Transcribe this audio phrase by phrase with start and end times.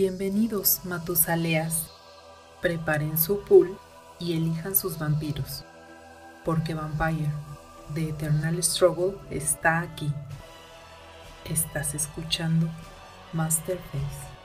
[0.00, 1.88] Bienvenidos, Matusaleas.
[2.62, 3.76] Preparen su pool
[4.20, 5.64] y elijan sus vampiros,
[6.44, 7.32] porque Vampire,
[7.94, 10.12] The Eternal Struggle, está aquí.
[11.46, 12.68] Estás escuchando
[13.32, 14.37] Masterface.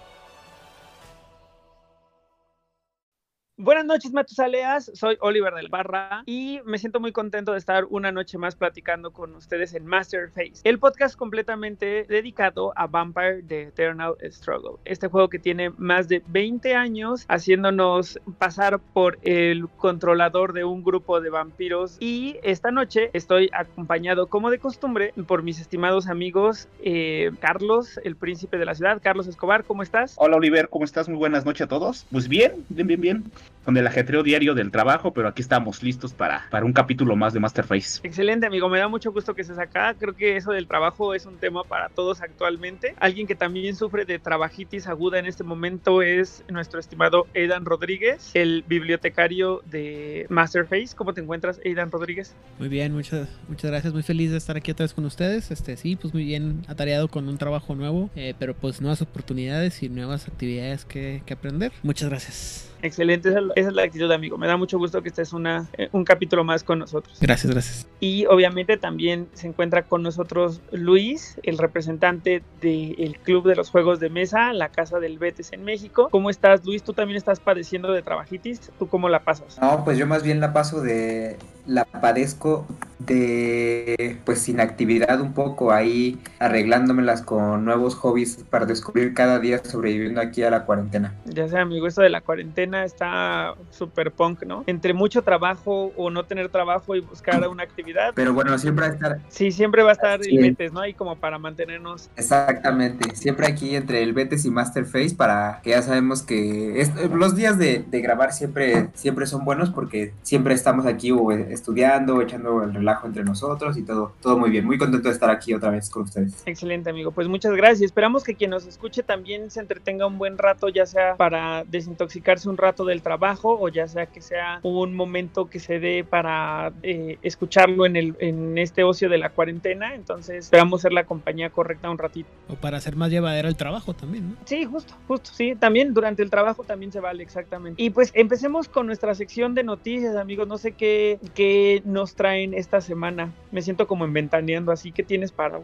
[3.58, 4.90] Buenas noches, Matusaleas.
[4.96, 9.14] Soy Oliver del Barra y me siento muy contento de estar una noche más platicando
[9.14, 14.80] con ustedes en Masterface, el podcast completamente dedicado a Vampire The Eternal Struggle.
[14.86, 20.84] Este juego que tiene más de 20 años haciéndonos pasar por el controlador de un
[20.84, 21.98] grupo de vampiros.
[22.00, 28.16] Y esta noche estoy acompañado, como de costumbre, por mis estimados amigos eh, Carlos, el
[28.16, 29.00] príncipe de la ciudad.
[29.00, 30.16] Carlos Escobar, ¿cómo estás?
[30.18, 31.08] Hola, Oliver, ¿cómo estás?
[31.08, 32.08] Muy buenas noches a todos.
[32.12, 33.24] Pues bien, bien, bien, bien
[33.64, 37.34] con el ajetreo diario del trabajo, pero aquí estamos listos para, para un capítulo más
[37.34, 38.02] de Masterface.
[38.04, 38.70] Excelente, amigo.
[38.70, 39.96] Me da mucho gusto que estés acá.
[39.98, 42.96] Creo que eso del trabajo es un tema para todos actualmente.
[43.00, 48.32] Alguien que también sufre de trabajitis aguda en este momento es nuestro estimado Aidan Rodríguez,
[48.34, 50.96] el bibliotecario de Masterface.
[50.96, 52.36] ¿Cómo te encuentras, Aidan Rodríguez?
[52.60, 53.94] Muy bien, muchas, muchas gracias.
[53.94, 55.52] Muy feliz de estar aquí otra vez con ustedes.
[55.52, 59.84] Este, sí, pues muy bien atareado con un trabajo nuevo, eh, pero pues nuevas oportunidades
[59.84, 61.72] y nuevas actividades que, que aprender.
[61.84, 62.73] Muchas gracias.
[62.84, 64.38] Excelente, esa es, la, actitud, amigo.
[64.38, 67.18] Me da mucho gusto que estés una, eh, un capítulo más con nosotros.
[67.22, 67.88] Gracias, gracias.
[68.02, 74.02] Y obviamente también se encuentra con nosotros Luis, el representante del Club de los Juegos
[74.02, 76.10] de Mesa, la Casa del Betes en México.
[76.12, 76.84] ¿Cómo estás, Luis?
[76.84, 78.70] ¿Tú también estás padeciendo de trabajitis?
[78.78, 79.58] ¿Tú cómo la pasas?
[79.62, 81.38] No, pues yo más bien la paso de...
[81.66, 82.68] La padezco
[83.06, 90.22] de pues inactividad un poco ahí arreglándomelas con nuevos hobbies para descubrir cada día sobreviviendo
[90.22, 91.14] aquí a la cuarentena.
[91.26, 94.64] Ya sé amigo, esto de la cuarentena está súper punk, ¿no?
[94.68, 98.14] Entre mucho trabajo o no tener trabajo y buscar una actividad.
[98.16, 99.20] Pero bueno, siempre va a estar...
[99.30, 100.82] Sí, siempre va a estar el Betes, ¿no?
[100.82, 102.10] Ahí como para mantenernos...
[102.16, 107.58] Exactamente, siempre aquí entre el Betes y Masterface para que ya sabemos que los días
[107.58, 112.74] de, de grabar siempre, siempre son buenos porque siempre estamos aquí o estudiando, echando el
[112.74, 114.66] relajo entre nosotros y todo, todo muy bien.
[114.66, 116.44] Muy contento de estar aquí otra vez con ustedes.
[116.46, 117.12] Excelente, amigo.
[117.12, 117.82] Pues muchas gracias.
[117.82, 122.50] Esperamos que quien nos escuche también se entretenga un buen rato, ya sea para desintoxicarse
[122.50, 126.72] un rato del trabajo o ya sea que sea un momento que se dé para
[126.84, 129.96] eh, escucharlo en, el, en este ocio de la cuarentena.
[129.96, 132.30] Entonces esperamos ser la compañía correcta un ratito.
[132.50, 134.36] O para hacer más llevadera el trabajo también, ¿no?
[134.46, 135.56] Sí, justo, justo, sí.
[135.56, 137.82] También durante el trabajo también se vale, exactamente.
[137.82, 140.48] Y pues empecemos con nuestra sección de noticias, amigos.
[140.48, 143.32] No sé qué, qué nos traen estas semana.
[143.52, 145.60] Me siento como inventaneando, así que tienes para,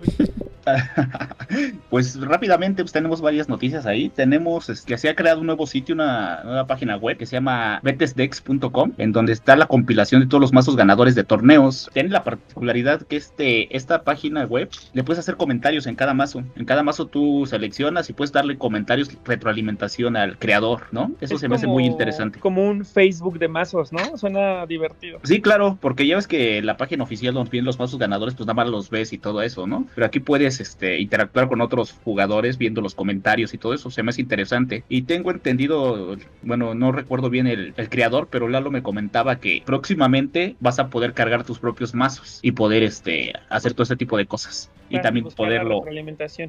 [1.90, 4.10] pues rápidamente pues, tenemos varias noticias ahí.
[4.10, 7.80] Tenemos que se ha creado un nuevo sitio, una nueva página web que se llama
[7.84, 11.90] betesdex.com, en donde está la compilación de todos los mazos ganadores de torneos.
[11.94, 16.44] Tiene la particularidad que este, esta página web le puedes hacer comentarios en cada mazo.
[16.56, 21.12] En cada mazo tú seleccionas y puedes darle comentarios, retroalimentación al creador, ¿no?
[21.22, 22.40] Eso se me hace muy interesante.
[22.40, 24.18] Como un Facebook de mazos, ¿no?
[24.18, 25.20] Suena divertido.
[25.24, 28.48] Sí, claro, porque ya ves que la página oficial donde vienen los mazos ganadores, pues
[28.48, 29.88] nada más los ves y todo eso, ¿no?
[29.96, 34.04] Pero aquí puedes este, interactuar con otros jugadores viendo los comentarios y todo eso, se
[34.04, 34.84] me hace interesante.
[34.90, 40.56] Y tengo entendido, bueno, no recuerdo bien el, creador, pero Lalo me comentaba que próximamente
[40.60, 44.26] vas a poder cargar tus propios mazos y poder este, hacer todo ese tipo de
[44.26, 45.84] cosas y también poderlo.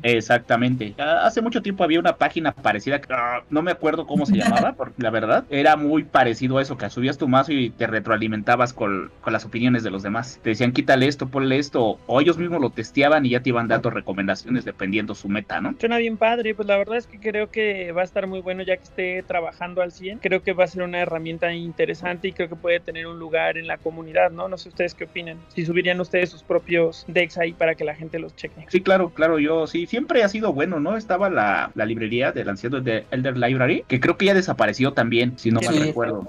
[0.02, 0.94] Exactamente.
[0.98, 5.02] Hace mucho tiempo había una página parecida, ah, no me acuerdo cómo se llamaba, porque
[5.02, 9.10] la verdad era muy parecido a eso, que subías tu mazo y te retroalimentabas con,
[9.20, 10.40] con, las opiniones de los demás.
[10.42, 13.68] Te decían quítale esto, ponle esto, o ellos mismos lo testeaban y ya te iban
[13.68, 15.74] dando recomendaciones dependiendo su meta, ¿no?
[15.78, 18.62] Suena bien padre, pues la verdad es que creo que va a estar muy bueno
[18.62, 20.18] ya que esté trabajando al 100.
[20.18, 23.58] Creo que va a ser una herramienta interesante y creo que puede tener un lugar
[23.58, 24.48] en la comunidad, ¿no?
[24.48, 25.38] No sé ustedes qué opinan.
[25.48, 28.29] Si subirían ustedes sus propios decks ahí para que la gente los
[28.68, 30.96] Sí, claro, claro, yo sí, siempre ha sido bueno, ¿no?
[30.96, 35.34] Estaba la, la librería del anciano de Elder Library, que creo que ya desapareció también,
[35.36, 36.28] si no mal recuerdo.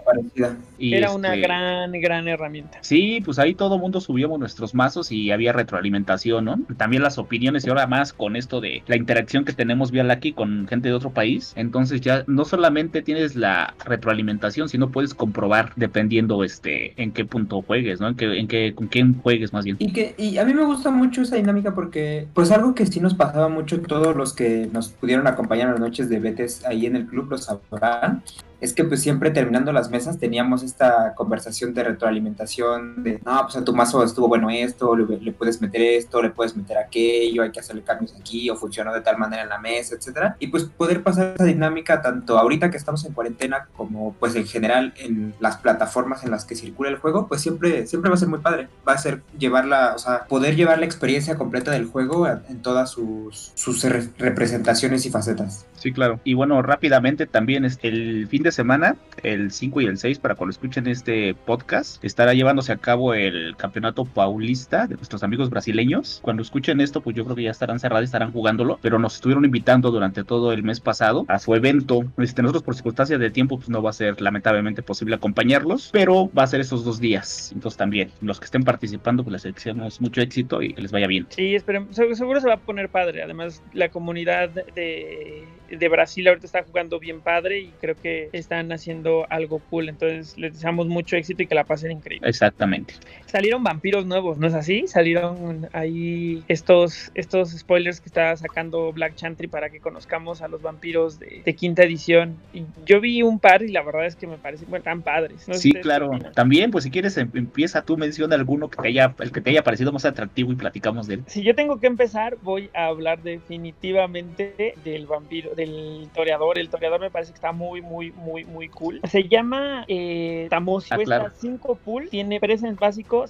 [0.77, 2.79] Y Era una este, gran, gran herramienta.
[2.81, 6.59] Sí, pues ahí todo mundo subíamos nuestros mazos y había retroalimentación, ¿no?
[6.77, 10.33] También las opiniones y ahora más con esto de la interacción que tenemos vía aquí
[10.33, 11.53] con gente de otro país.
[11.55, 17.61] Entonces ya no solamente tienes la retroalimentación, sino puedes comprobar dependiendo este en qué punto
[17.61, 18.07] juegues, ¿no?
[18.07, 19.77] En qué, en qué, con quién juegues más bien.
[19.79, 21.90] Y que y a mí me gusta mucho esa dinámica porque
[22.33, 25.81] pues algo que sí nos pasaba mucho, todos los que nos pudieron acompañar en las
[25.81, 28.23] noches de Betes ahí en el club lo sabrán,
[28.61, 33.57] es que pues siempre terminando las mesas teníamos esta conversación de retroalimentación de, no, pues
[33.57, 37.51] a tu mazo estuvo bueno esto, le, puedes meter esto, le puedes meter aquello, hay
[37.51, 40.37] que hacerle cambios aquí o funcionó de tal manera en la mesa, etcétera.
[40.39, 44.45] Y pues poder pasar esa dinámica tanto ahorita que estamos en cuarentena como pues en
[44.45, 48.19] general en las plataformas en las que circula el juego, pues siempre, siempre va a
[48.19, 48.69] ser muy padre.
[48.87, 52.61] Va a ser llevarla, o sea, poder llevar la experiencia completa de el juego en
[52.61, 55.65] todas sus, sus representaciones y facetas.
[55.77, 56.19] Sí, claro.
[56.23, 60.35] Y bueno, rápidamente también es el fin de semana, el 5 y el 6, para
[60.35, 66.19] cuando escuchen este podcast, estará llevándose a cabo el campeonato paulista de nuestros amigos brasileños.
[66.21, 69.45] Cuando escuchen esto, pues yo creo que ya estarán cerrados, estarán jugándolo, pero nos estuvieron
[69.45, 72.01] invitando durante todo el mes pasado a su evento.
[72.17, 76.31] Este, nosotros por circunstancias de tiempo, pues no va a ser lamentablemente posible acompañarlos, pero
[76.37, 77.51] va a ser esos dos días.
[77.53, 81.07] Entonces también, los que estén participando, pues les deseamos mucho éxito y que les vaya
[81.07, 81.27] bien.
[81.29, 83.23] Sí, esperemos, seguro se va a poner padre.
[83.23, 85.47] Además, la comunidad de
[85.77, 89.89] de Brasil ahorita está jugando bien padre y creo que están haciendo algo cool.
[89.89, 92.27] Entonces les deseamos mucho éxito y que la pasen increíble.
[92.27, 92.95] Exactamente.
[93.25, 94.87] Salieron vampiros nuevos, ¿no es así?
[94.87, 100.61] Salieron ahí estos, estos spoilers que está sacando Black Chantry para que conozcamos a los
[100.61, 102.37] vampiros de, quinta edición.
[102.53, 105.45] Y yo vi un par y la verdad es que me parecen bueno, tan padres.
[105.51, 106.11] sí, claro.
[106.33, 109.51] También, pues si quieres, em, empieza tú, menciona alguno que te haya, el que te
[109.51, 111.23] haya parecido más atractivo y platicamos de él.
[111.27, 116.57] Si yo tengo que empezar, voy a hablar definitivamente del vampiro, el toreador.
[116.57, 119.01] El toreador me parece que está muy, muy, muy, muy cool.
[119.03, 120.91] Se llama eh, Tamos.
[120.91, 122.09] Ah, cuesta 5 pool.
[122.09, 123.25] Tiene presence básico,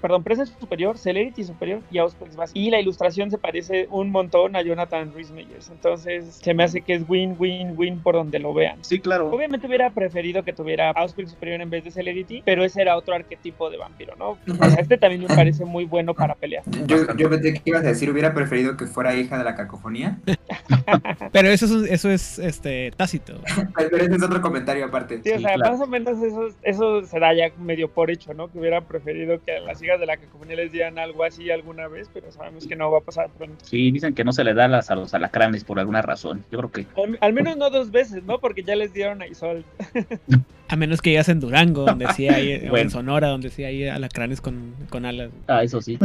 [0.00, 2.58] perdón, presence superior, celerity superior y auspex básico.
[2.58, 5.70] Y la ilustración se parece un montón a Jonathan Rhys Meyers.
[5.70, 8.78] Entonces se me hace que es win, win, win por donde lo vean.
[8.82, 9.30] Sí, claro.
[9.30, 13.14] Obviamente hubiera preferido que tuviera auspex superior en vez de celerity, pero ese era otro
[13.14, 14.38] arquetipo de vampiro, ¿no?
[14.78, 16.62] este también me parece muy bueno para pelear.
[16.86, 20.18] Yo, yo pensé que ibas a decir, hubiera preferido que fuera hija de la cacofonía.
[21.32, 23.34] pero eso es, eso es este, tácito.
[23.76, 25.20] Pero ese es otro comentario aparte.
[25.22, 28.50] Sí, o sea, más o menos eso, eso se da ya medio por hecho, ¿no?
[28.50, 31.88] Que hubieran preferido que a las hijas de la cacofonía les dieran algo así alguna
[31.88, 33.64] vez, pero sabemos que no va a pasar pronto.
[33.64, 36.44] Sí, dicen que no se le da las, a los alacranes por alguna razón.
[36.50, 36.86] Yo creo que.
[37.20, 38.38] Al, menos no dos veces, ¿no?
[38.38, 39.64] Porque ya les dieron a Isol.
[40.70, 43.88] a menos que llegas en Durango, donde sí hay, o en Sonora, donde sí hay
[43.88, 45.30] alacranes con, con alas.
[45.48, 45.98] Ah, eso sí.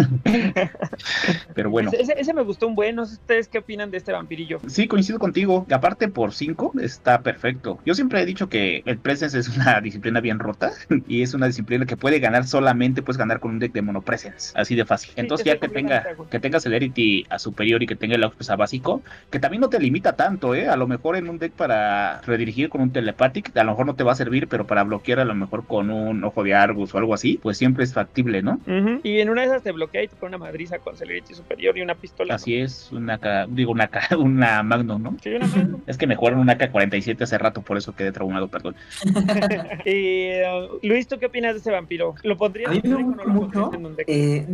[1.53, 1.91] pero bueno.
[1.93, 2.95] Ese, ese, me gustó un buen.
[2.95, 4.59] No sé ustedes qué opinan de este vampirillo.
[4.67, 5.65] Sí, coincido contigo.
[5.69, 7.79] Aparte, por 5 está perfecto.
[7.85, 10.71] Yo siempre he dicho que el Presence es una disciplina bien rota
[11.07, 14.01] y es una disciplina que puede ganar solamente, puedes ganar con un deck de Mono
[14.01, 15.11] Presence, así de fácil.
[15.15, 18.55] Entonces ya que tenga, que tenga Celerity a superior y que tenga el Auspes a
[18.55, 20.67] básico, que también no te limita tanto, ¿eh?
[20.67, 23.95] A lo mejor en un deck para redirigir con un Telepathic, a lo mejor no
[23.95, 26.95] te va a servir, pero para bloquear a lo mejor con un Ojo de Argus
[26.95, 28.59] o algo así, pues siempre es factible, ¿no?
[29.03, 31.77] Y en una de esas te bloquea y te pone una madriza con Celerity superior
[31.77, 32.35] y una pistola.
[32.35, 33.19] Así es, una,
[33.49, 35.17] digo, una, una Magnum, ¿no?
[35.21, 35.81] Sí, una Magnum.
[35.87, 38.75] es que me jugaron una K-47 hace rato, por eso quedé traumado, perdón.
[39.05, 42.15] uh, Luis, ¿tú qué opinas de ese vampiro?
[42.23, 44.05] ¿Lo pondrías en un deck mucho, en un deck?
[44.07, 44.45] Eh,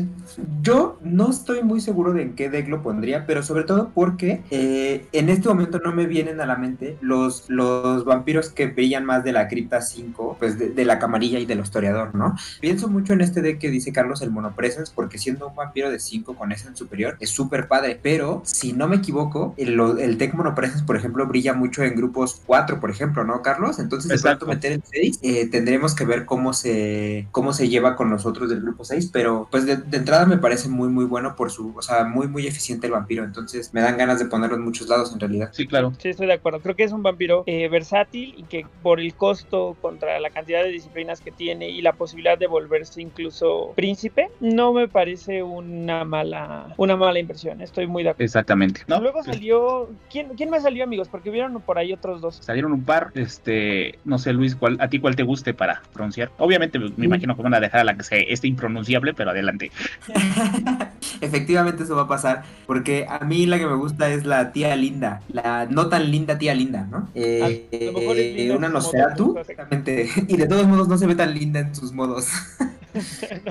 [0.61, 4.41] yo no estoy muy seguro de en qué deck lo pondría, pero sobre todo porque
[4.51, 9.05] eh, en este momento no me vienen a la mente los, los vampiros que veían
[9.05, 12.35] más de la cripta 5, pues de, la camarilla y del historiador, ¿no?
[12.59, 15.99] Pienso mucho en este deck que dice Carlos, el Monopresence, porque siendo un vampiro de
[15.99, 20.17] 5 con ese en superior, es súper padre, pero si no me equivoco, el, el
[20.17, 23.79] deck Monopresence, por ejemplo, brilla mucho en grupos 4, por ejemplo, ¿no, Carlos?
[23.79, 27.95] Entonces, de pronto meter en 6, eh, tendremos que ver cómo se, cómo se lleva
[27.95, 31.51] con nosotros del grupo 6, pero pues de, entrada me parece muy, muy bueno por
[31.51, 34.63] su, o sea, muy, muy eficiente el vampiro, entonces me dan ganas de ponerlo en
[34.63, 35.49] muchos lados en realidad.
[35.53, 35.93] Sí, claro.
[35.97, 36.59] Sí, estoy de acuerdo.
[36.61, 40.63] Creo que es un vampiro eh, versátil y que por el costo contra la cantidad
[40.63, 46.03] de disciplinas que tiene y la posibilidad de volverse incluso príncipe, no me parece una
[46.03, 47.61] mala, una mala inversión.
[47.61, 48.25] Estoy muy de acuerdo.
[48.25, 48.81] Exactamente.
[48.87, 51.07] Luego salió, ¿quién, ¿quién me salió, amigos?
[51.09, 52.35] Porque vieron por ahí otros dos.
[52.41, 56.31] Salieron un par, este, no sé, Luis, ¿cuál, a ti cuál te guste para pronunciar.
[56.37, 57.03] Obviamente me mm.
[57.03, 59.71] imagino que van a dejar a la que sea este impronunciable, pero adelante.
[61.21, 64.75] Efectivamente eso va a pasar, porque a mí la que me gusta es la tía
[64.75, 67.09] linda, la no tan linda tía linda, ¿no?
[67.13, 71.75] Eh, eh, una Nosferatu, exactamente, y de todos modos no se ve tan linda en
[71.75, 72.27] sus modos.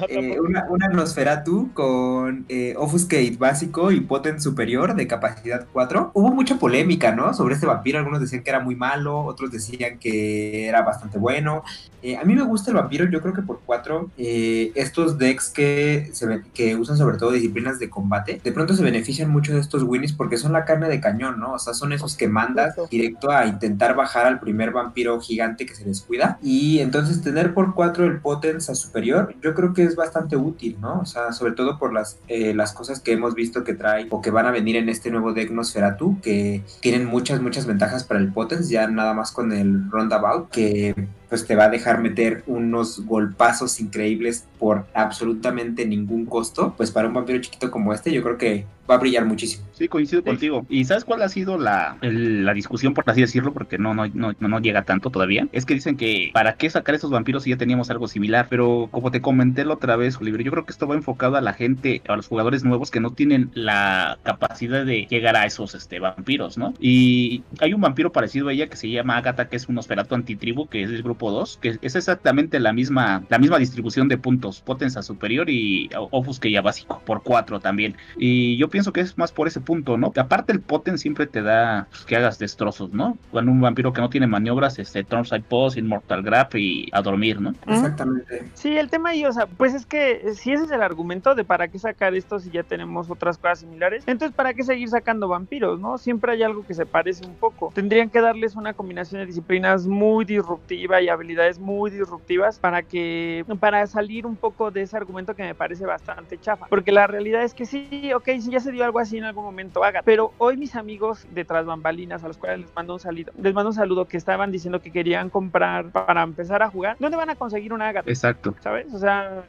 [0.09, 6.13] Eh, una, una, Nosferatu con eh, Offuscate básico y Potent superior de capacidad 4.
[6.15, 7.33] Hubo mucha polémica, ¿no?
[7.35, 7.99] Sobre este vampiro.
[7.99, 11.63] Algunos decían que era muy malo, otros decían que era bastante bueno.
[12.03, 16.11] Eh, a mí me gusta el vampiro, yo creo que por 4, estos decks que,
[16.13, 19.83] se que usan sobre todo disciplinas de combate, de pronto se benefician mucho de estos
[19.83, 21.53] winnies porque son la carne de cañón, ¿no?
[21.53, 25.75] O sea, son esos que mandas directo a intentar bajar al primer vampiro gigante que
[25.75, 26.39] se descuida.
[26.43, 30.77] Y entonces tener por 4 el Potence a superior yo creo que es bastante útil,
[30.81, 31.01] ¿no?
[31.01, 34.21] O sea, sobre todo por las, eh, las cosas que hemos visto que trae o
[34.21, 38.21] que van a venir en este nuevo deck Nosferatu, que tienen muchas, muchas ventajas para
[38.21, 40.95] el Potence, ya nada más con el Roundabout, que
[41.31, 47.09] pues te va a dejar meter unos golpazos increíbles por absolutamente ningún costo, pues para
[47.09, 49.65] un vampiro chiquito como este yo creo que va a brillar muchísimo.
[49.73, 50.67] Sí, coincido contigo.
[50.69, 53.53] ¿Y sabes cuál ha sido la, la discusión, por así decirlo?
[53.53, 55.47] Porque no, no, no, no llega tanto todavía.
[55.53, 58.49] Es que dicen que para qué sacar esos vampiros si ya teníamos algo similar.
[58.51, 61.41] Pero como te comenté la otra vez, Oliver, yo creo que esto va enfocado a
[61.41, 65.75] la gente, a los jugadores nuevos que no tienen la capacidad de llegar a esos
[65.75, 66.75] este, vampiros, ¿no?
[66.81, 70.15] Y hay un vampiro parecido a ella que se llama Agatha, que es un Nosferatu
[70.15, 74.19] antitribu, que es el grupo 2, que es exactamente la misma, la misma distribución de
[74.19, 74.61] puntos.
[74.63, 77.97] Potenza superior y Ofusque ya básico, por 4 también.
[78.17, 80.11] Y yo pienso pienso que es más por ese punto, ¿no?
[80.11, 83.19] Que aparte el Poten siempre te da pues, que hagas destrozos, ¿no?
[83.31, 87.39] Cuando un vampiro que no tiene maniobras, este, Turnside Pose, Immortal Grab y a dormir,
[87.43, 87.53] ¿no?
[87.67, 88.45] Exactamente.
[88.55, 91.45] Sí, el tema ahí, o sea, pues es que si ese es el argumento de
[91.45, 95.29] para qué sacar esto si ya tenemos otras cosas similares, entonces para qué seguir sacando
[95.29, 95.99] vampiros, ¿no?
[95.99, 97.71] Siempre hay algo que se parece un poco.
[97.75, 103.45] Tendrían que darles una combinación de disciplinas muy disruptiva y habilidades muy disruptivas para que,
[103.59, 106.67] para salir un poco de ese argumento que me parece bastante chafa.
[106.67, 109.45] Porque la realidad es que sí, ok, sí ya se dio algo así en algún
[109.45, 110.03] momento haga.
[110.05, 113.55] Pero hoy mis amigos de tras bambalinas, a los cuales les mando un saludo, les
[113.55, 117.31] mando un saludo que estaban diciendo que querían comprar para empezar a jugar, ¿dónde van
[117.31, 118.11] a conseguir una Agatha?
[118.11, 118.55] Exacto.
[118.61, 118.93] ¿Sabes?
[118.93, 119.45] O sea,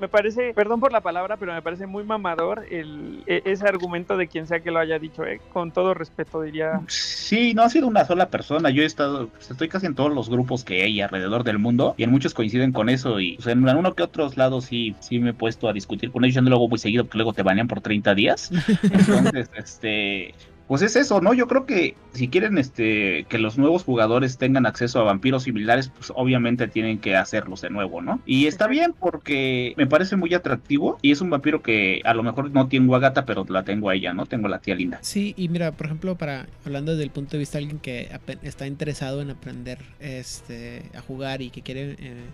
[0.00, 4.16] me parece, perdón por la palabra, pero me parece muy mamador el, e, ese argumento
[4.16, 5.40] de quien sea que lo haya dicho, ¿eh?
[5.52, 6.80] con todo respeto diría.
[6.88, 8.70] Sí, no ha sido una sola persona.
[8.70, 11.94] Yo he estado, pues, estoy casi en todos los grupos que hay alrededor del mundo
[11.96, 15.18] y en muchos coinciden con eso y pues, en uno que otros lados sí, sí
[15.18, 16.36] me he puesto a discutir con ellos.
[16.36, 18.50] Yo no lo hago muy seguido porque luego te banean por 30 días.
[18.82, 20.34] Entonces, este,
[20.68, 21.34] pues es eso, ¿no?
[21.34, 25.90] Yo creo que si quieren este que los nuevos jugadores tengan acceso a vampiros similares,
[25.96, 28.20] pues obviamente tienen que hacerlos de nuevo, ¿no?
[28.26, 32.22] Y está bien porque me parece muy atractivo y es un vampiro que a lo
[32.22, 34.26] mejor no tengo a Gata, pero la tengo a ella, ¿no?
[34.26, 34.98] Tengo a la tía linda.
[35.02, 38.10] Sí, y mira, por ejemplo, para hablando desde el punto de vista de alguien que
[38.42, 42.24] está interesado en aprender este a jugar y que quiere eh,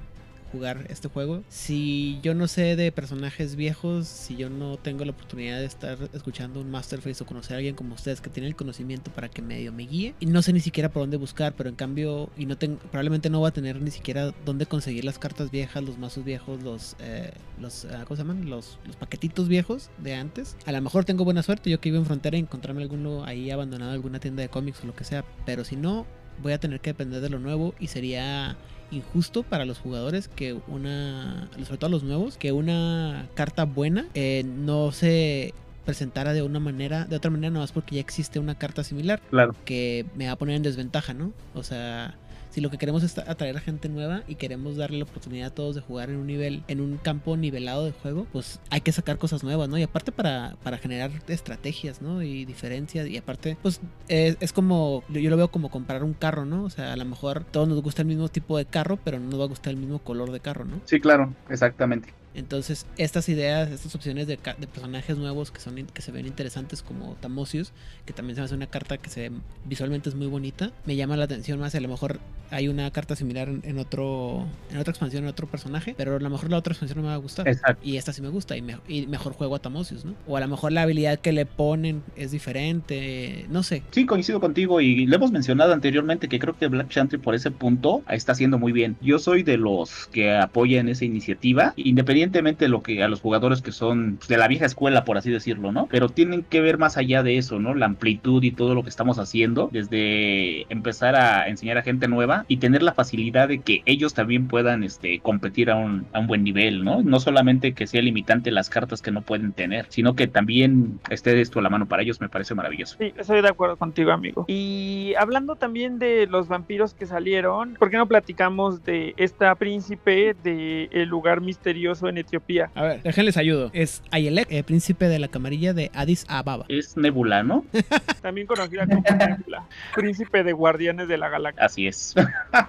[0.52, 1.42] jugar este juego.
[1.48, 5.98] Si yo no sé de personajes viejos, si yo no tengo la oportunidad de estar
[6.12, 9.42] escuchando un Masterface o conocer a alguien como ustedes que tiene el conocimiento para que
[9.42, 12.46] medio me guíe, y no sé ni siquiera por dónde buscar, pero en cambio, y
[12.46, 15.98] no tengo, probablemente no va a tener ni siquiera dónde conseguir las cartas viejas, los
[15.98, 18.50] mazos viejos, los, eh, los ah, ¿cómo se llaman?
[18.50, 20.56] Los, los paquetitos viejos de antes.
[20.66, 23.92] A lo mejor tengo buena suerte, yo que vivo en frontera, encontrarme alguno ahí abandonado,
[23.92, 26.06] alguna tienda de cómics o lo que sea, pero si no,
[26.42, 28.56] voy a tener que depender de lo nuevo y sería
[28.92, 34.44] injusto para los jugadores que una, sobre todo los nuevos, que una carta buena eh,
[34.44, 38.56] no se presentara de una manera, de otra manera, no más porque ya existe una
[38.56, 39.20] carta similar.
[39.30, 39.54] Claro.
[39.64, 41.32] Que me va a poner en desventaja, ¿no?
[41.54, 42.16] O sea,
[42.52, 45.54] si lo que queremos es atraer a gente nueva y queremos darle la oportunidad a
[45.54, 48.92] todos de jugar en un nivel, en un campo nivelado de juego, pues hay que
[48.92, 49.78] sacar cosas nuevas, ¿no?
[49.78, 52.22] Y aparte para, para generar estrategias, ¿no?
[52.22, 53.08] Y diferencias.
[53.08, 56.64] Y aparte, pues es, como, yo lo veo como comprar un carro, ¿no?
[56.64, 59.30] O sea, a lo mejor todos nos gusta el mismo tipo de carro, pero no
[59.30, 60.80] nos va a gustar el mismo color de carro, ¿no?
[60.84, 62.12] Sí, claro, exactamente.
[62.34, 67.14] Entonces, estas ideas, estas opciones de, personajes nuevos que son que se ven interesantes como
[67.20, 67.72] Tamosius,
[68.06, 69.30] que también se me hace una carta que se
[69.64, 71.74] visualmente es muy bonita, me llama la atención más.
[71.74, 72.20] A lo mejor
[72.50, 76.30] hay una carta similar en, otro en otra expansión, en otro personaje, pero a lo
[76.30, 77.46] mejor la otra expansión no me va a gustar.
[77.82, 80.14] Y esta sí me gusta y, y, mejor juego a Tamosius, ¿no?
[80.26, 83.82] O a lo mejor la habilidad que le ponen es diferente, no sé.
[83.90, 87.50] Sí, coincido contigo y lo hemos mencionado anteriormente que creo que Black Chantry por ese
[87.50, 88.96] punto está haciendo muy bien.
[89.00, 93.20] Yo soy de los que apoyan esa iniciativa, independientemente independientemente de lo que a los
[93.20, 95.86] jugadores que son de la vieja escuela, por así decirlo, ¿no?
[95.90, 97.74] Pero tienen que ver más allá de eso, ¿no?
[97.74, 102.44] La amplitud y todo lo que estamos haciendo, desde empezar a enseñar a gente nueva
[102.48, 106.26] y tener la facilidad de que ellos también puedan este, competir a un, a un
[106.26, 107.02] buen nivel, ¿no?
[107.02, 111.40] No solamente que sea limitante las cartas que no pueden tener, sino que también esté
[111.40, 112.96] esto a la mano para ellos, me parece maravilloso.
[112.98, 114.44] Sí, estoy de acuerdo contigo, amigo.
[114.48, 120.36] Y hablando también de los vampiros que salieron, ¿por qué no platicamos de esta príncipe
[120.42, 122.70] de el lugar misterioso en Etiopía.
[122.74, 123.70] A ver, déjenles ayudo.
[123.72, 126.64] Es Ayelek, el príncipe de la camarilla de Addis Ababa.
[126.68, 127.64] Es Nebula, ¿no?
[128.22, 129.66] También conocida como Nebula.
[129.94, 131.64] príncipe de Guardianes de la Galaxia.
[131.64, 132.14] Así es.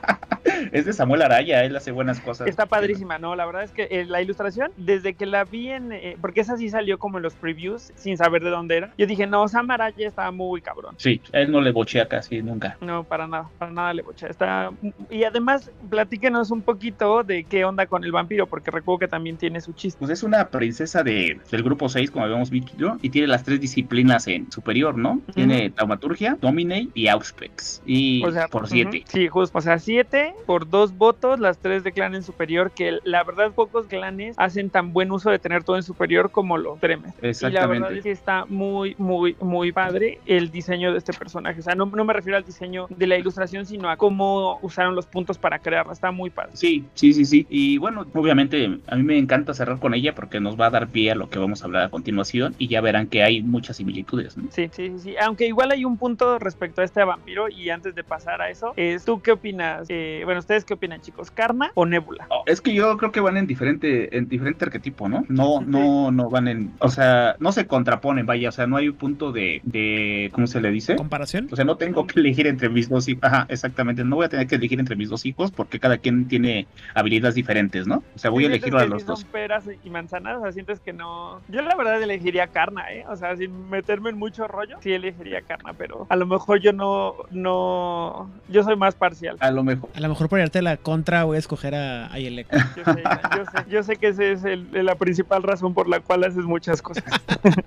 [0.71, 2.47] es de Samuel Araya, él hace buenas cosas.
[2.47, 3.35] Está padrísima, ¿no?
[3.35, 5.91] La verdad es que eh, la ilustración, desde que la vi en.
[5.91, 8.93] Eh, porque esa sí salió como en los previews, sin saber de dónde era.
[8.97, 10.95] Yo dije, no, Sam Araya estaba muy cabrón.
[10.97, 12.77] Sí, él no le bochea casi nunca.
[12.81, 14.29] No, para nada, para nada le bochea.
[14.29, 14.71] Está.
[15.09, 19.32] Y además, platíquenos un poquito de qué onda con el vampiro, porque recuerdo que también
[19.37, 19.99] tiene su chiste.
[19.99, 23.59] Pues es una princesa de, del grupo 6, como habíamos visto, y tiene las tres
[23.59, 25.21] disciplinas en superior, ¿no?
[25.33, 27.81] Tiene taumaturgia, dominate y auspex.
[27.85, 29.03] Y por 7.
[29.07, 29.57] Sí, justo.
[29.57, 33.51] O sea, 7 por dos votos, las tres de clan en superior, que la verdad
[33.51, 37.13] pocos clanes hacen tan buen uso de tener todo en superior como los Tremes.
[37.21, 41.59] Y la verdad es que está muy, muy, muy padre el diseño de este personaje.
[41.59, 44.95] O sea, no, no me refiero al diseño de la ilustración, sino a cómo usaron
[44.95, 45.93] los puntos para crearla.
[45.93, 46.51] Está muy padre.
[46.53, 47.45] Sí, sí, sí, sí.
[47.49, 50.87] Y bueno, obviamente a mí me encanta cerrar con ella porque nos va a dar
[50.87, 53.77] pie a lo que vamos a hablar a continuación y ya verán que hay muchas
[53.77, 54.35] similitudes.
[54.51, 55.15] Sí, sí, sí.
[55.21, 58.73] Aunque igual hay un punto respecto a este vampiro y antes de pasar a eso,
[58.75, 59.87] es ¿tú qué opinas?
[59.89, 61.31] Eh, bueno, ¿ustedes qué opinan, chicos?
[61.31, 62.27] ¿Karma o Nebula?
[62.29, 65.25] Oh, es que yo creo que van en diferente, en diferente arquetipo, ¿no?
[65.29, 68.89] No, no, no van en, o sea, no se contraponen, vaya, o sea, no hay
[68.89, 70.95] un punto de, de ¿cómo se le dice?
[70.95, 71.47] ¿Comparación?
[71.51, 73.23] O sea, no tengo que elegir entre mis dos hijos.
[73.23, 74.03] Ajá, exactamente.
[74.03, 77.35] No voy a tener que elegir entre mis dos hijos porque cada quien tiene habilidades
[77.35, 78.03] diferentes, ¿no?
[78.15, 79.25] O sea, voy a elegir a los dos.
[79.25, 81.41] peras y manzanas, o sea, sientes que no.
[81.47, 83.05] Yo la verdad elegiría carna, ¿eh?
[83.09, 86.73] O sea, sin meterme en mucho rollo, sí elegiría carna, pero a lo mejor yo
[86.73, 89.37] no, no, yo soy más parcial.
[89.39, 89.89] A lo mejor.
[89.95, 92.47] A lo mejor por irte la contra voy a escoger a Ayelec.
[92.75, 93.03] Yo sé,
[93.37, 96.81] yo sé, yo sé que esa es la principal razón por la cual haces muchas
[96.81, 97.03] cosas.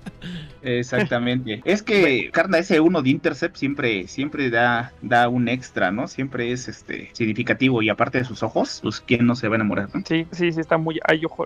[0.62, 1.62] Exactamente.
[1.64, 6.08] es que Carna ese uno de Intercept siempre, siempre da, da un extra, ¿no?
[6.08, 9.56] Siempre es este significativo y aparte de sus ojos, pues quién no se va a
[9.56, 10.02] enamorar, ¿no?
[10.06, 10.98] Sí, sí, sí, está muy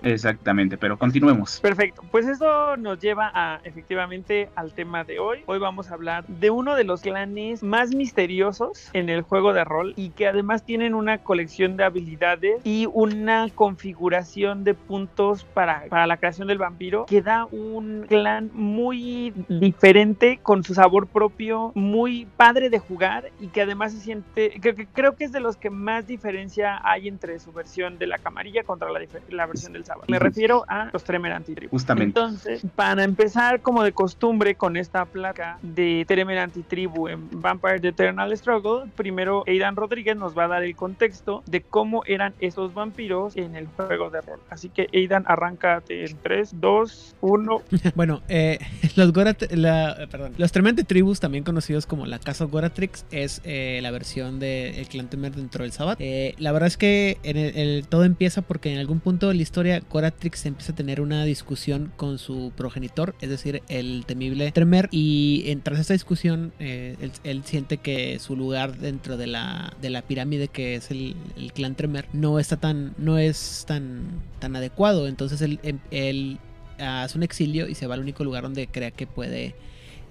[0.03, 1.59] Exactamente, pero continuemos.
[1.59, 2.03] Perfecto.
[2.11, 5.39] Pues esto nos lleva a efectivamente al tema de hoy.
[5.45, 9.63] Hoy vamos a hablar de uno de los clanes más misteriosos en el juego de
[9.63, 15.85] rol y que además tienen una colección de habilidades y una configuración de puntos para,
[15.89, 21.71] para la creación del vampiro que da un clan muy diferente, con su sabor propio,
[21.75, 25.57] muy padre de jugar y que además se siente, que, creo que es de los
[25.57, 29.85] que más diferencia hay entre su versión de la camarilla contra la, la versión del
[29.85, 30.05] sábado.
[30.07, 31.71] Me refiero a los Tremer Antitribu.
[31.71, 32.19] Justamente.
[32.19, 37.89] Entonces, para empezar como de costumbre con esta placa de Tremer Antitribu en Vampire the
[37.89, 42.73] Eternal Struggle, primero Aidan Rodríguez nos va a dar el contexto de cómo eran esos
[42.73, 44.39] vampiros en el juego de rol.
[44.49, 47.61] Así que Aidan, arranca en 3, 2, 1.
[47.95, 48.59] Bueno, eh,
[48.95, 49.11] los
[49.51, 54.39] la, perdón, los Tremente Tribus, también conocidos como la Casa Goratrix, es eh, la versión
[54.39, 55.99] del de clan Temer dentro del Sabbat.
[55.99, 59.41] Eh, la verdad es que en el, todo empieza porque en algún punto de la
[59.41, 64.87] historia Goratrix empieza a tener una discusión con su progenitor, es decir, el temible Tremer,
[64.91, 70.47] y tras esta discusión él, siente que su lugar dentro de la, de la pirámide
[70.47, 71.15] que es el,
[71.53, 75.59] clan Tremer no está tan, no es tan, tan adecuado, entonces él,
[75.91, 76.39] él
[76.79, 79.55] hace un exilio y se va al único lugar donde crea que puede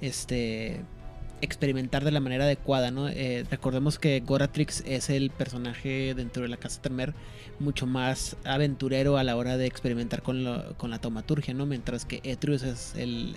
[0.00, 0.80] este
[1.43, 3.09] experimentar de la manera adecuada, ¿no?
[3.09, 7.15] Eh, recordemos que Goratrix es el personaje dentro de la casa Termer
[7.59, 11.67] mucho más aventurero a la hora de experimentar con, la taumaturgia, ¿no?
[11.67, 13.37] Mientras que Etrius es el,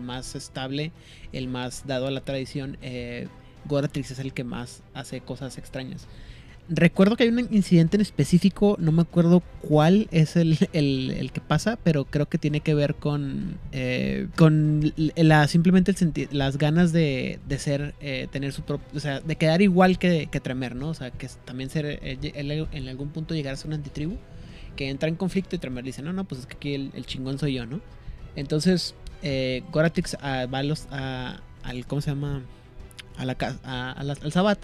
[0.00, 0.92] más estable,
[1.32, 3.28] el más dado a la tradición, eh,
[3.66, 6.06] Goratrix es el que más hace cosas extrañas.
[6.68, 10.56] Recuerdo que hay un incidente en específico, no me acuerdo cuál es el,
[11.30, 15.94] que pasa, pero creo que tiene que ver con, eh, con la, simplemente
[16.32, 20.40] las ganas de, ser, eh, tener su propio, o sea, de quedar igual que, que
[20.40, 20.88] Tremer, ¿no?
[20.88, 24.16] O sea, que también ser, eh, en algún punto llegar a ser una antitribu,
[24.74, 27.38] que entra en conflicto y Tremer dice, no, no, pues es que aquí el, chingón
[27.38, 27.82] soy yo, ¿no?
[28.36, 28.94] Entonces,
[29.70, 32.42] Goratix ah, va a los, al, ¿cómo se llama?
[33.18, 34.58] A la, a, al Sabbat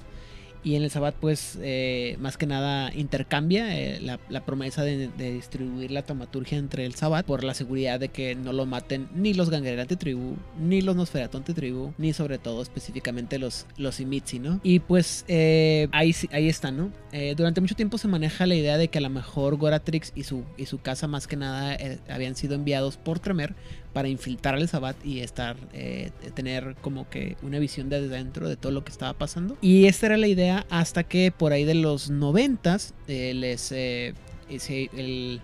[0.62, 5.90] y en el Sabbat, pues, eh, más que nada intercambia eh, la, promesa de, distribuir
[5.90, 9.50] la taumaturgia entre el Sabbat por la seguridad de que no lo maten ni los
[9.50, 14.60] Gangrel tribu, ni los Nosferatu tribu, ni sobre todo específicamente los, los Imitsi, ¿no?
[14.62, 16.90] Y pues eh, ahí, ahí está, ¿no?
[17.36, 20.44] durante mucho tiempo se maneja la idea de que a lo mejor Goratrix y su,
[20.56, 21.76] y su casa más que nada
[22.08, 23.56] habían sido enviados por Tremer
[23.92, 28.56] para infiltrar al Sabbat y estar, eh, tener como que una visión desde dentro de
[28.56, 29.56] todo lo que estaba pasando.
[29.60, 34.14] Y esta era la idea hasta que por ahí de los noventas eh, les, eh,
[34.48, 35.40] el,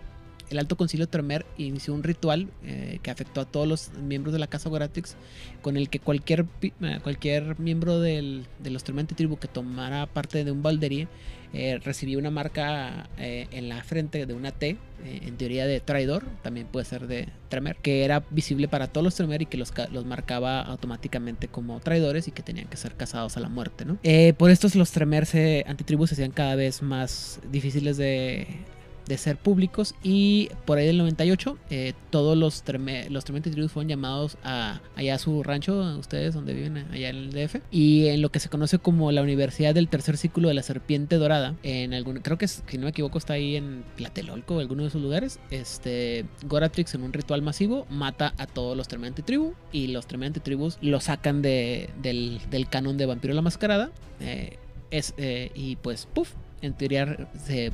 [0.51, 4.39] el Alto Concilio Tremer inició un ritual eh, que afectó a todos los miembros de
[4.39, 5.17] la Casa Goratix,
[5.61, 10.45] con el que cualquier, eh, cualquier miembro del, de los Trementi Tribu que tomara parte
[10.45, 11.09] de un Balderie
[11.53, 16.67] eh, recibía una marca en la frente de una T, en teoría de traidor, también
[16.67, 20.05] puede ser de Tremer, que era visible para todos los Tremer y que los, los
[20.05, 23.85] marcaba automáticamente como traidores y que tenían que ser cazados a la muerte.
[23.85, 23.99] ¿no?
[24.37, 28.47] por estos los Tremer se, antitribus se hacían cada vez más difíciles de
[29.07, 33.89] de ser públicos y por ahí del 98 eh, todos los, treme, los tribus fueron
[33.89, 38.23] llamados a allá a su rancho, ustedes donde viven allá en el DF y en
[38.23, 41.95] lo que se conoce como la Universidad del Tercer Círculo de la Serpiente Dorada, en
[41.95, 45.03] algún, creo que si no me equivoco está ahí en Platelolco o alguno de esos
[45.03, 50.07] lugares, este Goratrix en un ritual masivo mata a todos los Trementi Tribu y los
[50.07, 53.91] Trementi Tribus lo sacan de, del, del, canon de Vampiro la Mascarada
[54.21, 54.57] eh,
[54.91, 57.73] eh, y pues puff en teoría se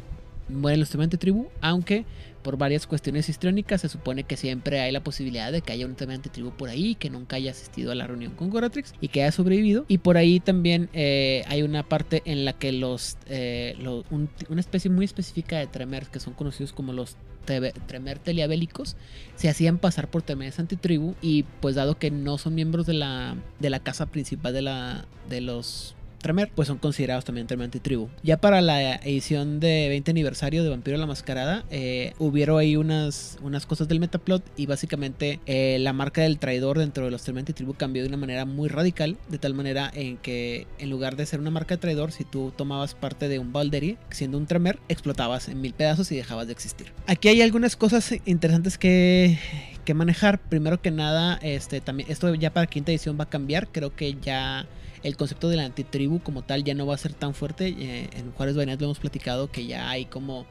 [0.53, 2.05] mueren los Tremanti Tribu, aunque
[2.43, 5.95] por varias cuestiones histriónicas se supone que siempre hay la posibilidad de que haya un
[5.95, 9.23] Tremanti Tribu por ahí que nunca haya asistido a la reunión con Goratrix y que
[9.23, 9.85] haya sobrevivido.
[9.87, 13.77] Y por ahí también eh, hay una parte en la que los, eh,
[14.11, 18.97] una especie muy específica de Tremers, que son conocidos como los Tebe- Tremer teliabélicos,
[19.37, 23.37] se hacían pasar por Tremers antitribu y pues dado que no son miembros de la,
[23.61, 28.09] de la casa principal de, la, de los Tremer, pues son considerados también Tremer antitribu.
[28.23, 33.39] Ya para la edición de 20 aniversario de Vampiro la Mascarada, eh, hubieron ahí unas,
[33.43, 37.41] unas cosas del metaplot y básicamente eh, la marca del traidor dentro de los Tremer
[37.41, 41.27] antitribu cambió de una manera muy radical, de tal manera en que en lugar de
[41.27, 44.79] ser una marca de traidor, si tú tomabas parte de un Balderi, siendo un Tremer,
[44.89, 46.93] explotabas en mil pedazos y dejabas de existir.
[47.07, 49.39] Aquí hay algunas cosas interesantes que
[49.85, 50.39] que manejar.
[50.39, 53.69] Primero que nada, este también esto ya para quinta edición va a cambiar.
[53.69, 54.67] Creo que ya
[55.03, 57.69] el concepto de la antitribu como tal ya no va a ser tan fuerte.
[57.69, 60.47] Eh, en Juárez Bainat lo hemos platicado que ya hay como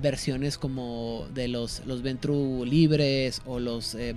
[0.00, 4.14] versiones como de los, los Ventru libres o los eh,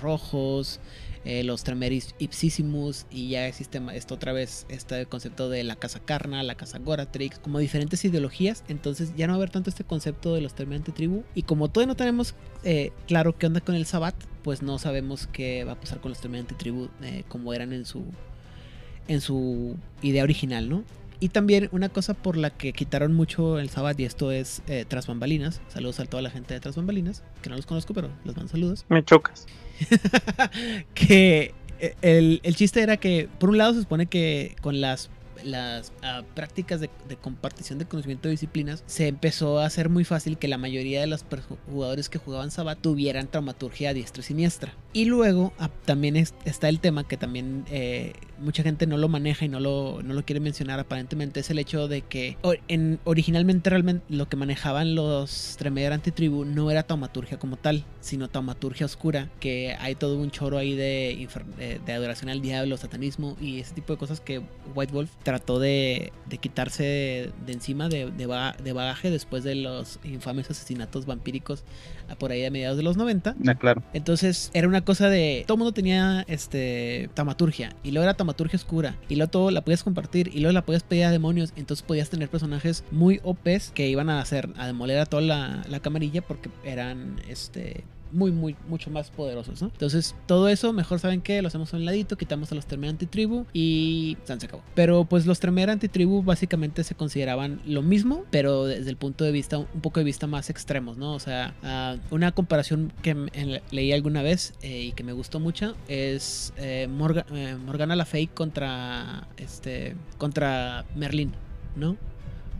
[0.00, 0.80] rojos,
[1.24, 6.00] eh, los Tremeris ipsissimus y ya existe esto otra vez este concepto de la casa
[6.00, 9.84] Carna, la casa Goratrix, como diferentes ideologías, entonces ya no va a haber tanto este
[9.84, 13.74] concepto de los Tremeris tribu y como todavía no tenemos eh, claro qué onda con
[13.74, 17.54] el Sabbat, pues no sabemos qué va a pasar con los Tremeris tribu eh, como
[17.54, 18.04] eran en su
[19.08, 20.84] en su idea original, ¿no?
[21.20, 24.84] Y también una cosa por la que quitaron mucho el Sabbath, y esto es eh,
[24.86, 25.60] Tras Bambalinas.
[25.68, 28.50] Saludos a toda la gente de Tras Bambalinas, que no los conozco, pero les mando
[28.50, 28.84] saludos.
[28.88, 29.46] Me chocas.
[30.94, 35.10] que eh, el, el chiste era que, por un lado, se supone que con las
[35.42, 40.04] las ah, prácticas de, de compartición de conocimiento de disciplinas se empezó a hacer muy
[40.04, 41.22] fácil que la mayoría de los
[41.70, 44.72] jugadores que jugaban Sabbat tuvieran traumaturgia a diestra y siniestra.
[44.94, 48.14] Y luego ah, también es- está el tema que también eh,
[48.44, 51.58] mucha gente no lo maneja y no lo, no lo quiere mencionar aparentemente, es el
[51.58, 52.36] hecho de que
[53.04, 58.86] originalmente realmente lo que manejaban los Tremeder Antitribu no era taumaturgia como tal, sino taumaturgia
[58.86, 61.28] oscura, que hay todo un choro ahí de,
[61.84, 64.42] de adoración al diablo, satanismo y ese tipo de cosas que
[64.74, 69.42] White Wolf trató de, de quitarse de, de encima de, de, ba- de bagaje después
[69.44, 71.64] de los infames asesinatos vampíricos
[72.18, 73.36] por ahí a mediados de los 90.
[73.46, 73.82] Ah, claro.
[73.92, 75.44] Entonces era una cosa de.
[75.46, 77.74] Todo el mundo tenía este taumaturgia.
[77.82, 78.96] Y luego era taumaturgia oscura.
[79.08, 80.28] Y luego todo la podías compartir.
[80.32, 81.52] Y luego la podías pedir a demonios.
[81.56, 84.50] Entonces podías tener personajes muy OPs que iban a hacer.
[84.56, 86.22] a demoler a toda la, la camarilla.
[86.22, 87.84] Porque eran este.
[88.14, 89.68] Muy, muy, mucho más poderosos, ¿no?
[89.68, 92.90] Entonces, todo eso, mejor saben que lo hacemos a un ladito, quitamos a los Tremer
[92.90, 94.62] antitribu y se acabó.
[94.74, 99.32] Pero pues los Tremer antitribu básicamente se consideraban lo mismo, pero desde el punto de
[99.32, 101.14] vista, un poco de vista más extremos, ¿no?
[101.14, 103.14] O sea, ah, una comparación que
[103.70, 108.26] leí alguna vez eh, y que me gustó mucho es eh, eh, Morgana La Fey
[108.26, 111.32] contra este contra Merlin,
[111.76, 111.96] ¿no?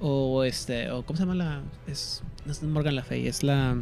[0.00, 1.62] O este, o ¿cómo se llama la?
[1.86, 3.76] Es, no es Morgan La Fey, es la.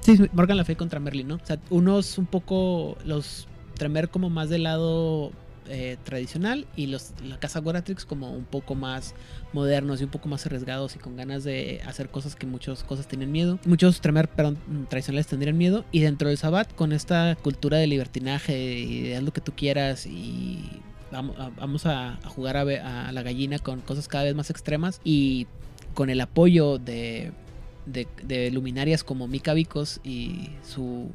[0.00, 1.34] Sí, Morgan La Fey contra Merlin, ¿no?
[1.36, 2.96] O sea, unos un poco.
[3.04, 5.32] Los Tremer como más del lado
[5.66, 9.14] eh, tradicional y los la casa Goratrix como un poco más
[9.52, 13.06] modernos y un poco más arriesgados y con ganas de hacer cosas que muchas cosas
[13.06, 13.58] tienen miedo.
[13.64, 14.58] Muchos Tremer, perdón,
[14.88, 15.84] tradicionales tendrían miedo.
[15.92, 19.52] Y dentro del Sabbat, con esta cultura de libertinaje y de haz lo que tú
[19.52, 25.46] quieras y vamos a, jugar a la gallina con cosas cada vez más extremas y
[25.94, 27.32] con el apoyo de,
[27.86, 31.10] de, luminarias como Mika Vicos y su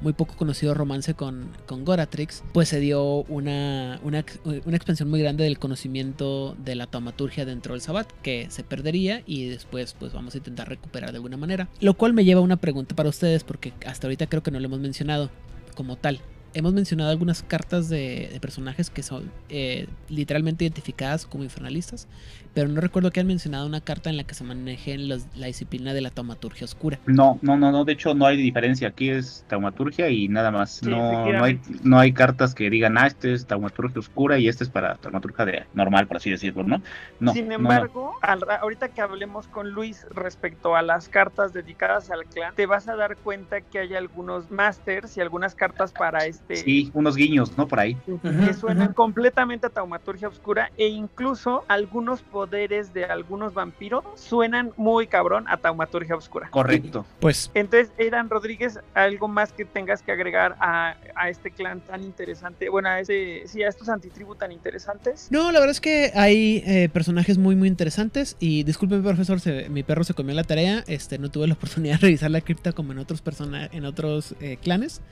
[0.00, 5.20] muy poco conocido romance con, con Goratrix, pues se dio una, una, una expansión muy
[5.20, 10.12] grande del conocimiento de la taumaturgia dentro del Sabbat, que se perdería y después pues
[10.12, 11.68] vamos a intentar recuperar de alguna manera.
[11.80, 14.60] Lo cual me lleva a una pregunta para ustedes, porque hasta ahorita creo que no
[14.60, 15.30] lo hemos mencionado
[15.74, 16.20] como tal.
[16.52, 22.08] Hemos mencionado algunas cartas de, de personajes que son eh, literalmente identificadas como infernalistas,
[22.54, 25.46] pero no recuerdo que han mencionado una carta en la que se maneje los- la
[25.46, 26.98] disciplina de la taumaturgia oscura.
[27.06, 30.72] No, no, no, no, de hecho no hay diferencia, aquí es taumaturgia y nada más.
[30.76, 34.48] Sí, no, no hay, no hay cartas que digan, ah, este es taumaturgia oscura y
[34.48, 36.82] este es para taumaturgia de normal, por así decirlo, ¿no?
[37.18, 37.32] No.
[37.32, 37.62] Sin no, no.
[37.62, 42.54] embargo, al ra- ahorita que hablemos con Luis respecto a las cartas dedicadas al clan,
[42.54, 46.90] te vas a dar cuenta que hay algunos masters y algunas cartas para este Sí,
[46.94, 47.66] unos guiños, ¿no?
[47.68, 47.96] Por ahí.
[48.44, 55.06] que suenan completamente a taumaturgia oscura e incluso algunos poderes de algunos vampiros suenan muy
[55.06, 56.48] cabrón a taumaturgia oscura.
[56.50, 57.04] Correcto.
[57.20, 62.02] Pues Entonces, Eran Rodríguez, algo más que tengas que agregar a, a este clan tan
[62.02, 65.28] interesante, bueno, a este, sí, a estos antitribu tan interesantes.
[65.30, 69.68] No, la verdad es que hay eh, personajes muy muy interesantes y disculpen profesor, se-
[69.68, 72.72] mi perro se comió la tarea, este no tuve la oportunidad de revisar la cripta
[72.72, 75.02] como en otros persona en otros eh, clanes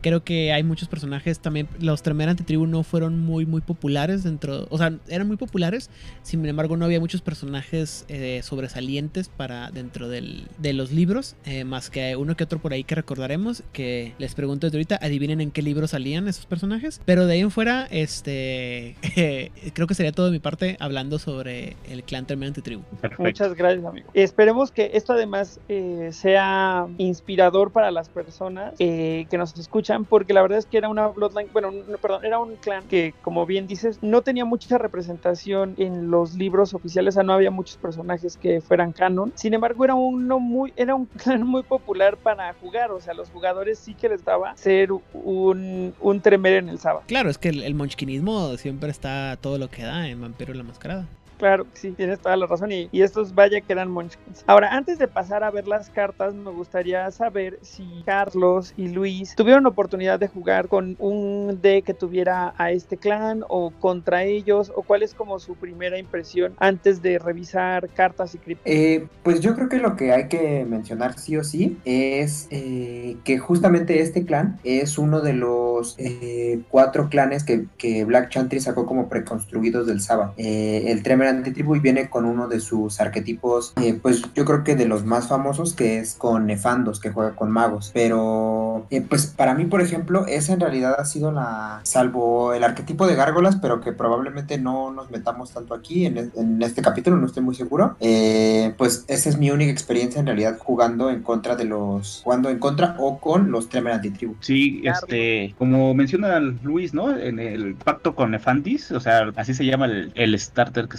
[0.00, 1.68] Creo que hay muchos personajes también.
[1.80, 4.66] Los Tremere Antitribu no fueron muy, muy populares dentro.
[4.70, 5.90] O sea, eran muy populares.
[6.22, 11.36] Sin embargo, no había muchos personajes eh, sobresalientes para dentro del, de los libros.
[11.44, 13.62] Eh, más que uno que otro por ahí que recordaremos.
[13.72, 17.00] Que les pregunto desde ahorita, adivinen en qué libro salían esos personajes.
[17.04, 18.96] Pero de ahí en fuera, este.
[19.74, 22.82] creo que sería todo de mi parte hablando sobre el clan Tremere Antitribu.
[23.18, 24.08] Muchas gracias, amigo.
[24.14, 30.32] Esperemos que esto además eh, sea inspirador para las personas eh, que nos escuchan, porque
[30.32, 33.46] la verdad es que era una Bloodline, bueno, no, perdón, era un clan que, como
[33.46, 37.76] bien dices, no tenía mucha representación en los libros oficiales, o sea, no había muchos
[37.76, 39.32] personajes que fueran canon.
[39.34, 43.30] Sin embargo, era uno muy, era un clan muy popular para jugar, o sea, los
[43.30, 47.04] jugadores sí que les daba ser un, un tremer en el sábado.
[47.06, 50.62] Claro, es que el, el monchquinismo siempre está todo lo que da en Vampiro la
[50.62, 51.06] Mascarada.
[51.38, 52.72] Claro, sí, tienes toda la razón.
[52.72, 54.42] Y, estos vaya que eran Munchkins.
[54.46, 59.34] Ahora, antes de pasar a ver las cartas, me gustaría saber si Carlos y Luis
[59.36, 64.72] tuvieron oportunidad de jugar con un deck que tuviera a este clan o contra ellos,
[64.74, 68.66] o cuál es como su primera impresión antes de revisar cartas y criptos.
[68.66, 73.16] Eh, pues yo creo que lo que hay que mencionar sí o sí es eh,
[73.24, 78.60] que justamente este clan es uno de los eh, cuatro clanes que, que, Black Chantry
[78.60, 80.32] sacó como preconstruidos del Saba.
[80.36, 84.76] el Tremer Antitribu y viene con uno de sus arquetipos, eh, pues yo creo que
[84.76, 87.90] de los más famosos, que es con Nefandos, que juega con magos.
[87.94, 92.64] Pero, eh, pues para mí, por ejemplo, esa en realidad ha sido la, salvo el
[92.64, 96.30] arquetipo de gárgolas, pero que probablemente no nos metamos tanto aquí en,
[96.62, 97.96] este capítulo, no estoy muy seguro.
[98.00, 102.50] Eh, pues esa es mi única experiencia en realidad jugando en contra de los, jugando
[102.50, 104.36] en contra o con los Tremer Antitribu.
[104.40, 107.16] Sí, este, como menciona Luis, ¿no?
[107.16, 110.96] En el pacto con Nefandis, o sea, así se llama el, starter que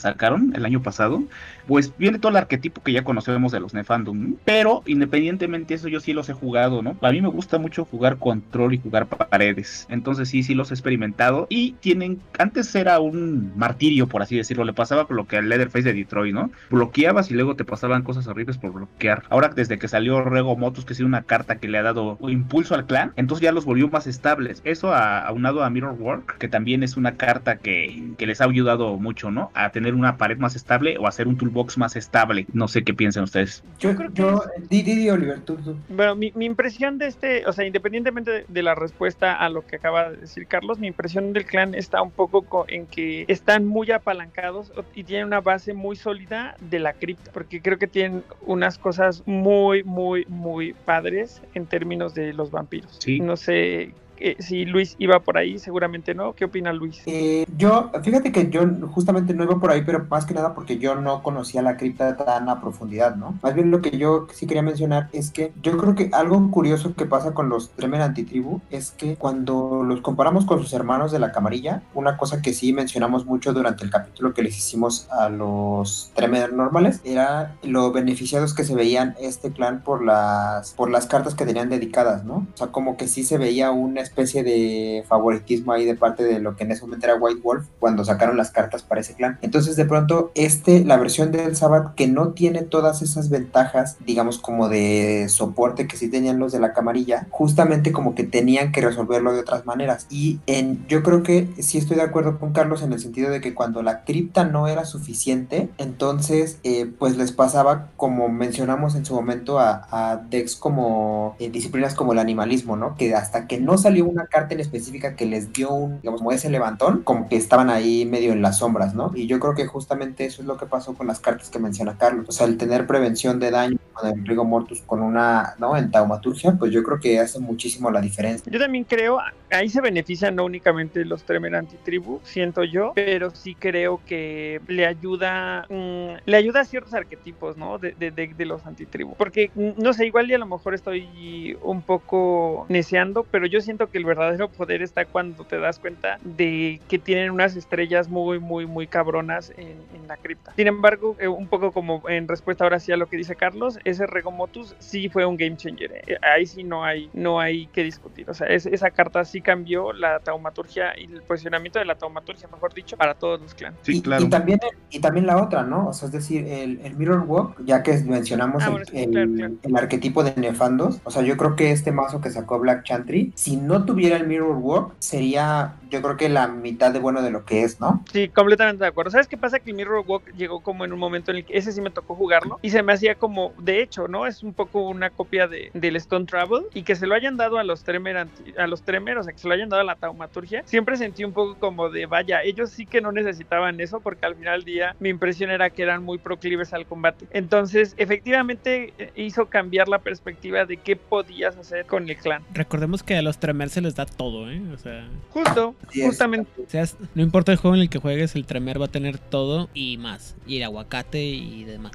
[0.53, 1.23] el año pasado,
[1.67, 5.87] pues viene todo el arquetipo que ya conocemos de los Nefandum, pero independientemente de eso
[5.87, 6.97] yo sí los he jugado, ¿no?
[7.01, 10.73] A mí me gusta mucho jugar control y jugar paredes, entonces sí, sí los he
[10.73, 15.37] experimentado y tienen, antes era un martirio, por así decirlo, le pasaba con lo que
[15.37, 16.51] al Leatherface de Detroit, ¿no?
[16.69, 19.23] Bloqueabas y luego te pasaban cosas horribles por bloquear.
[19.29, 22.75] Ahora desde que salió Rego Motos, que es una carta que le ha dado impulso
[22.75, 24.61] al clan, entonces ya los volvió más estables.
[24.65, 29.31] Eso aunado a Mirror Work, que también es una carta que les ha ayudado mucho,
[29.31, 29.51] ¿no?
[29.53, 32.45] A tener una pared más estable o hacer un toolbox más estable.
[32.53, 33.63] No sé qué piensan ustedes.
[33.79, 34.21] Yo creo que.
[34.21, 35.77] Yo, di, di, di, Oliver, tú, tú.
[35.89, 39.65] Bueno, mi, mi, impresión de este, o sea, independientemente de, de, la respuesta a lo
[39.65, 43.65] que acaba de decir Carlos, mi impresión del clan está un poco en que están
[43.65, 48.23] muy apalancados y tienen una base muy sólida de la cripta, porque creo que tienen
[48.41, 52.97] unas cosas muy, muy, muy padres en términos de los vampiros.
[52.99, 53.19] Sí.
[53.19, 56.33] No sé eh, si Luis iba por ahí, seguramente no.
[56.33, 57.01] ¿Qué opina Luis?
[57.05, 60.77] Eh, yo, fíjate que yo justamente no iba por ahí, pero más que nada porque
[60.77, 63.37] yo no conocía la cripta tan a profundidad, ¿no?
[63.41, 66.95] Más bien lo que yo sí quería mencionar es que yo creo que algo curioso
[66.95, 71.19] que pasa con los Tremer Antitribu es que cuando los comparamos con sus hermanos de
[71.19, 75.29] la camarilla, una cosa que sí mencionamos mucho durante el capítulo que les hicimos a
[75.29, 81.07] los Tremer normales era lo beneficiados que se veían este clan por las, por las
[81.07, 82.47] cartas que tenían dedicadas, ¿no?
[82.53, 86.39] O sea, como que sí se veía una especie de favoritismo ahí de parte de
[86.39, 89.37] lo que en ese momento era White Wolf cuando sacaron las cartas para ese clan.
[89.41, 94.39] Entonces de pronto este, la versión del Sabbath que no tiene todas esas ventajas, digamos
[94.39, 98.81] como de soporte que sí tenían los de la camarilla, justamente como que tenían que
[98.81, 100.07] resolverlo de otras maneras.
[100.09, 103.41] Y en, yo creo que sí estoy de acuerdo con Carlos en el sentido de
[103.41, 109.05] que cuando la cripta no era suficiente, entonces eh, pues les pasaba como mencionamos en
[109.05, 112.95] su momento a, a decks como eh, disciplinas como el animalismo, ¿no?
[112.95, 116.31] Que hasta que no salió una carta en específica que les dio un, digamos, como
[116.31, 119.11] ese levantón, como que estaban ahí medio en las sombras, ¿no?
[119.15, 121.97] Y yo creo que justamente eso es lo que pasó con las cartas que menciona
[121.97, 122.25] Carlos.
[122.27, 125.75] O sea, el tener prevención de daño con el Rigo Mortus con una, ¿no?
[125.75, 128.51] En taumaturgia, pues yo creo que hace muchísimo la diferencia.
[128.51, 129.19] Yo también creo,
[129.51, 134.85] ahí se benefician no únicamente los Tremer antitribu, siento yo, pero sí creo que le
[134.85, 137.77] ayuda, mmm, le ayuda a ciertos arquetipos, ¿no?
[137.77, 139.15] De, de, de, de los antitribu.
[139.15, 143.88] Porque, no sé, igual y a lo mejor estoy un poco neceando, pero yo siento
[143.89, 148.39] que el verdadero poder está cuando te das cuenta de que tienen unas estrellas muy,
[148.39, 150.53] muy, muy cabronas en, en la cripta.
[150.55, 153.79] Sin embargo, eh, un poco como en respuesta ahora sí a lo que dice Carlos,
[153.83, 156.03] ese Regomotus sí fue un game changer.
[156.07, 158.29] Eh, ahí sí no hay, no hay que discutir.
[158.29, 162.47] O sea, es, esa carta sí cambió la taumaturgia y el posicionamiento de la taumaturgia,
[162.51, 163.79] mejor dicho, para todos los clanes.
[163.83, 164.23] Sí, y, claro.
[164.23, 165.89] Y también, y también la otra, ¿no?
[165.89, 169.53] O sea, es decir, el, el Mirror Walk, ya que mencionamos Ah, el, claro.
[169.61, 173.31] el arquetipo de Nefandos, o sea, yo creo que este mazo que sacó Black Chantry,
[173.35, 177.31] si no tuviera el Mirror Walk, sería yo creo que la mitad de bueno de
[177.31, 178.03] lo que es, ¿no?
[178.11, 179.11] Sí, completamente de acuerdo.
[179.11, 179.59] ¿Sabes qué pasa?
[179.59, 182.15] Que Mirror Walk llegó como en un momento en el que ese sí me tocó
[182.15, 184.25] jugarlo y se me hacía como, de hecho, ¿no?
[184.25, 187.57] Es un poco una copia de, del Stone Travel y que se lo hayan dado
[187.57, 188.17] a los Tremer,
[188.57, 190.63] a los Tremer, o sea, que se lo hayan dado a la taumaturgia.
[190.65, 194.35] Siempre sentí un poco como de, vaya, ellos sí que no necesitaban eso porque al
[194.35, 197.27] final del día mi impresión era que eran muy proclives al combate.
[197.31, 202.43] Entonces, efectivamente eh, hizo cambiar la perspectiva de qué podías hacer con el clan.
[202.53, 204.61] Recordemos que a los Tremer se les da todo, ¿eh?
[204.73, 205.75] O sea, Justo.
[205.93, 206.49] Justamente.
[206.61, 209.17] o sea, no importa el juego en el que juegues, el Tremer va a tener
[209.17, 210.35] todo y más.
[210.45, 211.91] Y el aguacate y demás.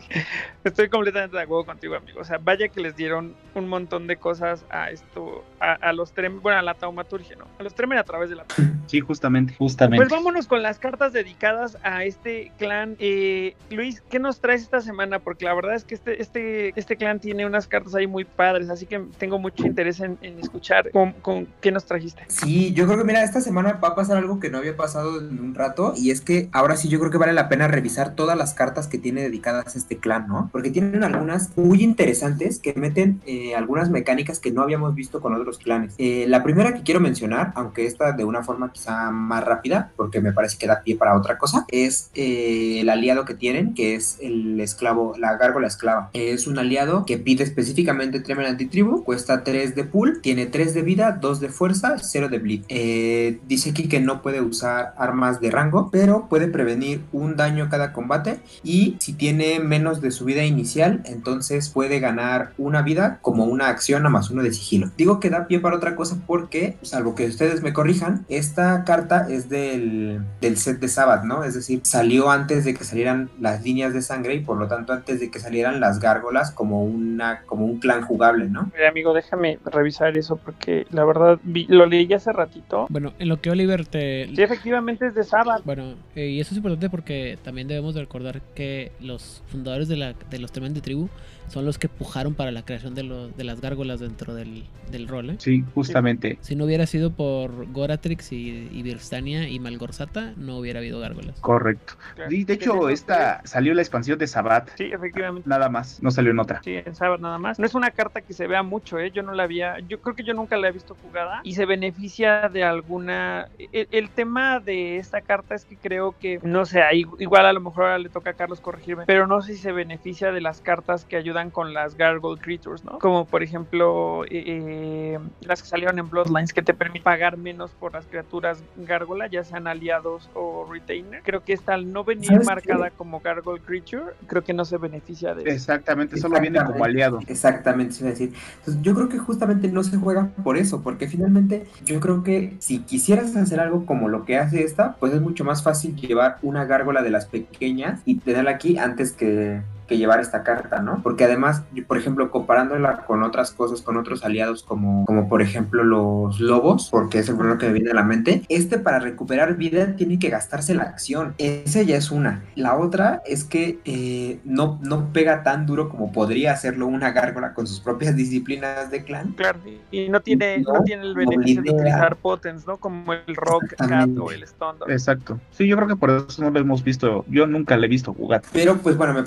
[0.64, 2.20] Estoy completamente de acuerdo contigo, amigo.
[2.20, 6.12] O sea, vaya que les dieron un montón de cosas a esto, a, a los
[6.12, 7.46] Tremer, bueno, a la taumaturgia, ¿no?
[7.58, 8.44] A los Tremer a través de la
[8.86, 10.02] Sí, justamente, justamente.
[10.02, 12.96] Pues vámonos con las cartas dedicadas a este clan.
[12.98, 15.18] Eh, Luis, ¿qué nos traes esta semana?
[15.18, 18.70] Porque la verdad es que este, este, este clan tiene unas cartas ahí muy padres,
[18.70, 22.24] así que tengo mucho interés en, en escuchar con, con qué nos trajiste.
[22.28, 25.20] Sí, yo creo que mira, esta semana va a pasar algo que no había pasado
[25.20, 28.14] en un rato y es que ahora sí yo creo que vale la pena revisar
[28.14, 30.48] todas las cartas que tiene dedicadas a este clan, ¿no?
[30.52, 35.34] Porque tienen algunas muy interesantes que meten eh, algunas mecánicas que no habíamos visto con
[35.34, 35.94] otros clanes.
[35.98, 40.20] Eh, la primera que quiero mencionar, aunque esta de una forma quizá más rápida, porque
[40.20, 43.94] me parece que da pie para otra cosa, es eh, el aliado que tienen, que
[43.94, 46.10] es el esclavo, la gárgola esclava.
[46.12, 50.82] Es un aliado que pide específicamente Tremor Antitribu, cuesta 3 de pool, tiene 3 de
[50.82, 52.62] vida, 2 de fuerza, 0 de bleed.
[52.68, 53.07] Eh,
[53.46, 57.92] dice aquí que no puede usar armas de rango, pero puede prevenir un daño cada
[57.92, 63.44] combate y si tiene menos de su vida inicial, entonces puede ganar una vida como
[63.44, 64.90] una acción a más uno de sigilo.
[64.96, 69.26] Digo que da pie para otra cosa porque, salvo que ustedes me corrijan, esta carta
[69.28, 71.44] es del, del set de Sabbath, ¿no?
[71.44, 74.92] Es decir, salió antes de que salieran las líneas de sangre y por lo tanto
[74.92, 78.70] antes de que salieran las gárgolas como, una, como un clan jugable, ¿no?
[78.88, 82.86] Amigo, déjame revisar eso porque la verdad lo leí hace ratito.
[82.98, 84.26] En lo que Oliver te...
[84.34, 85.64] Sí, efectivamente es de Sabbath.
[85.64, 89.96] Bueno, eh, y eso es importante porque también debemos de recordar que los fundadores de,
[89.96, 91.08] la, de los Tremen de Tribu
[91.48, 95.08] son los que pujaron para la creación de, lo- de las gárgolas dentro del, del
[95.08, 95.36] rol, ¿eh?
[95.38, 96.38] Sí, justamente.
[96.40, 101.40] Si no hubiera sido por Goratrix y, y Birstania y Malgorzata, no hubiera habido gárgolas.
[101.40, 101.94] Correcto.
[102.14, 102.32] Claro.
[102.34, 104.70] Y de hecho, esta salió la expansión de Sabat.
[104.76, 105.48] Sí, efectivamente.
[105.48, 106.60] Nada más, no salió en otra.
[106.62, 107.58] Sí, en Sabbath nada más.
[107.58, 109.10] No es una carta que se vea mucho, ¿eh?
[109.12, 111.66] Yo no la había, yo creo que yo nunca la he visto jugada y se
[111.66, 113.48] beneficia de alguna...
[113.72, 117.52] El, el tema de esta carta es que creo que, no sé, ahí- igual a
[117.52, 120.40] lo mejor ahora le toca a Carlos corregirme, pero no sé si se beneficia de
[120.40, 122.98] las cartas que ayudan con las Gargoyle Creatures, ¿no?
[122.98, 127.70] Como por ejemplo eh, eh, las que salieron en Bloodlines que te permiten pagar menos
[127.70, 131.22] por las criaturas Gárgola, ya sean aliados o retainer.
[131.22, 135.34] Creo que esta al no venir marcada como Gargoyle Creature, creo que no se beneficia
[135.34, 135.50] de eso.
[135.50, 137.20] Exactamente, solo viene como aliado.
[137.26, 138.32] Exactamente, se iba a decir.
[138.58, 142.56] Entonces, yo creo que justamente no se juega por eso, porque finalmente yo creo que
[142.58, 146.38] si quisieras hacer algo como lo que hace esta, pues es mucho más fácil llevar
[146.42, 151.00] una gárgola de las pequeñas y tenerla aquí antes que, que llevar esta carta, ¿no?
[151.02, 155.42] Porque además, yo, por ejemplo, comparándola con otras cosas, con otros aliados como, como por
[155.42, 158.98] ejemplo los lobos, porque es el primero que me viene a la mente, este para
[158.98, 161.34] recuperar vida tiene que gastarse la acción.
[161.38, 162.44] Esa ya es una.
[162.54, 167.54] La otra es que eh, no, no pega tan duro como podría hacerlo una gárgola
[167.54, 169.32] con sus propias disciplinas de clan.
[169.32, 169.58] Claro,
[169.90, 172.76] y no tiene, no, No, tiene el beneficio de utilizar potens, ¿no?
[172.76, 174.90] Como el Rock Cat o el Stone Dog.
[174.90, 175.40] Exacto.
[175.50, 177.24] Sí, yo creo que por eso no lo hemos visto.
[177.28, 178.42] Yo nunca le he visto jugar.
[178.52, 179.22] Pero pues bueno, me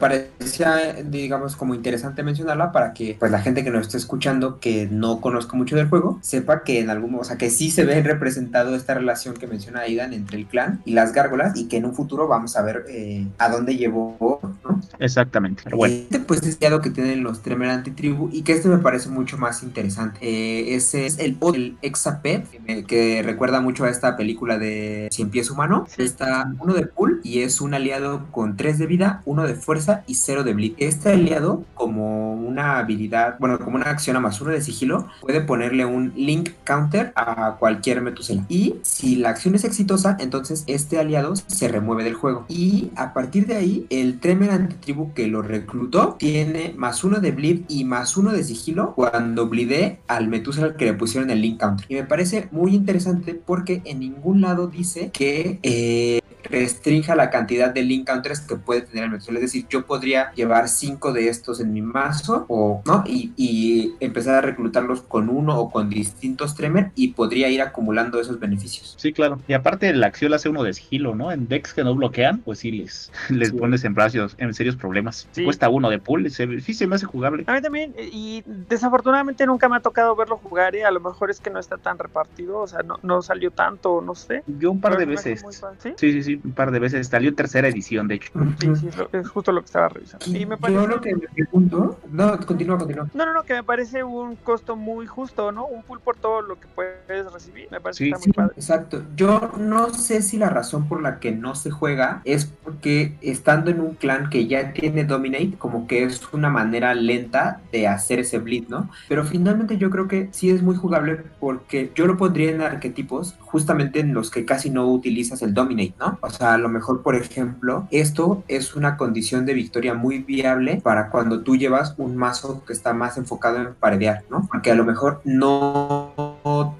[0.57, 4.87] parecía, digamos, como interesante mencionarla para que pues la gente que nos esté escuchando, que
[4.91, 8.01] no conozca mucho del juego, sepa que en algún o sea, que sí se ve
[8.01, 11.85] representado esta relación que menciona Aidan entre el clan y las gárgolas y que en
[11.85, 14.81] un futuro vamos a ver eh, a dónde llevó, ¿no?
[14.99, 15.63] Exactamente.
[15.63, 18.77] Pero bueno, Este pues es el que tienen los Tremer Antitribu y que este me
[18.77, 20.19] parece mucho más interesante.
[20.21, 25.09] Eh, ese es el, el Exapet, que, me- que recuerda mucho a esta película de
[25.11, 25.85] Cien Pies Humano.
[25.89, 26.03] Sí.
[26.03, 30.03] Está uno de pool y es un aliado con 3 de vida, uno de fuerza
[30.07, 30.73] y 0 de bleed.
[30.77, 35.41] Este aliado, como una habilidad, bueno, como una acción a más uno de sigilo, puede
[35.41, 38.45] ponerle un link counter a cualquier Metusela.
[38.49, 42.45] Y si la acción es exitosa, entonces este aliado se remueve del juego.
[42.47, 47.31] Y a partir de ahí, el Tremer Antitribu que lo reclutó tiene más uno de
[47.31, 51.59] bleed y más uno de sigilo cuando bleedé al Metusela que le pusieron el link
[51.59, 51.85] counter.
[51.89, 57.69] Y me parece muy interesante porque en ningún lado dice que eh, restrinja la cantidad
[57.73, 59.35] de link counters que puede tener el metal.
[59.35, 63.93] Es decir, yo podría llevar cinco de estos en mi mazo o no y, y
[63.99, 68.95] empezar a reclutarlos con uno o con distintos Tremor y podría ir acumulando esos beneficios.
[68.97, 69.39] Sí, claro.
[69.47, 71.31] Y aparte la acción la hace uno de sigilo, ¿no?
[71.31, 73.55] En decks que no bloquean, pues sí les, les Sí.
[73.57, 75.27] pones en, brazos, en serios problemas.
[75.31, 75.43] Sí.
[75.43, 77.43] Cuesta uno de pool, se, sí se me hace jugable.
[77.47, 80.83] A mí también, y desafortunadamente nunca me ha tocado verlo jugar, ¿eh?
[80.85, 84.01] a lo mejor es que no está tan repartido, o sea, no, no salió tanto,
[84.01, 84.43] no sé.
[84.47, 85.43] Yo un par de Pero veces.
[85.79, 85.89] ¿Sí?
[85.97, 87.07] Sí, sí, sí, un par de veces.
[87.07, 88.31] Salió tercera edición, de hecho.
[88.59, 90.25] Sí, sí, es, lo- es justo lo que estaba revisando.
[90.27, 90.87] Y me Yo parece...
[90.87, 93.07] lo que me pregunto, no, continúa, continúa.
[93.13, 95.65] No, no, no, que me parece un costo muy justo, ¿no?
[95.65, 97.67] Un pool por todo lo que puedes recibir.
[97.71, 98.53] Me parece Sí, que está Sí, muy padre.
[98.55, 99.03] exacto.
[99.15, 103.71] Yo no sé si la razón por la que no se juega es porque estando
[103.71, 108.19] en un clan que ya tiene Dominate, como que es una manera lenta de hacer
[108.19, 108.89] ese bleed, ¿no?
[109.07, 113.35] Pero finalmente yo creo que sí es muy jugable porque yo lo pondría en arquetipos
[113.39, 116.17] justamente en los que casi no utilizas el Dominate, ¿no?
[116.21, 120.79] O sea, a lo mejor, por ejemplo, esto es una condición de victoria muy viable
[120.81, 124.47] para cuando tú llevas un mazo que está más enfocado en paredear, ¿no?
[124.49, 126.30] Porque a lo mejor no,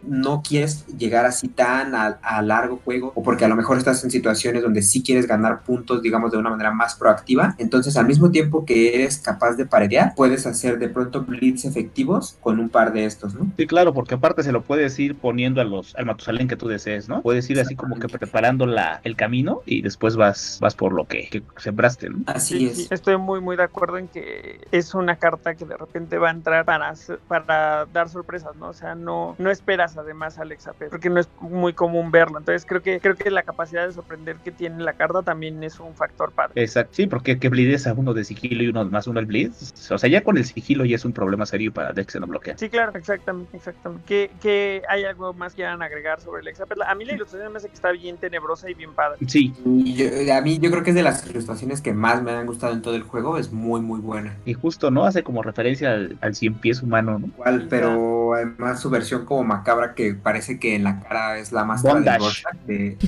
[0.02, 4.04] no quieres llegar así tan a, a largo juego o porque a lo mejor estás
[4.04, 7.56] en situaciones donde sí quieres ganar puntos, digamos, de una manera más proactiva.
[7.58, 12.38] Entonces, al mismo tiempo que eres capaz de paredear, puedes hacer de pronto blitz efectivos
[12.40, 13.54] con un par de estos, ¿no?
[13.58, 16.68] Sí, claro, porque aparte se lo puedes ir poniendo a los, al Matusalén que tú
[16.68, 17.22] desees, ¿no?
[17.22, 21.06] Puedes ir así como que preparando la, el camino y después vas, vas por lo
[21.08, 22.24] que, que sembraste, ¿no?
[22.26, 22.88] Así Sí, es.
[22.88, 26.30] sí, estoy muy, muy de acuerdo en que es una carta que de repente va
[26.30, 28.70] a entrar para, hacer- para dar sorpresas, ¿no?
[28.70, 32.40] O sea, no, no esperas además a Alexa P, porque no es muy común verlo.
[32.40, 35.80] Entonces creo que, creo que la capacidad de sorprender que tiene la carta también es
[35.80, 36.62] un factor padre.
[36.62, 39.52] Exacto, sí, porque que bleedes a uno de sigilo y uno más uno al bleed.
[39.92, 42.58] O sea, ya con el sigilo ya es un problema serio para que no bloquean.
[42.58, 44.04] Sí, claro, exactamente, exactamente.
[44.08, 46.76] ¿Qué, qué hay algo más que quieran agregar sobre Alexa P?
[46.86, 49.18] A mí la ilustración me hace que está bien tenebrosa y bien padre.
[49.28, 52.32] Sí, Y yo- a mí yo creo que es de las ilustraciones que más me
[52.32, 54.38] han gustado en todo el juego, es muy muy buena.
[54.46, 55.06] y justo, ¿no?
[55.06, 57.28] Hace como referencia al, al cien pies humano, ¿no?
[57.28, 61.64] Igual, pero además su versión como macabra que parece que en la cara es la
[61.66, 62.20] máscara de Bondage.
[62.20, 62.98] Rorschach de...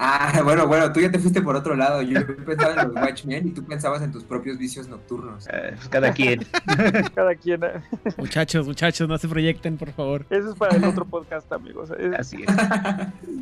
[0.00, 2.02] Ah, bueno, bueno, tú ya te fuiste por otro lado.
[2.02, 5.48] Yo pensaba en los Watchmen y tú pensabas en tus propios vicios nocturnos.
[5.52, 6.46] Eh, pues cada quien.
[7.16, 7.64] Cada quien.
[7.64, 7.72] eh,
[8.16, 10.24] Muchachos, muchachos, no se proyecten, por favor.
[10.30, 11.90] Eso es para el otro podcast, amigos.
[11.98, 12.48] Es- Así es.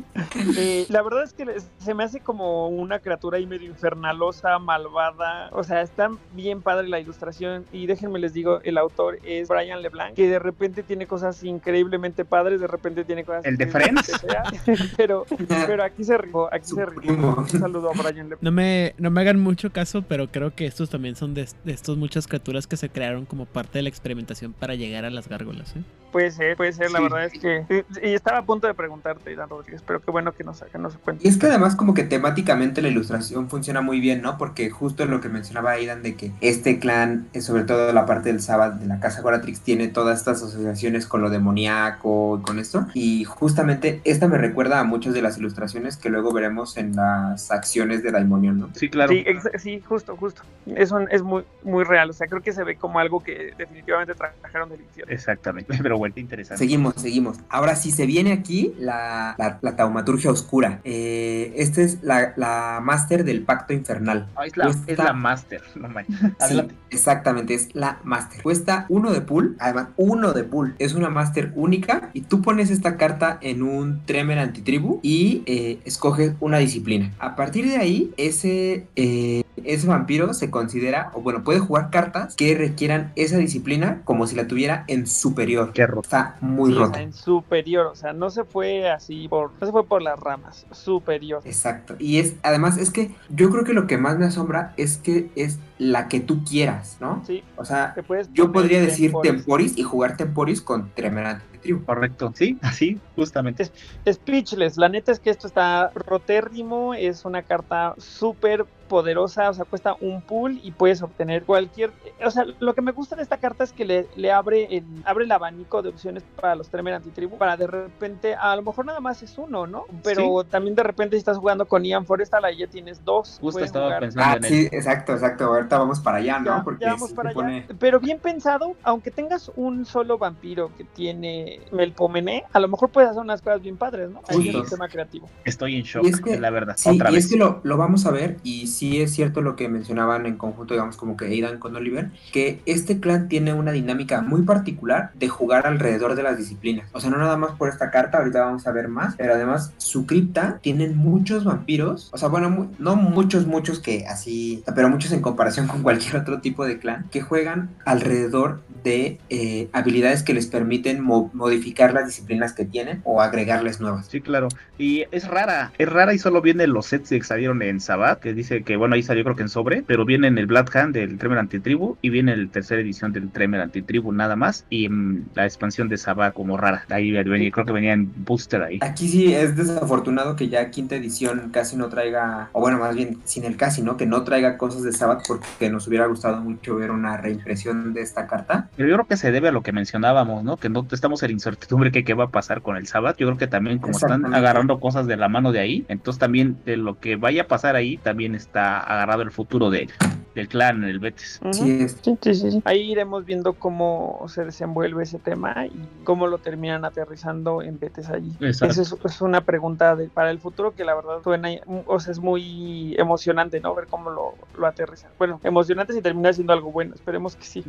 [0.57, 1.45] Eh, la verdad es que
[1.77, 5.49] se me hace como una criatura ahí medio infernalosa, malvada.
[5.51, 7.65] O sea, está bien padre la ilustración.
[7.71, 11.43] Y déjenme les digo, el autor es Brian LeBlanc, que de repente tiene cosas
[11.77, 13.45] increíblemente padres, de repente tiene cosas.
[13.45, 14.11] ¿El de Friends?
[14.97, 17.35] pero, pero aquí se rifó, aquí Su se rifó.
[17.37, 18.29] Un saludo a Brian.
[18.41, 21.71] No me, no me hagan mucho caso, pero creo que estos también son de, de
[21.71, 25.27] estos muchas criaturas que se crearon como parte de la experimentación para llegar a las
[25.27, 25.75] gárgolas.
[25.75, 25.81] ¿eh?
[26.11, 27.03] Puede ser, puede ser, la Sí.
[27.03, 27.85] verdad es que.
[28.01, 30.95] Y estaba a punto de preguntarte, Dan Rodríguez, pero qué bueno que nos, que nos
[30.95, 31.27] Y cuente.
[31.27, 34.37] es que además como que temáticamente la ilustración funciona muy bien, ¿no?
[34.37, 38.29] Porque justo lo que mencionaba Aidan de que este clan, eh, sobre todo la parte
[38.29, 42.59] del Sabbath de la casa Goratrix, tiene todas estas asociaciones con lo demoníaco y con
[42.59, 42.87] esto.
[42.93, 47.51] Y justamente esta me recuerda a muchas de las ilustraciones que luego veremos en las
[47.51, 48.69] acciones de Daimonion, ¿no?
[48.75, 49.11] Sí, claro.
[49.11, 49.25] Sí,
[49.57, 50.41] sí, justo, justo.
[50.67, 52.09] Eso es muy, muy real.
[52.09, 55.13] O sea, creo que se ve como algo que definitivamente trajeron del infierno.
[55.13, 55.73] Exactamente.
[55.83, 56.57] Pero bueno, interesante.
[56.63, 57.37] Seguimos, seguimos.
[57.49, 60.81] Ahora sí, se viene aquí la, la, la taumaturgia oscura.
[60.83, 64.27] Eh, esta es la, la máster del pacto infernal.
[64.35, 65.61] Ah, es, la, Cuesta- es la master.
[65.75, 66.17] No manches.
[66.47, 68.41] Sí, exactamente, es la Master.
[68.41, 70.75] Cuesta uno de pool, además uno de pool.
[70.79, 75.79] Es una Master única y tú pones esta carta en un Tremer antitribu y eh,
[75.85, 77.13] escoges una disciplina.
[77.19, 82.35] A partir de ahí, ese, eh, ese vampiro se considera, o bueno, puede jugar cartas
[82.35, 85.71] que requieran esa disciplina como si la tuviera en superior.
[85.73, 86.01] Qué roto.
[86.01, 87.87] Está muy Sí, sea, en superior.
[87.87, 89.51] O sea, no se fue así por.
[89.59, 90.65] No se fue por las ramas.
[90.71, 91.41] Superior.
[91.45, 91.95] Exacto.
[91.99, 95.29] Y es, además, es que yo creo que lo que más me asombra es que
[95.35, 97.23] es la que tú quieras, ¿no?
[97.25, 97.95] Sí, O sea,
[98.33, 99.31] yo podría decir temporis.
[99.31, 101.41] Temporis y jugar Temporis con Tremer
[101.85, 102.31] Correcto.
[102.35, 103.69] Sí, así, justamente.
[104.11, 109.65] Speechless, la neta es que esto está rotérrimo, es una carta súper poderosa, o sea,
[109.65, 111.91] cuesta un pool y puedes obtener cualquier,
[112.23, 114.85] o sea, lo que me gusta de esta carta es que le, le abre el
[115.03, 118.85] abre el abanico de opciones para los Tremer antitribu, para de repente, a lo mejor
[118.85, 119.83] nada más es uno, ¿no?
[120.03, 123.37] Pero también de repente si estás jugando con Ian Forestal, ahí ya tienes dos.
[123.41, 125.43] Justo estaba jugar- pensando Ah, en sí, exacto, exacto.
[125.45, 126.45] Ahorita vamos para allá, ¿no?
[126.57, 127.65] Ya, Porque ya vamos sí para se allá.
[127.67, 132.67] pone- Pero bien pensado, aunque tengas un solo vampiro que tiene me, Melpomene, a lo
[132.67, 134.21] mejor puedes hacer unas cosas bien padres, ¿no?
[134.27, 135.29] Ahí es un tema creativo.
[135.45, 136.75] Estoy en shock, Y es que- la verdad.
[136.77, 137.25] Sí, Otra y vez.
[137.25, 140.37] es que lo, lo vamos a ver, y sí es cierto lo que mencionaban en
[140.37, 145.11] conjunto, digamos, como que Aidan con Oliver, que este clan tiene una dinámica muy particular
[145.15, 146.89] de jugar alrededor de las disciplinas.
[146.93, 149.73] O sea, no nada más por esta carta, ahorita vamos a ver más, pero además
[149.77, 155.11] su cripta tienen muchos vampiros, o sea, bueno, no muchos, muchos que así, pero muchos
[155.11, 160.33] en comparación con cualquier otro tipo de clan, que juegan alrededor de eh, habilidades que
[160.33, 164.07] les permiten mo- modificar las disciplinas que tienen o agregarles nuevas.
[164.07, 164.49] Sí, claro.
[164.77, 168.19] Y es rara, es rara y solo viene en los sets que salieron en Sabbath,
[168.19, 170.75] que dice que, bueno, ahí salió creo que en sobre, pero viene en el Blood
[170.75, 174.65] Hand del Tremer Antitribu y viene en la tercera edición del Tremer Antitribu nada más
[174.69, 176.85] y mm, la expansión de Sabbath como rara.
[176.89, 178.79] Ahí venía, creo que venía en booster ahí.
[178.81, 183.19] Aquí sí es desafortunado que ya quinta edición casi no traiga, o bueno, más bien
[183.23, 183.95] sin el casi, ¿no?
[183.95, 188.01] Que no traiga cosas de Sabbath porque nos hubiera gustado mucho ver una reimpresión de
[188.01, 188.67] esta carta.
[188.75, 190.57] Pero yo creo que se debe a lo que mencionábamos, ¿no?
[190.57, 193.17] Que no estamos en incertidumbre que qué va a pasar con el Sabbath.
[193.17, 196.57] Yo creo que también como están agarrando cosas de la mano de ahí, entonces también
[196.65, 199.89] de lo que vaya a pasar ahí, también está agarrado el futuro de,
[200.35, 201.39] del clan, el Betis.
[201.43, 201.53] Ujú.
[201.53, 202.61] Sí, es, Sí, sí, sí, sí.
[202.65, 208.09] Ahí iremos viendo cómo se desenvuelve ese tema y cómo lo terminan aterrizando en Betes
[208.09, 208.31] allí.
[208.39, 211.49] Esa es, es una pregunta de- para el futuro que la verdad suena,
[211.85, 213.73] o sea, es muy emocionante, ¿no?
[213.75, 215.11] Ver cómo lo, lo aterrizan.
[215.17, 217.65] Bueno, emocionante si termina siendo algo bueno, esperemos que sí.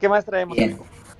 [0.00, 0.56] ¿Qué más traemos?
[0.56, 0.78] Bien.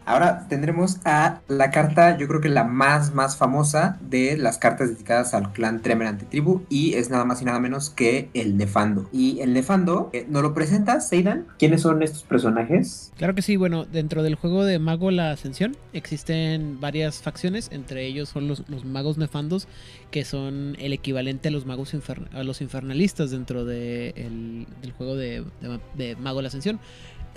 [0.09, 4.89] Ahora tendremos a la carta, yo creo que la más, más famosa de las cartas
[4.89, 9.09] dedicadas al clan Tremer Antitribu y es nada más y nada menos que el Nefando.
[9.13, 11.47] Y el Nefando, eh, ¿nos lo presentas, Seidan?
[11.59, 13.13] ¿Quiénes son estos personajes?
[13.19, 18.07] Claro que sí, bueno, dentro del juego de Mago la Ascensión existen varias facciones, entre
[18.07, 19.69] ellos son los, magos nefandos,
[20.11, 24.93] que son el equivalente a los magos infer- a los infernalistas dentro de el- del
[24.93, 26.81] juego de, de- de Mago la Ascensión.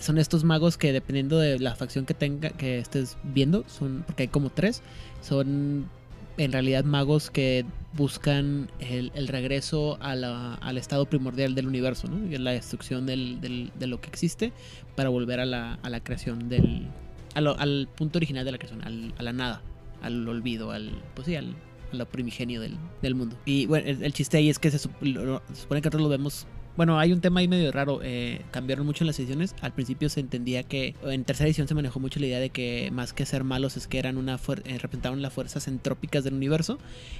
[0.01, 4.23] Son estos magos que dependiendo de la facción que tenga, que estés viendo, son, porque
[4.23, 4.81] hay como tres,
[5.21, 5.85] son
[6.37, 12.25] en realidad magos que buscan el, regreso al estado primordial del universo, ¿no?
[12.33, 14.53] Y la destrucción del- del- de lo que existe
[14.95, 16.87] para volver a la, a la creación del.
[17.35, 19.61] al punto original de la creación, al- a la nada,
[20.01, 20.89] al olvido, al.
[21.13, 21.53] pues sí, al,
[21.91, 23.35] a lo primigenio del, del mundo.
[23.45, 26.47] Y bueno, el, chiste ahí es que se, lo- se supone que nosotros lo vemos.
[26.77, 27.99] Bueno, hay un tema ahí medio raro.
[28.03, 29.55] eh, cambiaron mucho en las ediciones.
[29.61, 30.95] Al principio se entendía que.
[31.03, 33.87] En tercera edición se manejó mucho la idea de que más que ser malos es
[33.87, 36.79] que eran una eh, representaban las fuerzas entrópicas del universo.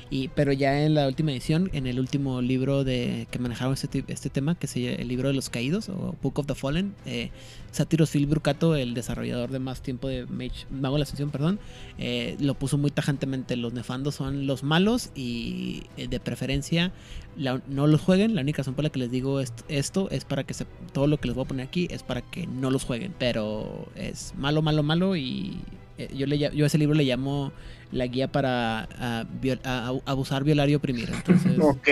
[0.09, 4.03] Y, pero ya en la última edición, en el último libro de que manejaron este,
[4.07, 7.29] este tema, que es el libro de los caídos, o Book of the Fallen, eh,
[7.71, 11.59] Satiros Phil Brucato, el desarrollador de más tiempo de Mage, Mago de la Ascensión, perdón,
[11.97, 13.55] eh, lo puso muy tajantemente.
[13.55, 16.91] Los nefandos son los malos y eh, de preferencia
[17.37, 18.35] la- no los jueguen.
[18.35, 21.07] La única razón por la que les digo est- esto es para que se, todo
[21.07, 23.13] lo que les voy a poner aquí es para que no los jueguen.
[23.17, 25.57] Pero es malo, malo, malo y
[25.97, 27.51] eh, yo, le, yo a ese libro le llamo
[27.91, 31.09] la guía para ah, viol- a- a- abusar, violar y oprimir.
[31.13, 31.87] Entonces, Ok.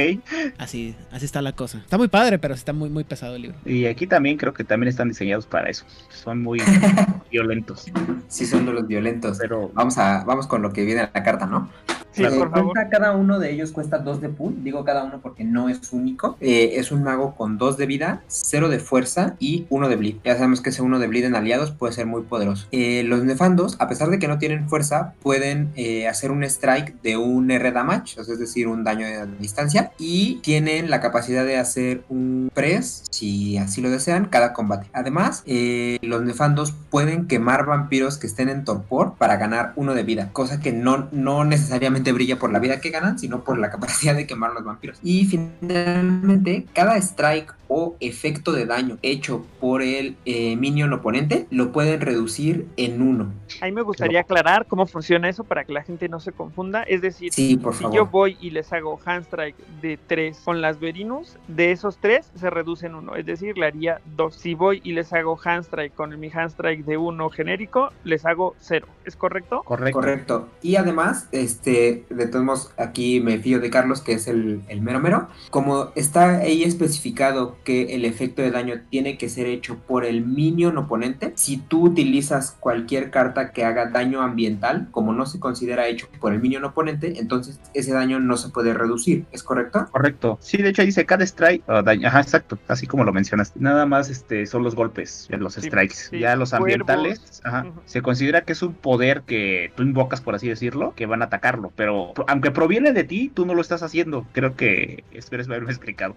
[0.57, 1.79] así, así está la cosa.
[1.79, 3.57] Está muy padre, pero sí está muy, muy pesado el libro.
[3.65, 5.85] Y aquí también creo que también están diseñados para eso.
[6.09, 6.59] Son muy
[7.31, 7.85] violentos.
[8.27, 9.37] Sí, son de los violentos.
[9.39, 11.69] Pero Vamos, a, vamos con lo que viene en la carta, ¿no?
[12.12, 12.74] Sí, por favor.
[12.89, 16.38] cada uno de ellos cuesta 2 de pool, digo cada uno porque no es único.
[16.39, 20.16] Eh, es un mago con 2 de vida, 0 de fuerza y 1 de bleed.
[20.24, 22.68] Ya sabemos que ese 1 de bleed en aliados puede ser muy poderoso.
[22.72, 27.01] Eh, los nefandos, a pesar de que no tienen fuerza, pueden eh, hacer un strike
[27.01, 31.57] de un R damage, es decir, un daño a distancia, y tienen la capacidad de
[31.57, 34.88] hacer un press, si así lo desean, cada combate.
[34.93, 40.03] Además, eh, los nefandos pueden quemar vampiros que estén en torpor para ganar uno de
[40.03, 43.70] vida, cosa que no, no necesariamente brilla por la vida que ganan, sino por la
[43.72, 44.99] capacidad de quemar los vampiros.
[45.03, 51.72] Y finalmente, cada strike o efecto de daño hecho por el eh, minion oponente lo
[51.72, 53.32] pueden reducir en uno.
[53.62, 56.82] Ahí me gustaría aclarar cómo funciona eso para que la gente no se confunda.
[56.84, 57.95] Es decir, Sí, por si favor.
[57.95, 62.49] yo voy y les hago handstrike de 3 con las Verinus, de esos 3 se
[62.49, 64.36] reducen uno, es decir, le haría 2.
[64.36, 68.88] Si voy y les hago handstrike con mi handstrike de 1 genérico, les hago 0.
[69.05, 69.62] ¿Es correcto?
[69.64, 69.99] correcto.
[69.99, 70.49] Correcto.
[70.64, 74.81] Y además, este, de todos modos, aquí me fío de Carlos, que es el, el
[74.81, 75.27] mero mero.
[75.49, 80.25] Como está ahí especificado que el efecto de daño tiene que ser hecho por el
[80.25, 85.87] minion oponente, si tú utilizas cualquier carta que haga daño ambiental, como no se considera
[85.87, 89.25] hecho por el minion oponente, entonces ese daño no se puede reducir.
[89.31, 89.87] ¿Es correcto?
[89.91, 90.37] Correcto.
[90.41, 91.63] Sí, de hecho dice cada strike.
[91.65, 92.57] daño- Ajá, exacto.
[92.67, 93.59] Así como lo mencionaste.
[93.59, 95.95] Nada más este son los golpes, los Sí, strikes.
[96.09, 96.19] sí.
[96.19, 100.47] Ya los ambientales, ajá, se considera que es un poder que tú invocas, por así
[100.47, 101.71] decirlo, que van a atacarlo.
[101.80, 104.25] Pero aunque proviene de ti, tú no lo estás haciendo.
[104.34, 106.13] Creo que espero haberme explicado.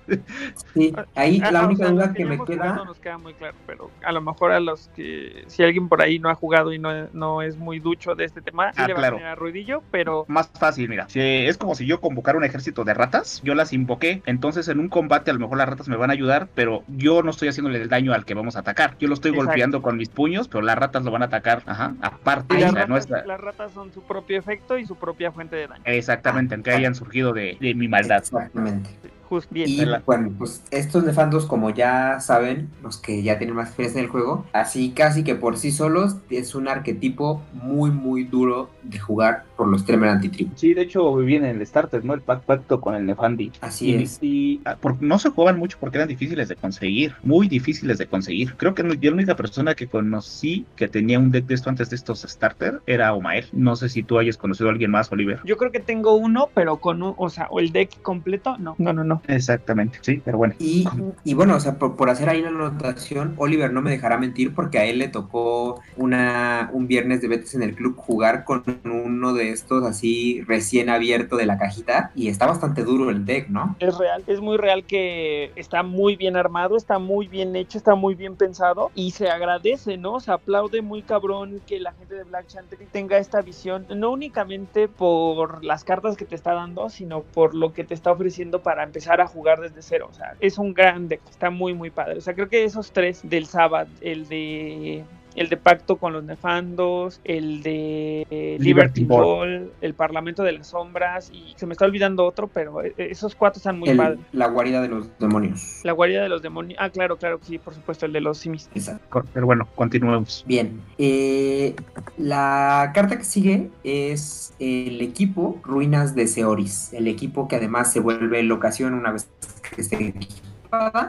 [0.74, 2.82] Sí, ahí Ah, la o única sea, duda que me queda.
[2.84, 6.18] nos queda muy claro, pero a lo mejor a los que, si alguien por ahí
[6.18, 8.94] no ha jugado y no, no es muy ducho de este tema, sí Ah, le
[8.94, 9.18] va claro.
[9.24, 11.08] a ruidillo, pero Más fácil, mira.
[11.08, 14.20] Si es como si yo convocara un ejército de ratas, yo las invoqué.
[14.26, 17.22] Entonces, en un combate, a lo mejor las ratas me van a ayudar, pero yo
[17.22, 18.96] no estoy haciéndole el daño al que vamos a atacar.
[18.98, 19.46] Yo lo estoy Exacto.
[19.46, 21.62] golpeando con mis puños, pero las ratas lo van a atacar.
[21.66, 22.54] Ajá, aparte.
[22.54, 24.96] y o las, sea, no es la- las ratas son su propio efecto y su
[24.96, 25.82] propia fuente de daño.
[25.84, 28.18] Exactamente, aunque hayan surgido de, de mi maldad.
[28.18, 28.90] Exactamente.
[29.32, 29.66] Just bien.
[29.68, 30.02] Y ¿verdad?
[30.04, 34.10] bueno, pues estos nefandos, como ya saben, los que ya tienen más experiencia en el
[34.10, 39.44] juego, así casi que por sí solos es un arquetipo muy, muy duro de jugar
[39.56, 40.50] por los Tremer Antitribu.
[40.56, 42.12] Sí, de hecho viene en el starter, ¿no?
[42.12, 43.52] El pack pacto con el Nefandi.
[43.62, 44.18] Así Y, es.
[44.20, 48.06] y, ah, por- no se jugaban mucho porque eran difíciles de conseguir, muy difíciles de
[48.06, 48.54] conseguir.
[48.56, 51.70] Creo que no- yo la única persona que conocí que tenía un deck de esto
[51.70, 53.46] antes de estos starter era Omael.
[53.52, 55.40] No sé si tú hayas conocido a alguien más, Oliver.
[55.44, 58.74] Yo creo que tengo uno, pero con un, o sea, o el deck completo, no,
[58.78, 59.21] no, no, no.
[59.28, 60.54] Exactamente, sí, pero bueno.
[60.58, 60.86] Y,
[61.24, 64.54] y bueno, o sea, por, por hacer ahí la anotación, Oliver no me dejará mentir
[64.54, 68.62] porque a él le tocó una, un viernes de Betes en el club jugar con
[68.84, 73.48] uno de estos así recién abierto de la cajita y está bastante duro el deck,
[73.48, 73.76] ¿no?
[73.78, 77.94] Es real, es muy real que está muy bien armado, está muy bien hecho, está
[77.94, 80.20] muy bien pensado y se agradece, ¿no?
[80.20, 84.88] Se aplaude muy cabrón que la gente de Black Chantry tenga esta visión, no únicamente
[84.88, 88.82] por las cartas que te está dando, sino por lo que te está ofreciendo para
[88.84, 90.08] empezar a jugar desde cero.
[90.10, 92.18] O sea, es un gran deck, está muy, muy padre.
[92.18, 95.04] O sea, creo que esos tres del Sabbath, el de
[95.34, 99.22] el de Pacto con los Nefandos, el de eh, Liberty Ball.
[99.24, 103.34] Ball, el Parlamento de las Sombras, y se me está olvidando otro, pero eh, esos
[103.34, 104.20] cuatro están muy El- padres.
[104.32, 105.80] la guarida de los demonios.
[105.84, 106.78] La guarida de los demonios.
[106.80, 108.68] Ah, claro, claro, sí, por supuesto, el de los simis.
[108.74, 109.24] Exacto.
[109.32, 110.44] Pero bueno, continuemos.
[110.46, 111.74] Bien, eh,
[112.18, 118.00] la carta que sigue es el equipo Ruinas de Seoris, el equipo que además se
[118.00, 119.28] vuelve locación una vez
[119.74, 120.14] que esté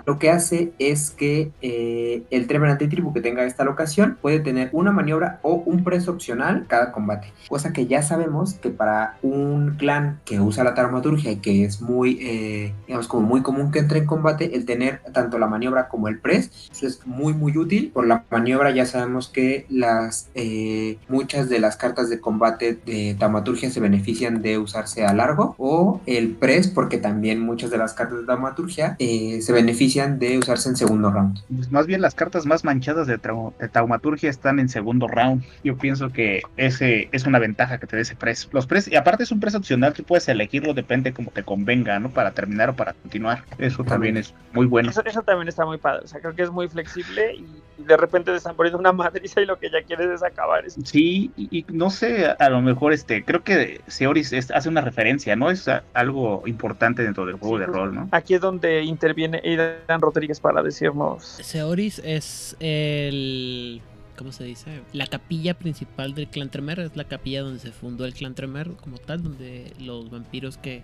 [0.06, 4.70] Lo que hace es que eh, el Tremor Antitribu que tenga esta locación puede tener
[4.74, 9.76] una maniobra o un preso opcional cada combate, cosa que ya sabemos que para un
[9.78, 13.80] clan que usa la taumaturgia y que es muy, eh, digamos, como muy común que
[13.80, 17.58] entre en combate, el tener tanto la maniobra como el press eso es muy muy
[17.58, 17.92] útil.
[17.94, 23.16] Por la maniobra ya sabemos que las eh, muchas de las cartas de combate de
[23.20, 27.94] taumaturgia se benefician de usarse a largo o el press porque también muchas de las
[27.94, 31.40] cartas de taumaturgia eh, se benefician de usarse en segundo round.
[31.56, 35.44] Pues más bien las cartas más manchadas de, trau- de taumaturgia están en segundo round.
[35.64, 38.50] Yo pienso que ese es una ventaja que te dé ese precio.
[38.54, 42.00] Los precios, y aparte es un precio opcional que puedes elegirlo, depende como te convenga,
[42.00, 42.10] ¿no?
[42.10, 43.44] Para terminar o para continuar.
[43.58, 44.90] Eso también es muy bueno.
[44.90, 46.02] Eso, eso también está muy padre.
[46.04, 47.46] O sea, creo que es muy flexible y,
[47.80, 50.66] y de repente te están poniendo una madriza y lo que ya quieres es acabar
[50.66, 50.82] eso.
[50.84, 54.70] Sí, y, y no sé, a, a lo mejor este, creo que Seoris es- hace
[54.70, 55.50] una referencia, ¿no?
[55.50, 58.08] Es a- algo importante dentro del juego Sí, de rol, ¿no?
[58.12, 61.24] Aquí es donde interviene Aidan Rodríguez para decirnos.
[61.24, 63.82] Seoris es el.
[64.18, 64.82] ¿Cómo se dice?
[64.94, 66.80] La capilla principal del clan Tremer.
[66.80, 70.84] Es la capilla donde se fundó el clan Tremer como tal, donde los vampiros que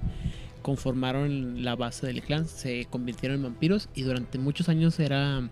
[0.61, 5.49] conformaron la base del clan se convirtieron en vampiros y durante muchos años era,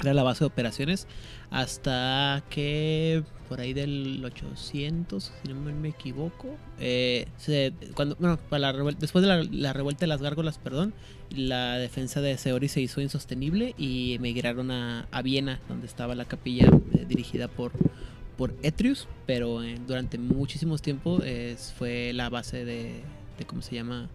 [0.00, 1.06] era la base de operaciones
[1.50, 3.22] hasta que
[3.52, 9.22] por ahí del 800, si no me equivoco, eh, se, cuando, bueno, para la después
[9.22, 10.94] de la, revuelta de las gárgolas, perdón,
[11.28, 16.24] la defensa de Seori se hizo insostenible y emigraron a, a Viena, donde estaba la
[16.24, 17.72] capilla eh, dirigida por,
[18.38, 21.22] por Etrius, pero eh, durante muchísimos tiempos
[21.76, 23.02] fue la base de,
[23.38, 24.08] de, ¿cómo se llama?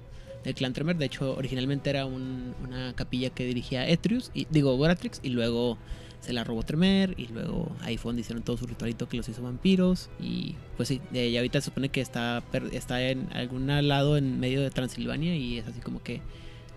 [0.44, 0.98] Del clan Tremer.
[0.98, 5.78] De hecho, originalmente era un- una capilla que dirigía Etrius, y, digo, Goratrix, y luego
[6.20, 9.30] se la robó Tremer, y luego ahí fue donde hicieron todo su ritualito que los
[9.30, 14.18] hizo vampiros, y pues sí, y ahorita se supone que está, está en algún lado
[14.18, 16.22] en medio de Transilvania, y es así como que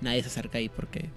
[0.01, 1.11] nadie se acerca ahí porque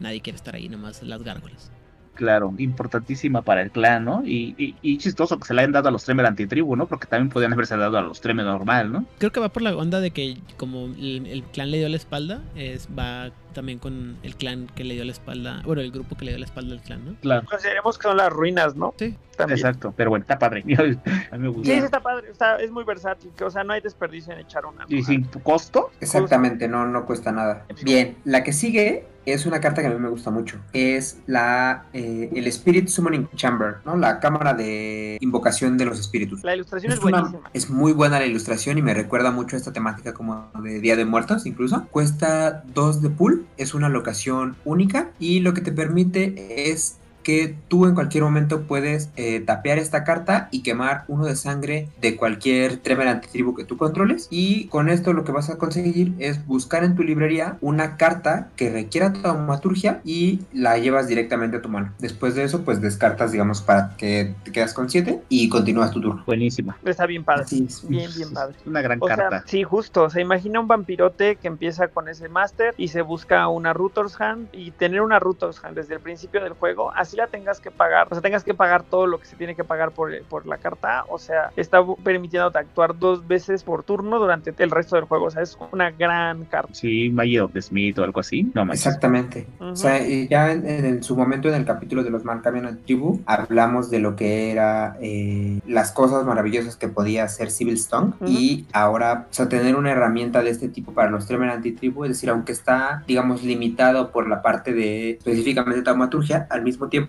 [0.00, 1.70] nadie quiere estar ahí, nomás las gárgolas.
[2.14, 4.22] Claro, importantísima para el clan, ¿no?
[4.22, 6.86] Y, y, y chistoso que se le hayan dado a los Tremer antitribu, ¿no?
[6.86, 9.06] Porque también podían haberse dado a los Tremer normal, ¿no?
[9.16, 11.96] Creo que va por la onda de que como el, el clan le dio la
[11.96, 16.16] espalda, es, va también con el clan que le dio la espalda, bueno, el grupo
[16.16, 17.14] que le dio la espalda al clan, ¿no?
[17.20, 17.46] Claro.
[17.48, 18.94] Consideremos que son las ruinas, ¿no?
[18.98, 19.16] Sí.
[19.36, 19.58] También.
[19.58, 20.62] Exacto, pero bueno, está padre.
[21.30, 21.72] A mí me Sí, gusta.
[21.72, 22.30] sí, está padre.
[22.30, 23.30] Está, es muy versátil.
[23.42, 24.84] O sea, no hay desperdicio en echar una.
[24.88, 27.64] Y sin costo, Exactamente, no, no cuesta nada.
[27.82, 30.58] Bien, la que sigue es una carta que a mí me gusta mucho.
[30.74, 33.96] Es la eh, el Spirit Summoning Chamber, ¿no?
[33.96, 36.44] La cámara de invocación de los espíritus.
[36.44, 37.50] La ilustración es, Es, una- buenísima.
[37.54, 40.96] es muy buena la ilustración y me recuerda mucho a esta temática como de Día
[40.96, 41.86] de Muertos incluso.
[41.90, 47.54] Cuesta 2 de pool, es una locación única y lo que te permite es que
[47.68, 52.16] tú en cualquier momento puedes eh, tapear esta carta y quemar uno de sangre de
[52.16, 54.28] cualquier Tremor antitribu que tú controles.
[54.30, 58.48] Y con esto lo que vas a conseguir es buscar en tu librería una carta
[58.56, 61.92] que requiera taumaturgia y la llevas directamente a tu mano.
[61.98, 66.00] Después de eso, pues descartas, digamos, para que te quedas con 7 y continúas tu
[66.00, 66.22] turno.
[66.26, 66.76] Buenísima.
[66.84, 67.44] Está bien padre.
[67.50, 67.86] Es.
[67.88, 68.54] Bien, bien padre.
[68.66, 69.44] Una gran O sea, carta.
[69.46, 70.10] sí, justo.
[70.10, 74.48] Se imagina un vampirote que empieza con ese máster y se busca una Rooters Hand
[74.52, 78.08] y tener una Rooters Hand desde el principio del juego, así la tengas que pagar,
[78.10, 80.56] o sea, tengas que pagar todo lo que se tiene que pagar por, por la
[80.56, 85.26] carta, o sea, está permitiéndote actuar dos veces por turno durante el resto del juego,
[85.26, 86.72] o sea, es una gran carta.
[86.72, 88.50] Sí, Magic of the Smith o algo así.
[88.54, 88.86] No manches.
[88.86, 89.46] Exactamente.
[89.60, 93.20] O sea, y ya en, en su momento en el capítulo de los Malkavian Antitribu
[93.26, 98.66] hablamos de lo que era eh, las cosas maravillosas que podía hacer Civil Stone y
[98.72, 102.30] ahora, o sea, tener una herramienta de este tipo para los Tremor Antitribu, es decir,
[102.30, 107.01] aunque está, digamos, limitado por la parte de específicamente taumaturgia, al mismo tiempo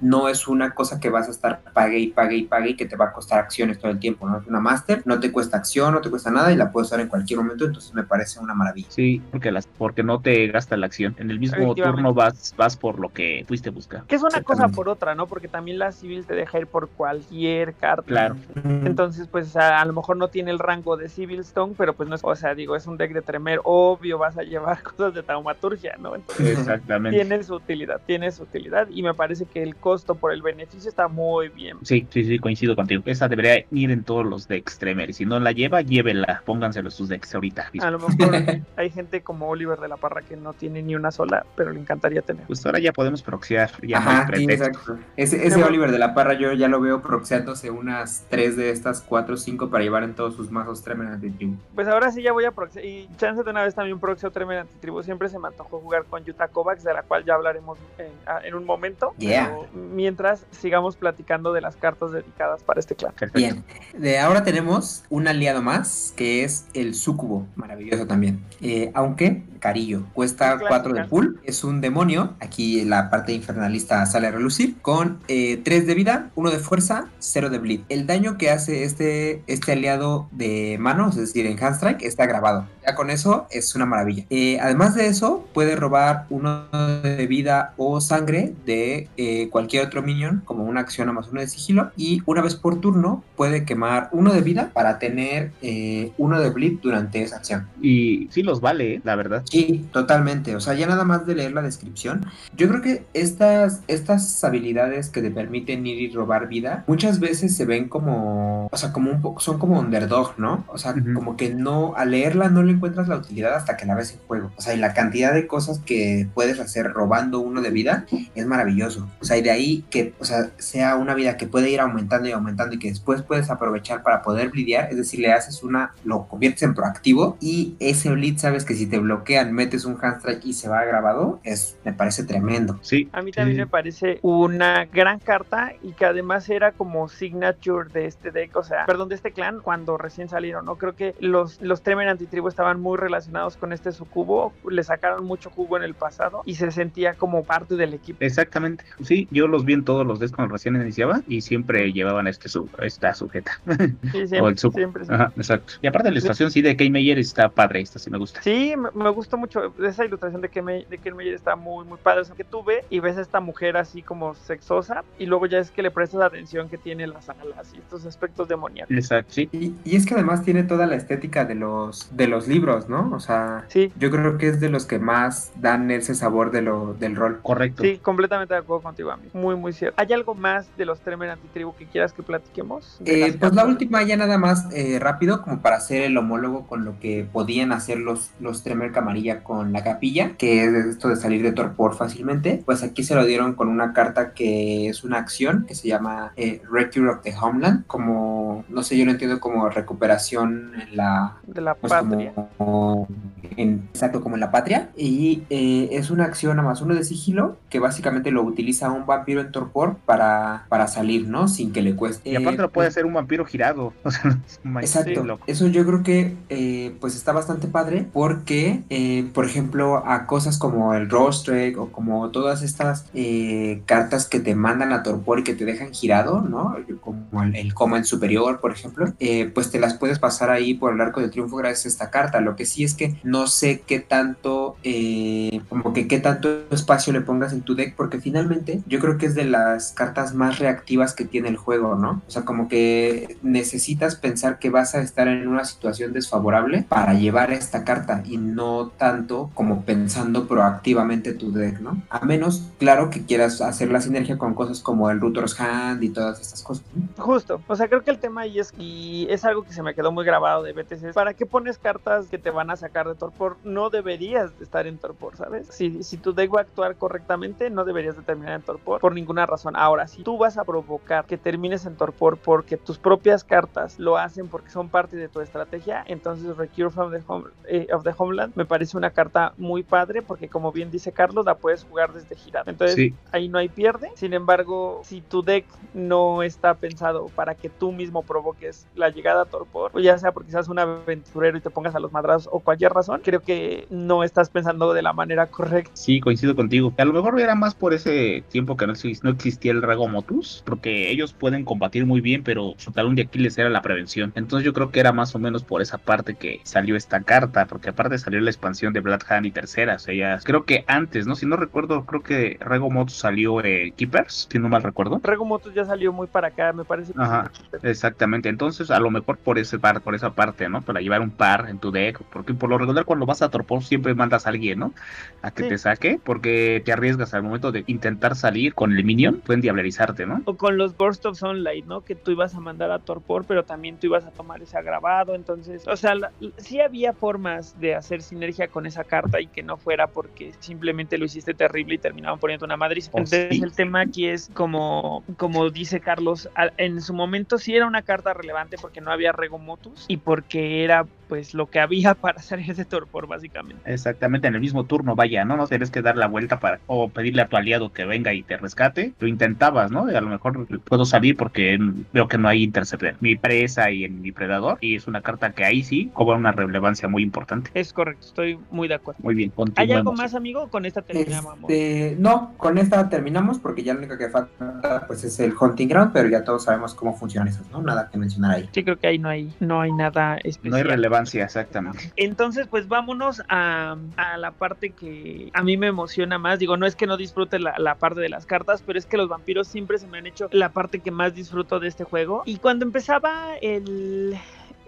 [0.00, 2.86] no es una cosa que vas a estar pague y pague y pague y que
[2.86, 4.38] te va a costar acciones todo el tiempo, ¿no?
[4.38, 7.00] Es una Master, no te cuesta acción, no te cuesta nada y la puedes usar
[7.00, 8.88] en cualquier momento, entonces me parece una maravilla.
[8.90, 11.14] Sí, porque, las, porque no te gasta la acción.
[11.18, 14.04] En el mismo turno vas, vas por lo que fuiste a buscar.
[14.04, 15.26] Que es una cosa por otra, ¿no?
[15.26, 18.02] Porque también la civil te deja ir por cualquier carta.
[18.06, 18.36] Claro.
[18.64, 22.08] Entonces, pues a, a lo mejor no tiene el rango de Civil Stone, pero pues
[22.08, 25.14] no es, o sea, digo, es un deck de tremer, obvio vas a llevar cosas
[25.14, 26.14] de taumaturgia, ¿no?
[26.14, 27.18] Entonces, Exactamente.
[27.18, 30.88] tiene su utilidad, tiene su utilidad y me parece que el costo por el beneficio
[30.88, 31.76] está muy bien.
[31.82, 33.02] Sí, sí, sí, coincido contigo.
[33.06, 35.10] Esa debería ir en todos los decks Tremer.
[35.10, 36.42] Y si no la lleva, llévela.
[36.44, 37.70] Pónganselo sus decks ahorita.
[37.72, 37.86] mismo.
[37.86, 38.34] A lo mejor
[38.76, 41.80] hay gente como Oliver de la Parra que no tiene ni una sola, pero le
[41.80, 42.46] encantaría tener.
[42.46, 43.70] Pues ahora ya podemos proxear.
[43.82, 44.98] Ya no Ajá, sí, exacto.
[45.16, 49.00] Ese, ese Oliver de la Parra yo ya lo veo proxeándose unas 3 de estas
[49.02, 51.56] 4 o 5 para llevar en todos sus mazos Tremor Antitribu.
[51.74, 52.84] Pues ahora sí ya voy a proxear.
[52.84, 55.02] Y chance de una vez también proxeo Tremer Antitribu.
[55.02, 58.40] Siempre se me antojó jugar con Yuta Kovacs, de la cual ya hablaremos en, a-
[58.46, 59.14] en un momento.
[59.20, 59.48] Yeah.
[59.48, 63.12] Pero mientras sigamos platicando de las cartas dedicadas para este clan.
[63.12, 63.38] Perfecto.
[63.38, 63.64] Bien,
[63.96, 68.44] de ahora tenemos un aliado más que es el Sucubo, maravilloso también.
[68.60, 70.68] Eh, aunque carillo, cuesta Clásica.
[70.68, 75.62] 4 de pool, es un demonio, aquí la parte infernalista sale a relucir, con 3
[75.64, 77.80] de vida, 1 de fuerza, 0 de bleed.
[77.88, 82.66] El daño que hace este, este aliado de manos, es decir, en Handstrike, está grabado.
[82.86, 84.24] Ya con eso es una maravilla.
[84.30, 86.66] Eh, además de eso, puede robar uno
[87.02, 91.40] de vida o sangre de eh, cualquier otro minion, como una acción a más uno
[91.40, 96.12] de sigilo, y una vez por turno puede quemar uno de vida para tener eh,
[96.18, 97.68] uno de bleed durante esa acción.
[97.82, 99.00] Y sí los vale, ¿eh?
[99.04, 99.42] la verdad.
[99.50, 100.54] Sí, totalmente.
[100.54, 102.24] O sea, ya nada más de leer la descripción.
[102.56, 107.56] Yo creo que estas, estas habilidades que te permiten ir y robar vida, muchas veces
[107.56, 110.64] se ven como, o sea, como un poco, son como underdog, ¿no?
[110.68, 111.14] O sea, Ujú.
[111.14, 114.20] como que no, al leerla no le encuentras la utilidad hasta que la ves en
[114.26, 114.52] juego.
[114.56, 118.46] O sea, y la cantidad de cosas que puedes hacer robando uno de vida es
[118.46, 119.08] maravilloso.
[119.20, 122.28] O sea, y de ahí que, o sea, sea una vida que puede ir aumentando
[122.28, 125.92] y aumentando y que después puedes aprovechar para poder blidear, es decir, le haces una,
[126.04, 128.98] lo conviertes en proactivo y ese bleed, sabes que si te
[129.46, 132.78] metes un handstrike y se va grabado, es, me parece tremendo.
[132.82, 133.08] Sí.
[133.12, 133.60] A mí también sí.
[133.60, 138.62] me parece una gran carta y que además era como signature de este deck, o
[138.62, 140.76] sea, perdón, de este clan cuando recién salieron, ¿no?
[140.76, 145.76] Creo que los, los Antitribu estaban muy relacionados con este sucubo, le sacaron mucho jugo
[145.76, 148.18] en el pasado y se sentía como parte del equipo.
[148.20, 148.84] Exactamente.
[149.02, 152.48] Sí, yo los vi en todos los decks cuando recién iniciaba y siempre llevaban este
[152.48, 153.60] su, a esta sujeta.
[154.10, 154.76] Sí, o siempre, el suco.
[154.76, 155.12] siempre, sí.
[155.12, 155.74] Ajá, exacto.
[155.82, 158.42] Y aparte la ilustración sí de Kay Meyer está padre, esta sí me gusta.
[158.42, 161.84] Sí, me, me gustó mucho esa ilustración de que me, de que Meyer está muy
[161.84, 165.04] muy padre, o sea, que tú ves y ves a esta mujer así como sexosa
[165.18, 168.48] y luego ya es que le prestas atención que tiene las alas y estos aspectos
[168.48, 168.96] demoníacos.
[168.96, 169.48] Exacto, sí.
[169.52, 173.10] Y, y es que además tiene toda la estética de los, de los libros, ¿no?
[173.12, 176.62] O sea, Sí, yo creo que es de los que más dan ese sabor de
[176.62, 177.40] lo, del rol.
[177.42, 177.82] Correcto.
[177.82, 179.30] Sí, completamente de acuerdo contigo, amigo.
[179.34, 180.00] Muy, muy cierto.
[180.00, 183.00] ¿Hay algo más de los Tremer Antitribu que quieras que platiquemos?
[183.04, 186.84] Eh, pues la última ya nada más eh, rápido como para hacer el homólogo con
[186.84, 191.16] lo que podían hacer los, los Tremer Camarilla con la capilla, que es esto de
[191.16, 195.18] salir de torpor fácilmente, pues aquí se lo dieron con una carta que es una
[195.18, 199.40] acción que se llama eh, Recure of the Homeland, como, no sé, yo lo entiendo
[199.40, 202.32] como recuperación en la, De la pues patria.
[202.58, 203.08] como
[203.56, 207.04] en, exacto como en la patria y eh, es una acción a más uno de
[207.04, 211.48] sigilo que básicamente lo utiliza un vampiro en torpor para, para salir, ¿no?
[211.48, 212.30] Sin que le cueste.
[212.30, 213.92] Y aparte Eh, lo puede hacer un vampiro girado.
[214.04, 215.24] O sea, es un Exacto.
[215.24, 215.44] loco.
[215.46, 220.58] Eso yo creo que eh, pues está bastante padre porque eh, por ejemplo, a cosas
[220.58, 225.44] como el Rostrek o como todas estas eh, cartas que te mandan a torpor y
[225.44, 226.76] que te dejan girado, ¿no?
[227.00, 230.92] Como el, el Command Superior, por ejemplo, eh, pues te las puedes pasar ahí por
[230.92, 232.40] el arco de triunfo gracias a esta carta.
[232.40, 237.12] Lo que sí es que no sé qué tanto, eh, como que qué tanto espacio
[237.12, 240.58] le pongas en tu deck, porque finalmente yo creo que es de las cartas más
[240.58, 242.22] reactivas que tiene el juego, ¿no?
[242.26, 247.14] O sea, como que necesitas pensar que vas a estar en una situación desfavorable para
[247.14, 252.02] llevar esta carta y no tanto como pensando proactivamente tu deck, ¿no?
[252.10, 256.10] A menos, claro, que quieras hacer la sinergia con cosas como el Router's Hand y
[256.10, 256.84] todas estas cosas.
[257.16, 259.94] Justo, o sea, creo que el tema ahí es, y es algo que se me
[259.94, 263.14] quedó muy grabado de BTC, ¿para qué pones cartas que te van a sacar de
[263.14, 263.56] Torpor?
[263.64, 265.68] No deberías de estar en Torpor, ¿sabes?
[265.70, 269.14] Si, si tu deck va a actuar correctamente, no deberías de terminar en Torpor por
[269.14, 269.76] ninguna razón.
[269.76, 274.18] Ahora, si tú vas a provocar que termines en Torpor porque tus propias cartas lo
[274.18, 278.12] hacen porque son parte de tu estrategia, entonces Recure from the Home, eh, of the
[278.14, 282.12] Homeland me parece una carta muy padre porque como bien dice Carlos, la puedes jugar
[282.12, 282.64] desde girada.
[282.70, 283.14] Entonces Sí.
[283.32, 284.08] ahí no hay pierde.
[284.16, 289.42] Sin embargo, si tu deck no está pensado para que tú mismo provoques la llegada
[289.42, 292.48] a Torpor, o ya sea porque seas un aventurero y te pongas a los madrazos
[292.52, 295.90] o cualquier razón, creo que no estás pensando de la manera correcta.
[295.94, 296.94] Sí, coincido contigo.
[296.98, 300.62] A lo mejor era más por ese tiempo que no, exis- no existía el Ragomotus,
[300.64, 304.32] porque ellos pueden combatir muy bien, pero su talón de Aquiles era la prevención.
[304.34, 307.66] Entonces yo creo que era más o menos por esa parte que salió esta carta,
[307.66, 310.84] porque aparte salió la expansión de Blood Hand y tercera, o sea, ya- creo que
[310.86, 311.34] antes, ¿no?
[311.34, 315.20] Si no recuerdo, creo que Ragomotus salió eh, Keepers, si no mal recuerdo.
[315.22, 317.12] Regomotus ya salió muy para acá, me parece.
[317.16, 317.50] Ajá.
[317.82, 320.82] Exactamente, entonces a lo mejor por ese par, por esa parte, ¿no?
[320.82, 323.82] Para llevar un par en tu deck, porque por lo regular cuando vas a Torpor
[323.82, 324.94] siempre mandas a alguien, ¿no?
[325.42, 325.68] A que Sí.
[325.70, 330.26] te saque, porque te arriesgas al momento de intentar salir con el minion, pueden diablerizarte,
[330.26, 330.42] ¿no?
[330.44, 332.02] O con los Burst of Sunlight, ¿no?
[332.02, 335.34] Que tú ibas a mandar a Torpor, pero también tú ibas a tomar ese agravado.
[335.34, 339.62] Entonces, o sea, la- sí había formas de hacer sinergia con esa carta y que
[339.62, 343.08] no fuera porque simplemente lo hiciste terrible y terminaban poniendo una madriz.
[343.12, 343.62] Oh, Entonces, sí.
[343.62, 348.34] el tema aquí es como, como dice Carlos, en su momento sí era una carta
[348.34, 352.84] relevante porque no había Regomotus y porque era pues lo que había para salir de
[352.84, 353.80] Torpor, básicamente.
[353.90, 355.56] Exactamente, en el mismo turno, vaya, ¿no?
[355.56, 358.42] No tienes que dar la vuelta para, o pedirle a tu aliado que venga y
[358.42, 359.14] te rescate.
[359.20, 360.10] Lo intentabas, ¿no?
[360.10, 361.78] Y a lo mejor puedo salir porque
[362.12, 363.14] veo que no hay interceptor.
[363.20, 366.52] Mi presa y en mi predador, y es una carta que ahí sí cobra una
[366.52, 367.70] relevancia muy importante.
[367.74, 369.20] Es correcto, estoy muy de acuerdo.
[369.22, 369.96] Muy bien, ¿Hay continuemos.
[369.98, 370.68] algo más, amigo?
[370.68, 371.56] Con esta terminamos.
[371.60, 375.88] Este, no, con esta terminamos porque ya lo único que falta pues es el Hunting
[375.88, 377.82] Ground, pero ya todos sabemos cómo funcionan esas, ¿no?
[377.82, 378.68] Nada que mencionar ahí.
[378.72, 380.84] Sí, creo que ahí no hay, no hay nada No hay especial.
[380.84, 382.12] relevancia, exactamente.
[382.16, 386.58] Entonces, pues vámonos a, a la parte que a mí me emociona más.
[386.58, 389.16] Digo, no es que no disfrute la, la parte de las cartas, pero es que
[389.16, 392.42] los vampiros siempre se me han hecho la parte que más disfruto de este juego.
[392.44, 394.36] Y cuando empezaba el...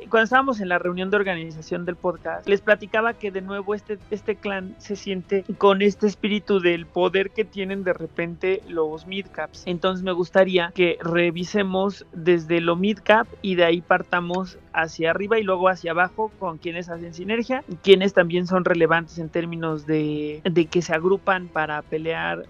[0.08, 3.98] Cuando estábamos en la reunión de organización del podcast, les platicaba que de nuevo este,
[4.10, 9.62] este clan se siente con este espíritu del poder que tienen de repente los midcaps.
[9.66, 15.42] Entonces me gustaría que revisemos desde lo midcap y de ahí partamos hacia arriba y
[15.42, 20.66] luego hacia abajo con quienes hacen sinergia quienes también son relevantes en términos de, de
[20.66, 22.44] que se agrupan para pelear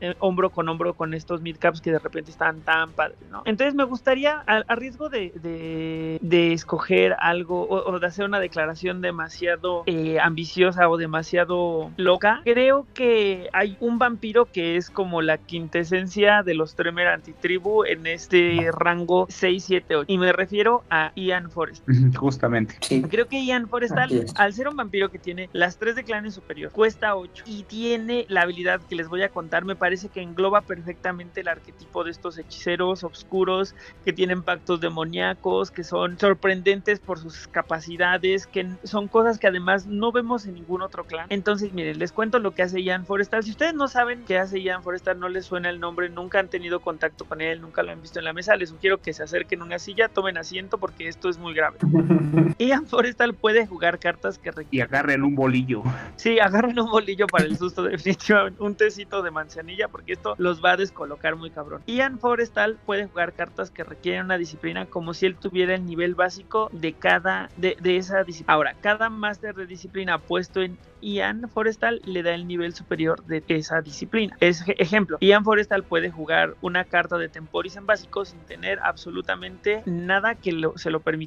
[0.00, 3.18] eh, hombro con hombro con estos midcaps que de repente están tan padres.
[3.44, 9.00] Entonces me gustaría, a, riesgo de, de, escoger algo o, o de hacer una declaración
[9.00, 15.38] demasiado eh, ambiciosa o demasiado loca, creo que hay un vampiro que es como la
[15.38, 21.12] quintesencia de los Tremer antitribu en este rango 6, 7, 8 y me refiero a
[21.14, 21.84] Ian Forrest.
[22.16, 22.76] Justamente.
[22.80, 23.02] Sí.
[23.02, 24.34] Creo que Ian es.
[24.36, 28.26] al ser un vampiro que tiene las tres de clanes superior, cuesta 8 y tiene
[28.28, 32.10] la habilidad que les voy a contar, me parece que engloba perfectamente el arquetipo de
[32.10, 33.74] estos hechiceros oscuros
[34.04, 39.86] que tienen pactos demoníacos, que son sorprendentes por sus capacidades, que son cosas que además
[39.86, 41.26] no vemos en ningún otro clan.
[41.30, 43.42] Entonces, miren, les cuento lo que hace Ian Forestal.
[43.42, 46.48] Si ustedes no saben qué hace Ian Forestal, no les suena el nombre, nunca han
[46.48, 49.22] tenido contacto con él, nunca lo han visto en la mesa, les sugiero que se
[49.22, 51.78] acerquen a una silla, tomen asiento porque esto es muy grave.
[52.58, 54.88] Ian Forestal puede jugar cartas que Y requieren.
[54.94, 55.82] agarren un bolillo.
[56.16, 58.62] Sí, agarren un bolillo para el susto, definitivamente.
[58.62, 61.82] Un tecito de manzanilla, porque esto los va a descolocar muy cabrón.
[61.86, 66.14] Ian Forestal puede jugar cartas que requieren una disciplina como si él tuviera el nivel
[66.14, 67.48] básico de cada.
[67.56, 68.54] de, de esa disciplina.
[68.54, 73.42] Ahora, cada máster de disciplina puesto en Ian Forestal le da el nivel superior de
[73.48, 74.36] esa disciplina.
[74.38, 79.82] Es ejemplo, Ian Forestal puede jugar una carta de Temporis en básico sin tener absolutamente
[79.86, 81.21] nada que lo- se lo permitiese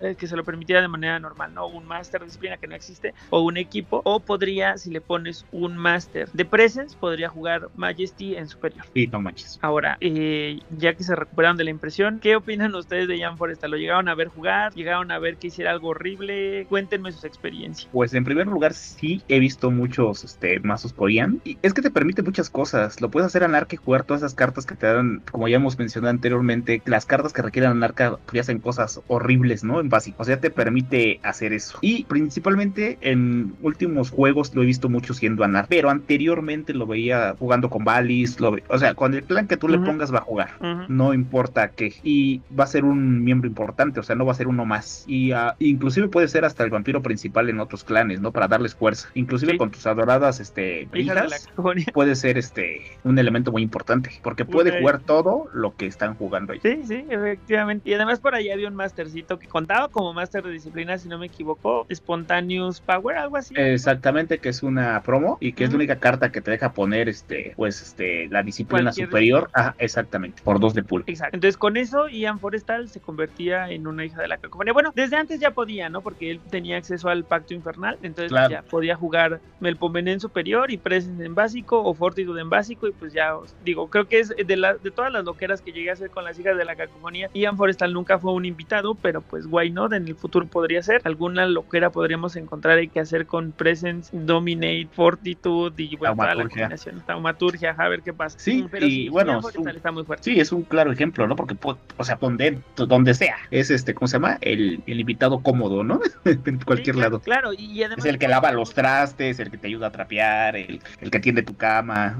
[0.00, 2.74] eh, que se lo permitiera de manera normal, no un máster de disciplina que no
[2.74, 7.68] existe o un equipo o podría si le pones un máster de presence podría jugar
[7.76, 8.84] Majesty en superior.
[8.94, 9.58] Y no manches.
[9.62, 13.70] Ahora, eh, ya que se recuperaron de la impresión, ¿qué opinan ustedes de Ian Forestal?
[13.70, 14.72] ¿Lo llegaron a ver jugar?
[14.74, 16.66] llegaron a ver que hiciera algo horrible.
[16.68, 17.88] Cuéntenme sus experiencias.
[17.92, 21.90] Pues en primer lugar sí he visto muchos este, mazos Korean y es que te
[21.90, 23.00] permite muchas cosas.
[23.00, 25.78] Lo puedes hacer anarca y jugar todas esas cartas que te dan, como ya hemos
[25.78, 29.80] mencionado anteriormente, las cartas que requieren anarca pues, hacen cosas horribles, ¿no?
[29.80, 30.22] En básico.
[30.22, 31.78] O sea, te permite hacer eso.
[31.80, 37.34] Y principalmente en últimos juegos lo he visto mucho siendo anar, pero anteriormente lo veía
[37.38, 40.22] jugando con Valis, lo o sea, con el plan que tú le pongas va a
[40.22, 40.50] jugar.
[40.88, 41.94] No importa qué.
[42.02, 45.04] Y va a ser un miembro importante, o sea, no va a ser uno más.
[45.06, 48.32] Y uh, inclusive puede ser hasta el vampiro principal en otros clanes, ¿no?
[48.32, 49.08] Para darles fuerza.
[49.14, 51.48] Inclusive con tus adoradas este hijas,
[51.92, 56.52] puede ser este un elemento muy importante, porque puede jugar todo lo que están jugando
[56.52, 56.60] ahí.
[56.62, 57.88] Sí, sí, efectivamente.
[57.88, 61.18] Y además por ahí había un mastercito que contaba como master de disciplina, si no
[61.18, 63.54] me equivoco, Spontaneous Power, algo así.
[63.56, 67.08] Exactamente, que es una promo y que es la única carta que te deja poner
[67.08, 69.50] este, pues este, la disciplina superior.
[69.52, 71.02] Ajá, exactamente, por dos de pool.
[71.06, 71.36] Exacto.
[71.36, 74.72] Entonces con eso Ian Forestal se convertía en una hija de la cacofonía.
[74.72, 76.00] Bueno, desde antes ya podía, ¿no?
[76.00, 80.76] Porque él tenía acceso al pacto infernal, entonces ya podía jugar Melpomen en superior y
[80.76, 84.28] Presence en básico o Fortitude en básico y pues ya os digo, creo que es
[84.28, 86.76] de, la, de todas las loqueras que llegué a hacer con las hijas de la
[86.76, 90.82] cacofonía, Ian Forestal nunca fue un invitado, pero pues why not, en el futuro podría
[90.82, 91.00] ser.
[91.04, 96.48] Alguna loquera podríamos encontrar hay que hacer con Presence, Dominate, Fortitude y bueno, toda la
[96.48, 98.38] combinación, taumaturgia, a ver qué pasa.
[98.38, 99.40] Sí, pero y bueno,
[99.74, 100.24] está muy fuerte.
[100.24, 101.36] sí, es un claro ejemplo, ¿no?
[101.36, 101.56] Porque,
[101.96, 104.38] o sea, donde, donde sea, es este, ¿cómo se llama?
[104.40, 106.00] El, el invitado cómodo, ¿no?
[106.24, 107.20] en cualquier lado.
[107.20, 108.04] Claro, y además...
[108.04, 111.20] Es el que lava los trastes, el que te ayuda a trapear, el, el que
[111.20, 112.18] tiende tu cama.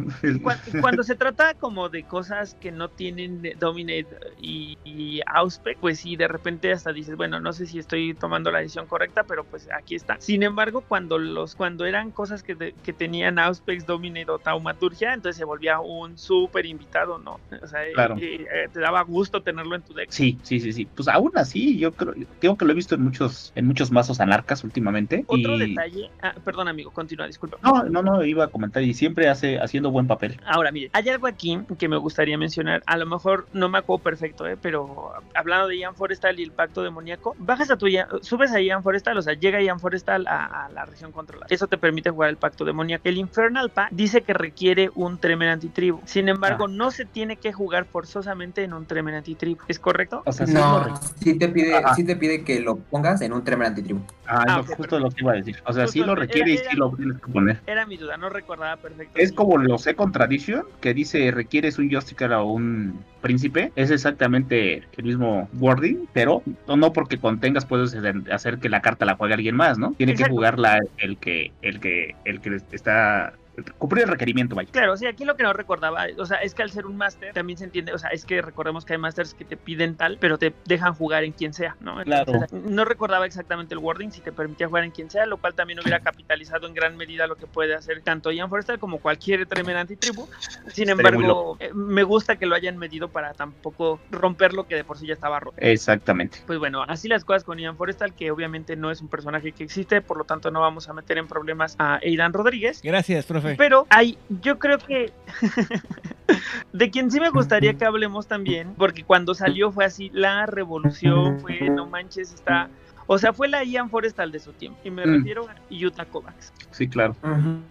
[0.81, 4.09] Cuando, se trata como de cosas que no tienen Dominate
[4.41, 8.51] y, y Auspec, pues sí, de repente hasta dices, bueno, no sé si estoy tomando
[8.51, 10.17] la decisión correcta, pero pues aquí está.
[10.21, 15.37] Sin embargo, cuando los cuando eran cosas que, que tenían Auspex, Dominate o Taumaturgia, entonces
[15.37, 17.41] se volvía un súper invitado, ¿no?
[17.63, 18.17] O sea, claro.
[18.21, 20.11] eh, te daba gusto tenerlo en tu deck.
[20.11, 20.87] Sí, sí, sí, sí.
[20.87, 24.21] Pues aún así, yo creo, creo que lo he visto en muchos, en muchos mazos
[24.21, 25.25] anarcas últimamente.
[25.27, 27.59] Otro detalle, ah, perdón amigo, continúa, disculpa.
[27.63, 30.41] No, no, no, iba a comentar y siempre hace haciendo buen papel.
[30.47, 34.05] Ahora, mire, hay algo aquí que me gustaría mencionar, a lo mejor no me acuerdo
[34.05, 34.57] perfecto, ¿eh?
[34.61, 37.87] pero hablando de Ian Forestal y el pacto demoníaco, bajas a tu,
[38.21, 41.47] subes a Ian Forestal, o sea, llega Ian Forestal a, a la región controlada.
[41.49, 43.09] Eso te permite jugar el pacto demoníaco.
[43.09, 46.01] El Infernal Pact dice que requiere un Tremen antitribu.
[46.05, 46.71] Sin embargo, ah.
[46.71, 49.63] no se tiene que jugar forzosamente en un Tremen antitribu.
[49.67, 50.23] ¿Es correcto?
[50.27, 53.69] O sea, no, sí, te pide, sí te pide que lo pongas en un Tremen
[53.69, 54.01] antitribu.
[54.27, 55.57] Ah, ah justo lo que iba a decir.
[55.65, 57.61] O sea, sí lo requiere y sí lo tienes que poner.
[57.67, 59.19] Era mi duda, no recordaba perfecto.
[59.19, 63.73] Es como lo sé Tradition, que dice requieres un Justicar o un príncipe.
[63.77, 67.97] Es exactamente el mismo wording, pero no porque contengas puedes
[68.31, 69.93] hacer que la carta la juegue alguien más, ¿no?
[69.97, 73.35] Tiene que jugarla el que, el que, el que está
[73.79, 74.71] cumplir el requerimiento, vaya.
[74.71, 77.33] Claro, sí, aquí lo que no recordaba, o sea, es que al ser un máster
[77.33, 80.19] también se entiende, o sea, es que recordemos que hay másters que te piden tal,
[80.21, 82.03] pero te dejan jugar en quien sea, ¿no?
[82.03, 82.33] claro.
[82.53, 85.79] No recordaba exactamente el wording, si te permitía jugar en quien sea, lo cual también
[85.81, 89.81] hubiera capitalizado en gran medida lo que puede hacer tanto Ian Forrester como cualquier tremenda
[89.81, 90.29] antitribu.
[90.69, 94.85] Sin embargo, eh, me gusta que lo hayan medido para tampoco romper lo que de
[94.85, 95.57] por sí ya estaba roto.
[95.61, 96.39] Exactamente.
[96.47, 99.65] Pues bueno, así las cosas con Ian Forestal, que obviamente no es un personaje que
[99.65, 102.81] existe, por lo tanto no vamos a meter en problemas a Aidan Rodríguez.
[102.83, 103.48] Gracias, profe.
[103.57, 105.13] Pero hay, yo creo que
[106.73, 111.41] de quien sí me gustaría que hablemos también, porque cuando salió fue así, la revolución
[111.41, 112.69] fue, no manches, está
[113.11, 114.79] o sea, fue la Ian Forestal de su tiempo.
[114.85, 115.15] Y me mm.
[115.15, 116.53] refiero a Utah Kovacs.
[116.73, 117.17] Sí, claro.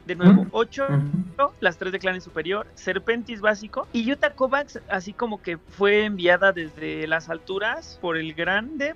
[0.07, 0.87] De nuevo, 8,
[1.59, 3.87] las tres de clanes superior, Serpentis básico.
[3.93, 8.95] Y Utah Kovacs, así como que fue enviada desde las alturas por el grande,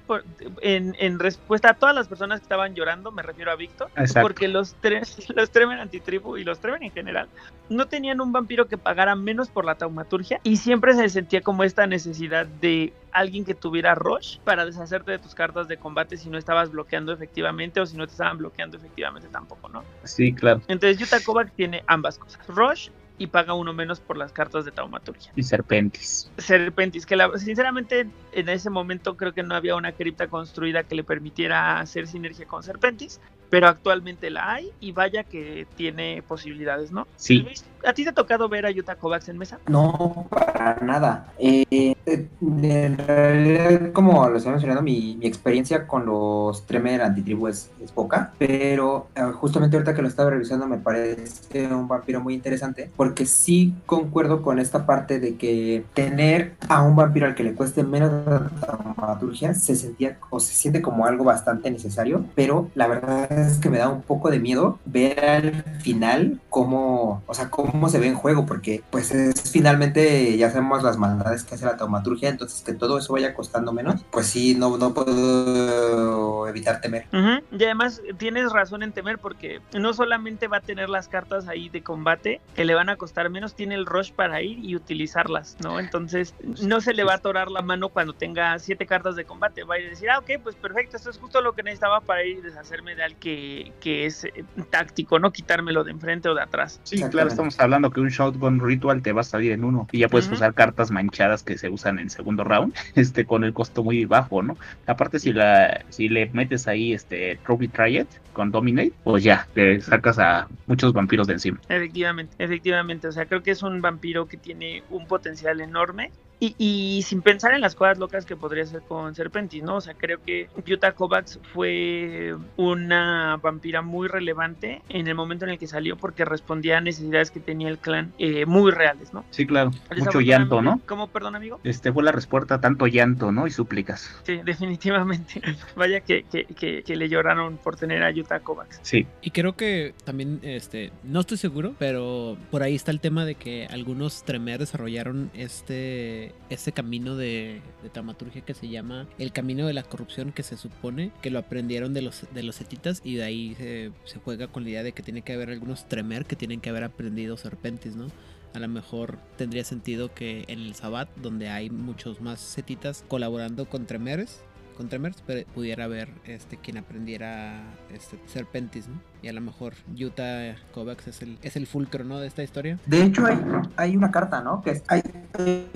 [0.61, 3.91] en, en, respuesta a todas las personas que estaban llorando, me refiero a Víctor.
[4.19, 7.29] Porque los, tres, los Tremen antitribu y los Tremen en general
[7.69, 10.39] no tenían un vampiro que pagara menos por la taumaturgia.
[10.43, 15.19] Y siempre se sentía como esta necesidad de alguien que tuviera rush para deshacerte de
[15.19, 18.77] tus cartas de combate si no estabas bloqueando efectivamente o si no te estaban bloqueando
[18.77, 19.83] efectivamente tampoco, ¿no?
[20.03, 20.61] Sí, claro.
[20.67, 24.71] Entonces Yuta Kovac tiene ambas cosas, rush y paga uno menos por las cartas de
[24.71, 25.31] taumaturgia.
[25.35, 26.31] Y Serpentis.
[26.39, 31.03] Serpentis, que sinceramente en ese momento creo que no había una cripta construida que le
[31.03, 33.19] permitiera hacer sinergia con Serpentis,
[33.51, 37.05] pero actualmente la hay y vaya que tiene posibilidades, ¿no?
[37.17, 37.45] Sí.
[37.85, 39.59] ¿A ti te ha tocado ver a Yuta Kovacs en mesa?
[39.67, 41.33] No, para nada.
[41.39, 47.71] Eh, en realidad, como lo estaba mencionando, mi, mi, experiencia con los Tremer antitribu es,
[47.83, 52.35] es poca, pero eh, justamente ahorita que lo estaba revisando me parece un vampiro muy
[52.35, 57.43] interesante, porque sí concuerdo con esta parte de que tener a un vampiro al que
[57.43, 62.69] le cueste menos la dramaturgia se sentía o se siente como algo bastante necesario, pero
[62.75, 67.33] la verdad es que me da un poco de miedo ver al final cómo, o
[67.33, 71.55] sea, cómo se ve en juego, porque pues es finalmente, ya sabemos las maldades que
[71.55, 76.47] hace la taumaturgia, entonces que todo eso vaya costando menos, pues sí, no, no puedo
[76.47, 77.05] evitar temer.
[77.51, 81.69] Y además tienes razón en temer porque no solamente va a tener las cartas ahí
[81.69, 85.57] de combate que le van a costar menos, tiene el rush para ir y utilizarlas,
[85.61, 85.79] ¿no?
[85.79, 89.63] Entonces no se le va a atorar la mano cuando tenga siete cartas de combate,
[89.63, 92.01] va a ir a decir, ah, ok, pues perfecto, esto es justo lo que necesitaba
[92.01, 96.27] para ir y deshacerme de al que, que es eh, táctico, no quitármelo de enfrente
[96.27, 96.81] o de atrás.
[96.83, 99.99] Sí, claro, estamos hablando que un Shotgun Ritual te va a salir en uno y
[99.99, 103.83] ya puedes usar cartas manchadas que se usan en segundo round, este con el costo
[103.83, 104.57] muy bajo, ¿no?
[104.85, 109.79] Aparte si la si le metes ahí este Trophy Triad con Dominate, pues ya te
[109.81, 111.59] sacas a muchos vampiros de encima.
[111.69, 116.11] Efectivamente, efectivamente, o sea, creo que es un vampiro que tiene un potencial enorme
[116.43, 119.75] y, sin pensar en las cosas locas que podría ser con Serpentis, ¿no?
[119.75, 125.51] O sea, creo que Yuta Kovacs fue una vampira muy relevante en el momento en
[125.51, 129.23] el que salió porque respondía a necesidades que tenía el clan eh, muy reales, ¿no?
[129.29, 129.69] Sí, claro.
[129.95, 130.81] Mucho llanto, ¿no?
[130.87, 131.59] ¿Cómo, perdón, amigo?
[131.63, 133.45] Este fue la respuesta, tanto llanto, ¿no?
[133.45, 134.09] Y súplicas.
[134.23, 135.41] Sí, definitivamente.
[135.75, 138.79] Vaya que, que, que, le lloraron por tener a Yuta Kovacs.
[138.81, 139.05] Sí.
[139.21, 143.35] Y creo que también, este, no estoy seguro, pero por ahí está el tema de
[143.35, 149.67] que algunos Tremer desarrollaron este ese camino de, de, taumaturgia que se llama el camino
[149.67, 153.15] de la corrupción que se supone que lo aprendieron de los de los setitas y
[153.15, 156.25] de ahí se, se juega con la idea de que tiene que haber algunos tremer
[156.25, 158.07] que tienen que haber aprendido serpentis, ¿no?
[158.53, 163.65] a lo mejor tendría sentido que en el Sabbat, donde hay muchos más setitas colaborando
[163.65, 164.43] con Tremeres,
[164.75, 167.63] con Tremers, pero pudiera haber este quien aprendiera
[167.93, 168.99] este Serpentis, ¿no?
[169.21, 172.19] Y a lo mejor Utah Kovacs es el, es el fulcro, ¿no?
[172.19, 172.79] De esta historia.
[172.87, 173.37] De hecho, hay,
[173.75, 174.61] hay una carta, ¿no?
[174.63, 175.03] Que hay,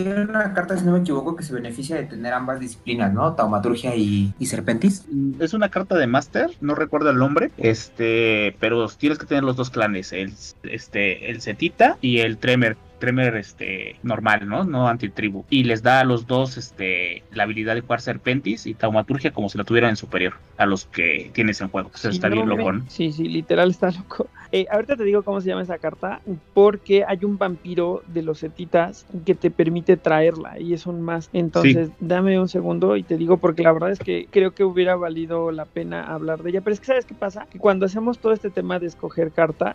[0.07, 3.33] una carta, si no me equivoco, que se beneficia de tener ambas disciplinas, ¿no?
[3.33, 5.05] Taumaturgia y, y Serpentis.
[5.39, 9.55] Es una carta de Master, no recuerdo el nombre, este, pero tienes que tener los
[9.55, 10.33] dos clanes, el,
[10.63, 14.63] este, el Setita y el Tremer Tremer este normal, ¿no?
[14.63, 15.45] No antitribu.
[15.49, 19.49] Y les da a los dos este la habilidad de jugar serpentis y taumaturgia como
[19.49, 21.91] si la tuvieran en superior a los que tienes en juego.
[21.93, 22.85] Eso está bien loco, ¿no?
[22.89, 24.27] Sí, sí, literal está loco.
[24.55, 26.21] Eh, ahorita te digo cómo se llama esa carta,
[26.53, 31.29] porque hay un vampiro de los setitas que te permite traerla y es un más.
[31.33, 34.95] Entonces, dame un segundo y te digo, porque la verdad es que creo que hubiera
[34.95, 36.61] valido la pena hablar de ella.
[36.61, 37.47] Pero es que, ¿sabes qué pasa?
[37.49, 39.73] Que cuando hacemos todo este tema de escoger carta,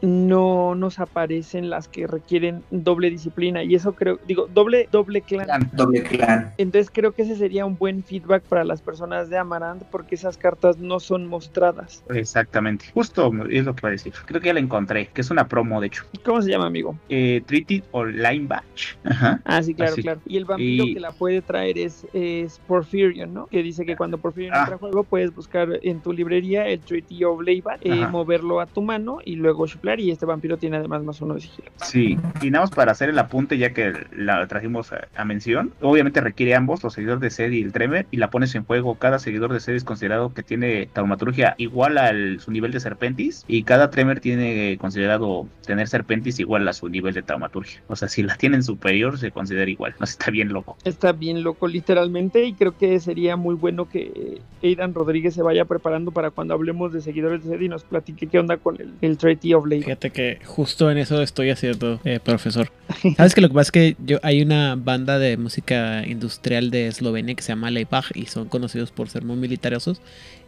[0.00, 5.70] no nos aparecen las que requieren doble disciplina y eso creo, digo, doble, doble clan.
[5.72, 6.52] Doble clan.
[6.58, 10.36] Entonces creo que ese sería un buen feedback para las personas de Amarant porque esas
[10.36, 12.04] cartas no son mostradas.
[12.10, 14.12] Exactamente, justo es lo que va a decir.
[14.26, 16.04] Creo que ya la encontré, que es una promo de hecho.
[16.24, 16.98] ¿Cómo se llama, amigo?
[17.08, 18.96] Eh, Treaty Online Batch.
[19.04, 19.40] Ajá.
[19.44, 20.20] Ah, sí, claro, claro.
[20.26, 23.46] Y el vampiro que la puede traer es, es Porphyrion, ¿no?
[23.46, 24.60] Que dice que cuando Porphyrion ah.
[24.60, 28.66] entra a juego puedes buscar en tu librería el Treaty of Laybat, eh, moverlo a
[28.66, 29.66] tu mano y luego
[29.98, 31.70] y este vampiro tiene además más uno de sigilo.
[31.76, 36.20] Sí, y nada más para hacer el apunte ya que la trajimos a, mención, obviamente
[36.20, 38.94] requiere ambos, los seguidores de sed y el Tremer, y la pones en juego.
[38.96, 43.44] Cada seguidor de sed es considerado que tiene taumaturgia igual a su nivel de serpentis,
[43.48, 47.82] y cada Tremer tiene considerado tener serpentis igual a su nivel de taumaturgia.
[47.88, 49.96] O sea, si la tienen superior, se considera igual.
[49.98, 50.76] No, está bien loco.
[50.84, 55.64] Está bien loco, literalmente, y creo que sería muy bueno que Aidan Rodríguez se vaya
[55.64, 58.94] preparando para cuando hablemos de seguidores de sed y nos platique qué onda con el,
[59.00, 62.70] el Treaty of Lake Fíjate que justo en eso estoy haciendo, eh, profesor.
[63.16, 66.86] Sabes que lo que pasa es que yo hay una banda de música industrial de
[66.86, 70.00] Eslovenia que se llama Leipach y son conocidos por ser muy militarosos.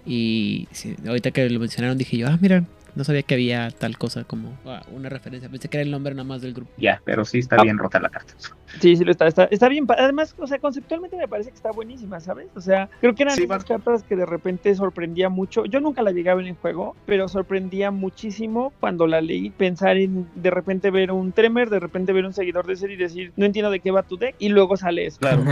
[0.07, 0.69] Y
[1.07, 2.65] ahorita que lo mencionaron dije yo, ah, mira,
[2.95, 5.49] no sabía que había tal cosa como ah, una referencia.
[5.49, 6.71] Pensé que era el nombre nada más del grupo.
[6.77, 8.35] Ya, pero sí está bien rota la carta.
[8.81, 9.69] Sí, sí lo está, está.
[9.69, 9.87] bien.
[9.89, 12.49] Además, o sea, conceptualmente me parece que está buenísima, ¿sabes?
[12.55, 15.65] O sea, creo que eran esas cartas que de repente sorprendía mucho.
[15.65, 19.51] Yo nunca la llegué a ver en juego, pero sorprendía muchísimo cuando la leí.
[19.51, 22.99] Pensar en de repente ver un Tremer, de repente ver un seguidor de serie y
[22.99, 25.19] decir, no entiendo de qué va tu deck, y luego sale eso.
[25.19, 25.43] Claro.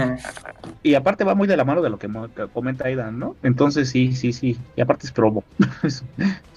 [0.82, 2.08] y aparte va muy de la mano de lo que
[2.52, 3.36] comenta Aidan, ¿no?
[3.42, 4.56] Entonces sí, sí, sí.
[4.76, 5.42] Y aparte es promo.
[5.82, 6.04] es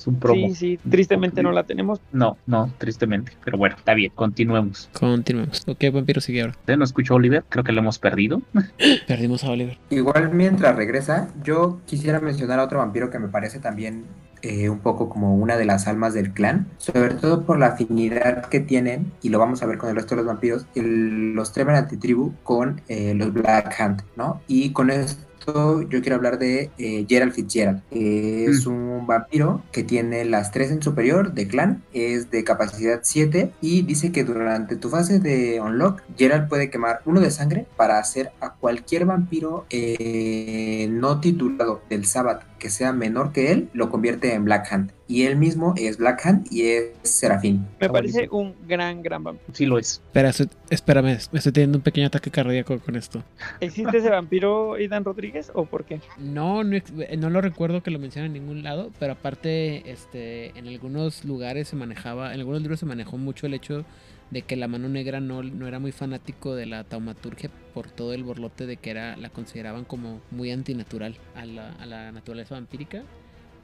[0.05, 0.47] un promo.
[0.49, 2.01] Sí, sí tristemente no la tenemos.
[2.11, 3.34] No, no, tristemente.
[3.43, 4.89] Pero bueno, está bien, continuemos.
[4.93, 5.63] Continuemos.
[5.67, 6.55] Ok, vampiro sigue ahora.
[6.67, 7.43] ¿No escuchó Oliver?
[7.49, 8.41] Creo que lo hemos perdido.
[9.07, 9.78] Perdimos a Oliver.
[9.89, 14.05] Igual mientras regresa, yo quisiera mencionar a otro vampiro que me parece también
[14.41, 18.45] eh, un poco como una de las almas del clan, sobre todo por la afinidad
[18.45, 21.76] que tienen, y lo vamos a ver con el resto de los vampiros, los Tremor
[21.76, 24.41] Antitribu con eh, los Black Hand, ¿no?
[24.47, 27.81] Y con esto yo quiero hablar de eh, Gerald Fitzgerald.
[27.91, 28.71] es mm.
[28.71, 33.81] un vampiro que tiene las 3 en superior de clan, es de capacidad 7 y
[33.83, 38.31] dice que durante tu fase de unlock, Gerald puede quemar uno de sangre para hacer
[38.39, 44.34] a cualquier vampiro eh, no titulado del Sabbath que sea menor que él, lo convierte
[44.36, 44.91] en Black Hand.
[45.07, 47.66] Y él mismo es Black Hand y es Serafín.
[47.82, 49.51] Me parece un gran, gran vampiro.
[49.53, 49.93] Sí lo es.
[50.05, 53.24] Espera, estoy- espérame, me estoy teniendo un pequeño ataque cardíaco con esto.
[53.59, 55.99] ¿Existe ese vampiro, Aidan Rodríguez, o por qué?
[56.20, 60.57] No, no, ex- no lo recuerdo que lo mencionen en ningún lado, pero aparte, este,
[60.57, 63.84] en algunos lugares se manejaba, en algunos libros se manejó mucho el hecho
[64.32, 68.13] de que la mano negra no, no era muy fanático de la taumaturgia por todo
[68.13, 72.55] el borlote de que era, la consideraban como muy antinatural a la, a la naturaleza
[72.55, 73.03] vampírica.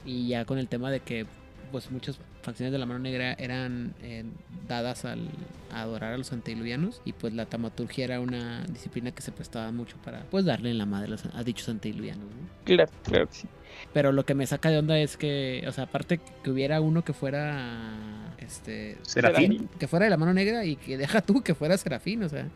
[0.04, 1.26] Y ya con el tema de que
[1.72, 4.24] pues muchas facciones de la mano negra eran eh,
[4.66, 5.28] dadas al,
[5.70, 9.70] a adorar a los antediluvianos y pues la taumaturgia era una disciplina que se prestaba
[9.70, 12.24] mucho para pues darle en la madre a, dichos antediluvianos.
[12.24, 12.48] ¿no?
[12.64, 13.48] Claro, claro que sí.
[13.92, 17.02] Pero lo que me saca de onda es que, o sea, aparte que hubiera uno
[17.04, 19.68] que fuera, este, Serafín.
[19.78, 22.48] que fuera de la mano negra y que deja tú que fuera Serafín, o sea,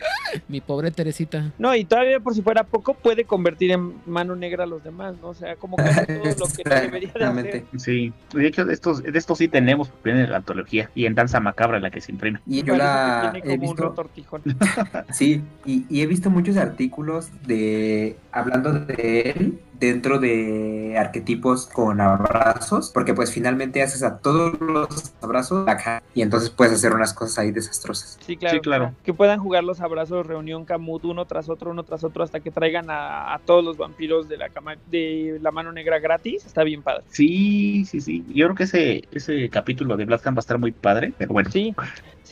[0.49, 1.53] mi pobre Teresita.
[1.59, 5.15] No, y todavía por si fuera poco, puede convertir en mano negra a los demás,
[5.21, 5.29] ¿no?
[5.29, 7.47] O sea, como que todo lo que no debería de hacer.
[7.47, 7.65] Exactamente.
[7.79, 8.13] Sí.
[8.35, 11.81] De hecho, de estos, de estos sí tenemos en la antología y en Danza Macabra
[11.81, 12.41] la que se imprime.
[12.47, 14.43] Y yo la he tiene como un visto,
[15.13, 22.01] sí, y, y he visto muchos artículos de hablando de él dentro de arquetipos con
[22.01, 27.13] abrazos, porque pues finalmente haces a todos los abrazos acá y entonces puedes hacer unas
[27.15, 28.19] cosas ahí desastrosas.
[28.25, 28.55] Sí, claro.
[28.55, 28.95] Sí, claro.
[29.05, 32.51] Que puedan jugar los abrazos reunión Camut uno tras otro, uno tras otro, hasta que
[32.51, 36.45] traigan a, a todos los vampiros de la cama, de la mano negra gratis.
[36.45, 37.05] Está bien padre.
[37.11, 38.25] Sí, sí, sí.
[38.29, 41.51] Yo creo que ese, ese capítulo de Black va a estar muy padre, pero bueno.
[41.51, 41.75] Sí,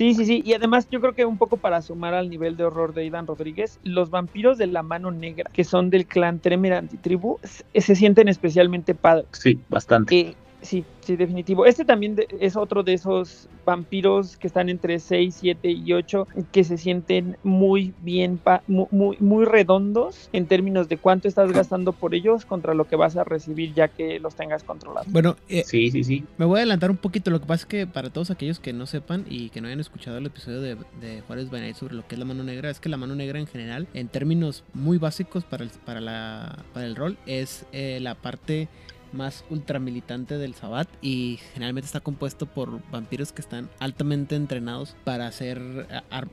[0.01, 0.43] sí, sí, sí.
[0.43, 3.27] Y además yo creo que un poco para sumar al nivel de horror de Aidan
[3.27, 7.95] Rodríguez, los vampiros de la mano negra, que son del clan Tremer Antitribu, se, se
[7.95, 9.29] sienten especialmente padres.
[9.33, 10.19] Sí, bastante.
[10.19, 11.67] Eh, sí, sí, definitivo.
[11.67, 16.27] Este también de- es otro de esos vampiros que están entre 6, 7 y 8,
[16.53, 21.53] que se sienten muy bien, pa- mu- muy, muy redondos en términos de cuánto estás
[21.53, 25.13] gastando por ellos contra lo que vas a recibir ya que los tengas controlados.
[25.13, 26.25] Bueno, eh, Sí, sí, sí.
[26.37, 28.73] me voy a adelantar un poquito, lo que pasa es que para todos aquellos que
[28.73, 32.07] no sepan y que no hayan escuchado el episodio de, de Juárez Night sobre lo
[32.07, 34.99] que es la mano negra, es que la mano negra en general, en términos muy
[34.99, 38.69] básicos para el, para la, para el rol, es eh, la parte
[39.13, 45.27] más ultramilitante del Sabbat y generalmente está compuesto por vampiros que están altamente entrenados para
[45.27, 45.61] hacer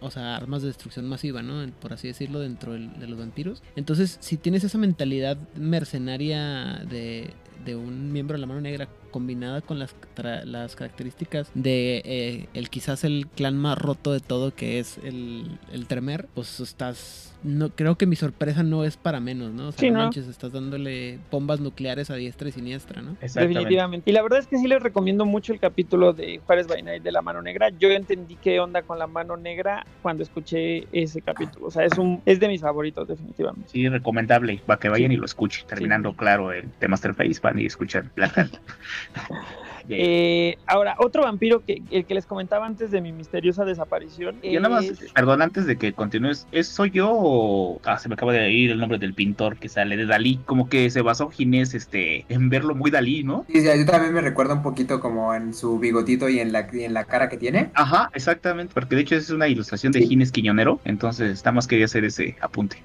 [0.01, 1.65] o sea, armas de destrucción masiva, ¿no?
[1.79, 3.63] Por así decirlo, dentro de los vampiros.
[3.75, 7.33] Entonces, si tienes esa mentalidad mercenaria de,
[7.65, 12.49] de un miembro de la mano negra combinada con las, tra- las características de eh,
[12.53, 17.33] el quizás el clan más roto de todo que es el, el Tremer, pues estás...
[17.43, 19.67] No, creo que mi sorpresa no es para menos, ¿no?
[19.67, 23.11] O sea, Sí, no manches, estás dándole bombas nucleares a diestra y siniestra, ¿no?
[23.21, 23.59] Exactamente.
[23.59, 24.09] Definitivamente.
[24.09, 27.03] Y la verdad es que sí les recomiendo mucho el capítulo de Juárez by Night
[27.03, 27.69] de la mano negra.
[27.79, 31.67] Yo entendí qué onda con la mano negra cuando escuché ese capítulo.
[31.67, 33.69] O sea, es un es de mis favoritos, definitivamente.
[33.69, 34.59] Sí, recomendable.
[34.65, 35.67] Para que vayan y lo escuchen.
[35.67, 38.59] Terminando, claro, el de Masterface, van y escuchan Hand.
[39.87, 39.97] Yeah.
[39.99, 44.35] Eh, ahora, otro vampiro que el que les comentaba antes de mi misteriosa desaparición.
[44.43, 48.15] Yo nada más, perdón, antes de que continúes, ¿es soy yo o ah, se me
[48.15, 50.41] acaba de ir el nombre del pintor que sale de Dalí?
[50.45, 53.45] Como que se basó Ginés este en verlo muy Dalí, ¿no?
[53.49, 56.67] Sí, sí, yo también me recuerda un poquito como en su bigotito y en la,
[56.73, 57.71] y en la cara que tiene.
[57.73, 60.07] Ajá, exactamente, porque de hecho es una ilustración de Sí.
[60.07, 62.83] Ginés Quiñonero, entonces nada más quería hacer ese apunte.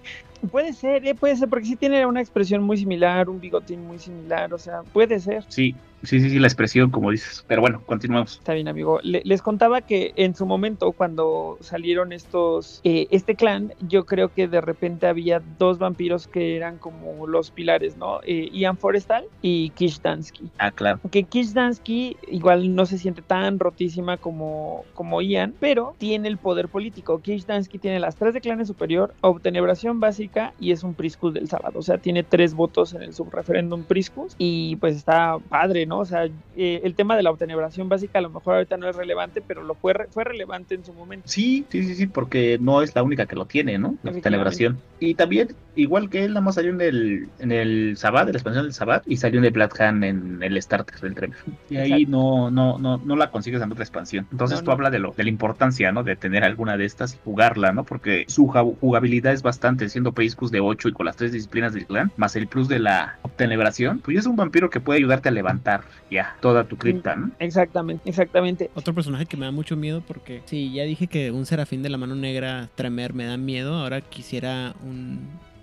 [0.51, 3.99] Puede ser, eh, puede ser, porque sí tiene una expresión muy similar, un bigotín muy
[3.99, 5.45] similar, o sea, puede ser.
[5.49, 7.45] Sí, sí, sí, sí, la expresión como dices.
[7.47, 8.39] Pero bueno, continuamos.
[8.39, 8.99] Está bien, amigo.
[9.03, 14.33] Le- les contaba que en su momento, cuando salieron estos, eh, este clan, yo creo
[14.33, 18.21] que de repente había dos vampiros que eran como los pilares, ¿no?
[18.25, 20.53] Eh, Ian Forestal y Kish Dansky.
[20.59, 21.01] Ah, claro.
[21.11, 26.39] Que Kish Dansky igual no se siente tan rotísima como, como Ian, pero tiene el
[26.39, 27.21] poder político.
[27.21, 31.49] Kish Dansky tiene las tres de clanes superior, obtenebración básica y es un Priscus del
[31.49, 31.79] sábado.
[31.79, 35.92] O sea, tiene tres votos en el subreferéndum Priscus y pues está padre, ¿no?
[35.99, 36.25] O sea,
[36.57, 39.63] eh, el tema de la obtenebración básica a lo mejor ahorita no es relevante, pero
[39.63, 41.29] lo fue, fue relevante en su momento.
[41.29, 43.97] Sí, sí, sí, sí, porque no es la única que lo tiene, ¿no?
[44.03, 44.81] La celebración.
[44.99, 48.39] Y también, igual que él, nada más salió en el, en el Sabbat, en la
[48.39, 51.37] expansión del Sabbat, y salió en el Black Hand en el starter del Tremor.
[51.71, 54.27] Y ahí no, no, no, no la consigues en otra expansión.
[54.33, 54.73] Entonces No, tú no.
[54.73, 56.03] hablas de lo, de la importancia, ¿no?
[56.03, 57.85] De tener alguna de estas y jugarla, ¿no?
[57.85, 61.87] Porque su jugabilidad es bastante, siendo Priscus de 8 y con las tres disciplinas del
[61.87, 65.29] clan, más el plus de la obtenebración, pues ya es un vampiro que puede ayudarte
[65.29, 67.31] a levantar ya toda tu cripta, ¿no?
[67.39, 68.71] Exactamente, exactamente.
[68.75, 71.89] Otro personaje que me da mucho miedo porque sí, ya dije que un serafín de
[71.89, 73.75] la mano negra tremer me da miedo.
[73.75, 75.21] Ahora quisiera un,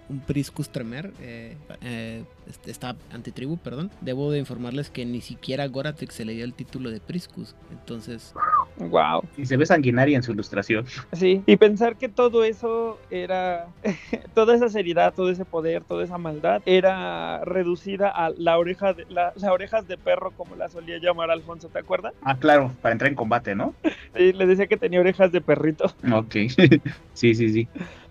[0.10, 1.12] un Priscus tremer.
[1.22, 2.24] eh, eh,
[2.66, 3.92] está antitribu, perdón.
[4.02, 7.56] Debo de informarles que ni siquiera a Goratrix se le dio el título de Priscus.
[7.72, 8.34] Entonces,
[8.78, 9.24] Wow.
[9.36, 10.86] Y se ve sanguinaria en su ilustración.
[11.12, 13.68] Sí, y pensar que todo eso era,
[14.34, 19.06] toda esa seriedad, todo ese poder, toda esa maldad, era reducida a la oreja de,
[19.10, 22.14] la, las orejas de perro, como la solía llamar Alfonso, ¿te acuerdas?
[22.22, 23.74] Ah, claro, para entrar en combate, ¿no?
[24.16, 25.94] Sí, le decía que tenía orejas de perrito.
[26.14, 26.36] Ok.
[27.14, 27.68] sí, sí, sí.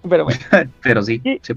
[0.08, 0.40] Pero bueno.
[0.82, 1.20] Pero sí.
[1.24, 1.56] Y- se-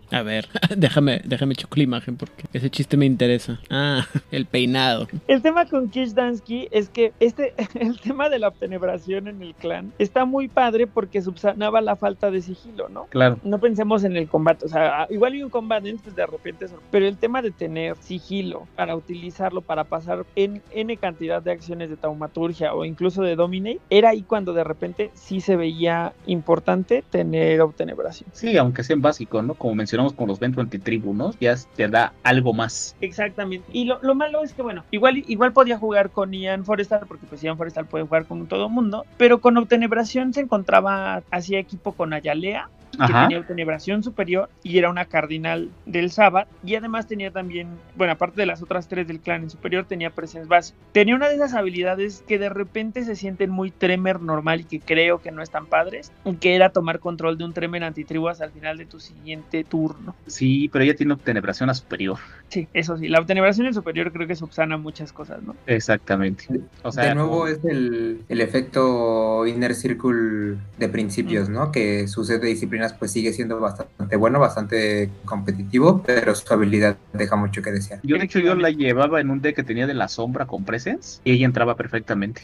[0.11, 0.47] A ver,
[0.77, 3.59] déjame, déjame checo la imagen porque ese chiste me interesa.
[3.69, 5.07] Ah, el peinado.
[5.27, 9.55] El tema con Kish Dansky es que este, el tema de la obtenebración en el
[9.55, 13.05] clan está muy padre porque subsanaba la falta de sigilo, ¿no?
[13.05, 13.39] Claro.
[13.43, 17.07] No pensemos en el combate, o sea, igual hay un combate, pues de repente, pero
[17.07, 21.97] el tema de tener sigilo para utilizarlo para pasar en N cantidad de acciones de
[21.97, 27.61] taumaturgia o incluso de dominate, era ahí cuando de repente sí se veía importante tener
[27.61, 28.29] obtenebración.
[28.33, 29.53] Sí, aunque sea en básico, ¿no?
[29.53, 29.75] Como
[30.09, 31.31] con los Ventro Antitribu, ¿no?
[31.39, 32.95] Ya te da algo más.
[33.01, 33.67] Exactamente.
[33.71, 37.27] Y lo, lo malo es que, bueno, igual, igual podía jugar con Ian Forestal, porque
[37.27, 41.93] pues Ian Forestal puede jugar con todo mundo, pero con Obtenebración se encontraba, hacía equipo
[41.93, 43.23] con Ayalea, que Ajá.
[43.23, 48.41] tenía Obtenebración superior y era una cardinal del Sabbath, y además tenía también, bueno, aparte
[48.41, 50.73] de las otras tres del clan en superior, tenía presencia base.
[50.91, 54.81] Tenía una de esas habilidades que de repente se sienten muy Tremer normal y que
[54.81, 56.11] creo que no están padres,
[56.41, 59.63] que era tomar control de un Tremer antitribu hasta al final de tu siguiente
[59.93, 60.15] turno.
[60.27, 62.17] Sí, pero ella tiene obtenebración a superior.
[62.49, 65.55] Sí, eso sí, la obtenebración en superior creo que subsana muchas cosas, ¿no?
[65.67, 66.45] Exactamente.
[66.83, 71.71] O sea, de nuevo es el, el efecto Inner Circle de principios, ¿no?
[71.71, 76.97] Que su set de disciplinas pues sigue siendo bastante bueno, bastante competitivo, pero su habilidad
[77.13, 77.99] deja mucho que desear.
[78.03, 80.65] yo de hecho yo la llevaba en un deck que tenía de la sombra con
[80.65, 82.41] presence y ella entraba perfectamente.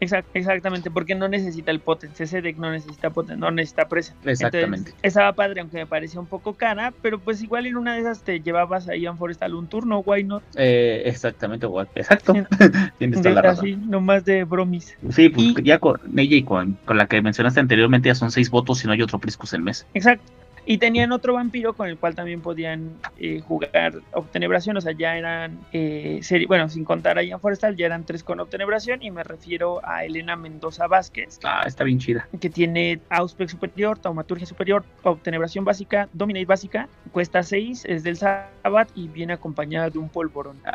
[0.00, 4.14] Exact- exactamente, porque no necesita el potence, ese deck no necesita potence, no necesita presa.
[4.24, 4.90] Exactamente.
[4.90, 8.00] Entonces, estaba padre, aunque me parecía un poco cara, pero pues igual en una de
[8.00, 10.42] esas te llevabas a Ian Forestal un turno, why not?
[10.56, 11.66] Eh, exactamente.
[11.96, 12.32] Exacto.
[12.98, 13.64] Tienes toda la razón.
[13.64, 14.96] así, nomás de bromis.
[15.10, 18.30] Sí, pues Y- ya con ella y con, con la que mencionaste anteriormente ya son
[18.30, 19.86] seis votos y no hay otro Priscus en mes.
[19.94, 20.24] Exacto.
[20.70, 25.16] Y tenían otro vampiro con el cual también podían eh, jugar obtenebración, o sea, ya
[25.16, 29.24] eran, eh, bueno, sin contar a Ian Forestal, ya eran tres con obtenebración y me
[29.24, 32.28] refiero a Elena Mendoza Vázquez, Ah, está bien chida.
[32.38, 38.90] que tiene Auspec superior, Taumaturgia superior, Obtenebración básica, Dominate básica, cuesta 6, es del Sabbath
[38.94, 40.58] y viene acompañada de un polvorón.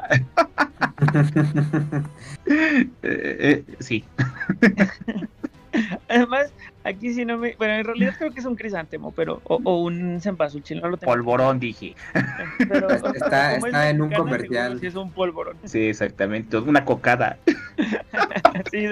[2.46, 4.04] Eh, eh, sí.
[6.10, 6.52] Además,
[6.84, 7.56] aquí sí no me...
[7.58, 9.42] Bueno, en realidad creo que es un crisántemo, pero...
[9.46, 11.12] O, o un cempasúchil, no lo tengo.
[11.12, 11.96] Polvorón, dije.
[12.70, 14.80] Pero, Está- como es está en un comercial.
[14.80, 15.58] sí es un polvorón.
[15.66, 16.58] Sí, exactamente.
[16.58, 17.38] Una cocada.
[18.72, 18.88] Sí,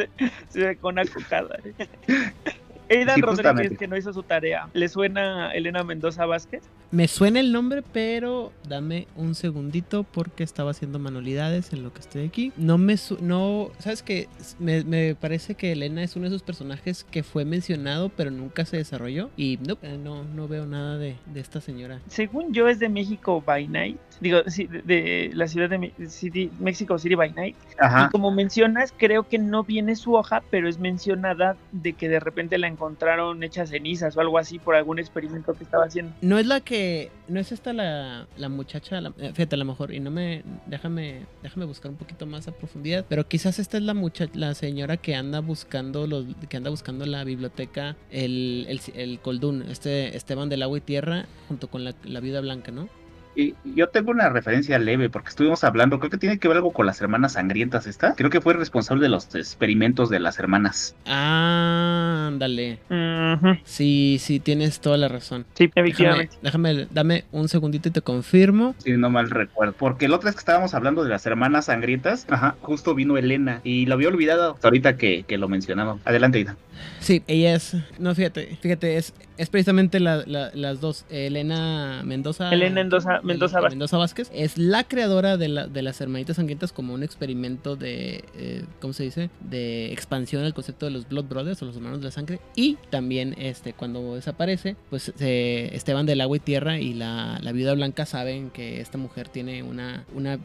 [0.49, 1.57] sí, con una cocada.
[2.91, 3.77] Aidan Sí, Rodríguez, justamente.
[3.77, 4.69] que no hizo su tarea.
[4.73, 6.61] ¿Le suena Elena Mendoza Vázquez?
[6.91, 12.01] Me suena el nombre, pero dame un segundito porque estaba haciendo manualidades en lo que
[12.01, 12.51] estoy aquí.
[12.57, 14.27] No me su no, sabes que
[14.59, 18.65] me, me parece que Elena es uno de esos personajes que fue mencionado pero nunca
[18.65, 22.01] se desarrolló y no, eh, no, no veo nada de, de esta señora.
[22.07, 23.97] Según yo es de México by Night.
[24.22, 27.56] Digo, sí, de, de la ciudad de City, México City by Night.
[27.80, 28.06] Ajá.
[28.07, 32.19] Y como mencionas, creo que no viene su hoja, pero es mencionada de que de
[32.19, 36.14] repente la encontraron hecha cenizas o algo así por algún experimento que estaba haciendo.
[36.22, 39.65] No es la que, no es esta la, la muchacha, la- eh, fíjate a lo
[39.65, 43.77] mejor y no me, déjame, déjame buscar un poquito más a profundidad, pero quizás esta
[43.77, 48.65] es la mucha, la señora que anda buscando los, que anda buscando la biblioteca, el,
[48.69, 52.72] el, el Koldun, este Esteban del Agua y Tierra junto con la, la Viuda Blanca,
[52.72, 52.88] ¿no?
[53.36, 56.72] Y yo tengo una referencia leve porque estuvimos hablando, creo que tiene que ver algo
[56.74, 58.14] con las hermanas sangrientas, ¿está?
[58.16, 60.95] Creo que fue responsable de los experimentos de las hermanas.
[61.06, 62.80] Ah, ándale.
[62.90, 65.45] Ujú, Sí, sí, tienes toda la razón.
[65.53, 66.38] Sí, Déjame, efectivamente.
[66.41, 68.76] déjame, dame un segundito y te confirmo.
[68.80, 69.74] Si no mal recuerdo.
[69.78, 73.62] Porque la otra vez que estábamos hablando de las hermanas sangrientas, ajá, justo vino Elena
[73.64, 75.98] y lo había olvidado hasta ahorita que, que lo mencionaba.
[76.06, 76.56] Adelante, Ida.
[76.99, 77.76] Sí, ella es.
[77.99, 81.05] No, fíjate, fíjate, es, es precisamente la- la- las dos.
[81.09, 82.51] Elena Mendoza.
[82.51, 83.72] Elena Mendoza- Mendoza Vázquez.
[83.72, 84.31] Mendoza Vázquez.
[84.34, 88.23] Es la creadora de, la- de las hermanitas sangrientas como un experimento de.
[88.35, 89.30] eh, ¿Cómo se dice?
[89.39, 92.39] De expansión al concepto de los Blood Brothers o los hermanos de la sangre.
[92.55, 97.51] Y también, este, cuando desaparece, pues eh, Esteban del Agua y Tierra y la, la
[97.51, 100.39] Viuda Blanca saben que esta mujer tiene una, una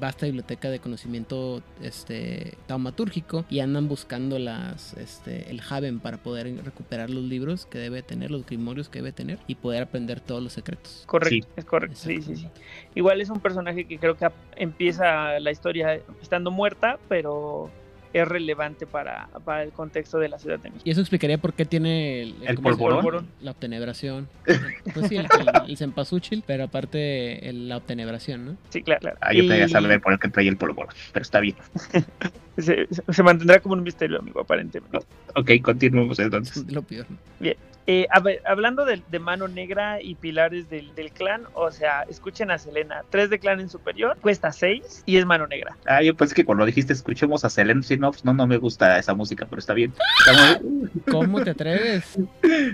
[0.00, 6.42] vasta biblioteca de conocimiento este, taumatúrgico y andan buscando las, este, el Haven para poder
[6.64, 10.42] recuperar los libros que debe tener, los grimorios que debe tener y poder aprender todos
[10.42, 11.02] los secretos.
[11.06, 11.96] Correcto, es correcto.
[11.96, 12.48] Sí, sí, sí.
[12.94, 17.70] Igual es un personaje que creo que empieza la historia estando muerta, pero
[18.14, 20.82] es relevante para, para el contexto de la Ciudad de México.
[20.84, 22.96] Y eso explicaría por qué tiene el, El ¿cómo se llama?
[22.96, 23.28] polvorón.
[23.40, 24.28] la obtenebración.
[24.92, 28.56] pues sí, el, el, el cempasúchil, pero aparte el- la obtenebración, ¿no?
[28.68, 29.16] Sí, claro, claro.
[29.22, 31.56] Ah, yo Y- quería saber por el que traía el polvorón, pero está bien.
[32.58, 34.98] Se, se mantendrá como un misterio, amigo, aparentemente.
[35.34, 36.70] Ok, continuemos entonces.
[36.70, 37.06] Lo peor.
[37.40, 37.56] Bien.
[37.88, 42.02] Eh, a ver, hablando de, de mano negra y pilares del, del clan, o sea,
[42.08, 43.02] escuchen a Selena.
[43.10, 45.76] 3 de clan en superior, cuesta 6 y es mano negra.
[45.86, 49.14] Ah, yo pensé que cuando dijiste escuchemos a Selena Sinops, no, no me gusta esa
[49.14, 49.92] música, pero está bien.
[50.20, 52.16] Está muy- ¿Cómo te atreves?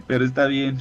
[0.06, 0.76] pero está bien.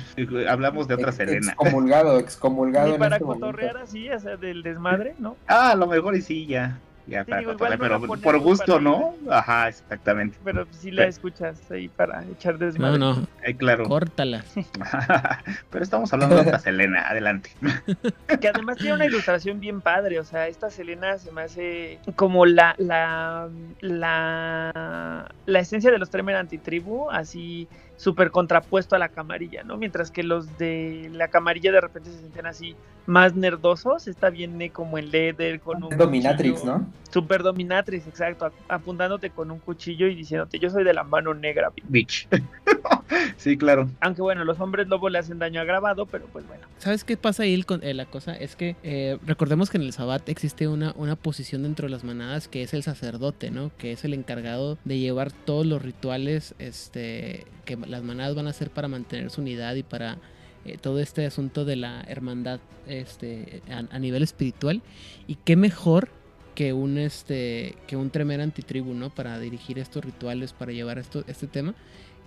[0.49, 1.51] Hablamos de otra Ex- Selena.
[1.53, 2.93] Excomulgado, excomulgado.
[2.95, 3.45] En para este momento.
[3.45, 5.37] cotorrear así, o sea, del desmadre, ¿no?
[5.47, 6.79] Ah, a lo mejor y sí, ya.
[7.07, 9.13] Ya, Sí, para digo, no la pero ponemos por gusto, para- ¿no?
[9.29, 10.37] Ajá, exactamente.
[10.43, 12.99] Pero sí la escuchas ahí para echar No, desmadre.
[12.99, 13.85] no, Eh, claro.
[13.85, 14.43] córtala.
[15.69, 17.51] pero estamos hablando de otra Selena, adelante.
[18.41, 22.45] Que además tiene una ilustración bien padre, o sea, esta Selena se me hace como
[22.45, 23.47] la la
[23.79, 27.67] la, la esencia de los Tremer antitribu, así
[27.97, 29.75] súper contrapuesto a la camarilla, ¿no?
[29.77, 32.75] Mientras que los de la camarilla de repente se sienten así
[33.07, 36.77] más nerdosos, está bien eh, como en leather con un Dominatrix, cuchillo.
[36.79, 36.93] ¿no?
[37.11, 41.33] Super dominatrix, exacto, ap- apuntándote con un cuchillo y diciéndote, yo soy de la mano
[41.33, 41.71] negra.
[41.87, 42.27] Bitch.
[43.37, 43.89] sí, claro.
[44.01, 46.67] Aunque bueno, los hombres lobo le hacen daño agravado, pero pues bueno.
[46.77, 47.63] ¿Sabes qué pasa ahí?
[47.63, 51.15] con- eh, la cosa es que eh, recordemos que en el Sabbat existe una, una
[51.15, 53.71] posición dentro de las manadas que es el sacerdote, ¿no?
[53.77, 58.51] Que es el encargado de llevar todos los rituales este, que las manadas van a
[58.51, 60.17] hacer para mantener su unidad y para
[60.65, 64.81] eh, todo este asunto de la hermandad este, a, nivel espiritual.
[65.27, 66.09] Y qué mejor
[66.55, 69.09] que un este que un tremer antitribu, ¿no?
[69.09, 71.75] Para dirigir estos rituales, para llevar esto, este tema.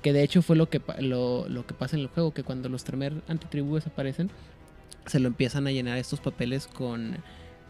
[0.02, 2.68] Que de hecho fue lo que, lo, lo que pasa en el juego, que cuando
[2.68, 4.30] los tremer antitribu desaparecen,
[5.06, 7.18] se lo empiezan a llenar estos papeles con,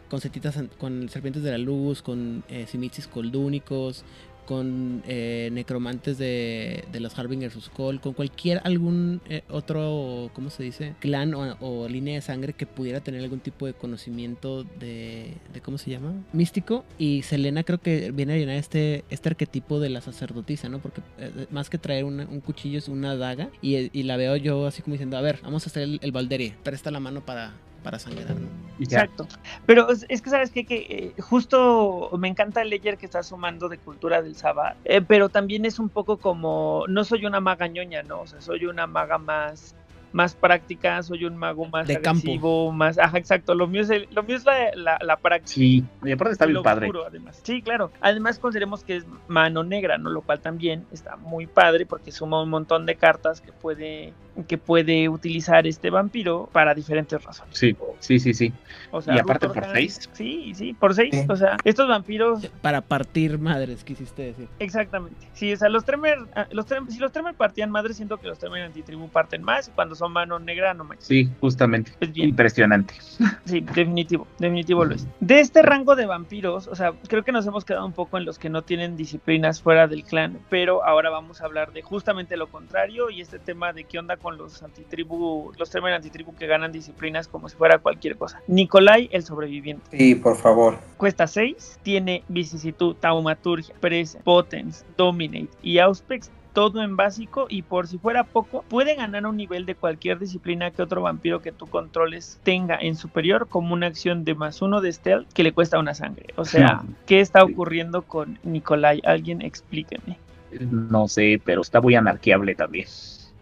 [0.09, 2.67] con setitas, con serpientes de la luz, con eh,
[3.11, 4.03] coldúnicos,
[4.51, 10.49] con eh, necromantes de, de los Harbingers of Skull, con cualquier algún eh, otro, ¿cómo
[10.49, 10.93] se dice?
[10.99, 15.77] Clan o, línea de sangre que pudiera tener algún tipo de conocimiento de, de ¿cómo
[15.77, 16.13] se llama?
[16.33, 16.83] Místico.
[16.99, 20.79] Y Selena creo que viene a llenar este, este arquetipo de la sacerdotisa, ¿no?
[20.79, 23.49] Porque eh, más que traer una- un cuchillo es una daga.
[23.61, 26.11] Y, y la veo yo así como diciendo, a ver, vamos a hacer el, el
[26.11, 26.55] Valderie.
[26.61, 27.53] Presta la mano para,
[27.83, 28.35] para sangrar.
[28.79, 29.27] Exacto.
[29.65, 30.65] Pero es, que, ¿sabes qué?
[30.65, 35.01] Que eh, justo me encanta el Ledger que está sumando de cultura del Sabbat, eh,
[35.01, 38.21] pero también es un poco como, no soy una maga ñoña, ¿no?
[38.21, 39.75] O sea, soy una maga más
[40.13, 42.09] más práctica, soy un mago más De campo.
[42.19, 45.53] agresivo, más, ajá, exacto, lo mío es, el- lo mío es la, la, la práctica.
[45.53, 46.87] Sí, y aparte está bien lo padre.
[46.87, 47.39] oscuro, además.
[47.45, 47.93] Sí, claro.
[48.01, 50.09] Además consideremos que es mano negra, ¿no?
[50.09, 54.13] Lo cual también está muy padre porque suma un montón de cartas que puede
[54.47, 57.57] que puede utilizar este vampiro para diferentes razones.
[57.57, 58.53] Sí, sí, sí, sí.
[58.91, 60.09] O sea, Y aparte por seis.
[60.13, 61.13] Sí, sí, por seis.
[61.29, 64.47] O sea, estos vampiros, Para partir madres, quisiste decir.
[64.59, 65.27] exactamente.
[65.33, 68.27] Sí, o sea, los Tremer, ah, los Trem- si los Tremer partían madre, siento que
[68.27, 69.67] los Tremer antitribu parten más.
[69.67, 71.07] Y cuando son mano negra, no manches.
[71.07, 71.91] Sí, justamente.
[71.99, 72.29] Es bien.
[72.29, 72.93] Impresionante.
[73.45, 75.07] Sí, definitivo, definitivo lo es.
[75.19, 78.23] De este rango de vampiros, o sea, creo que nos hemos quedado un poco en
[78.25, 82.37] los que no tienen disciplinas fuera del clan, pero ahora vamos a hablar de justamente
[82.37, 86.47] lo contrario y este tema de qué onda con los antitribu, los Tremer antitribu que
[86.47, 88.41] ganan disciplinas como si fuera cualquier cosa.
[88.47, 89.97] Nicolai, el sobreviviente.
[89.97, 90.77] Sí, por favor.
[90.97, 96.31] Cuesta 6, tiene vicisitud, taumaturgia, presa, potence, dominate y auspex.
[96.53, 100.69] Todo en básico y por si fuera poco, puede ganar un nivel de cualquier disciplina
[100.69, 104.81] que otro vampiro que tú controles tenga en superior como una acción de más uno
[104.81, 106.25] de stealth que le cuesta una sangre.
[106.35, 109.01] O sea, ¿qué está ocurriendo con Nicolai?
[109.05, 110.17] Alguien explíqueme.
[110.59, 112.87] No sé, pero está muy anarquiable también.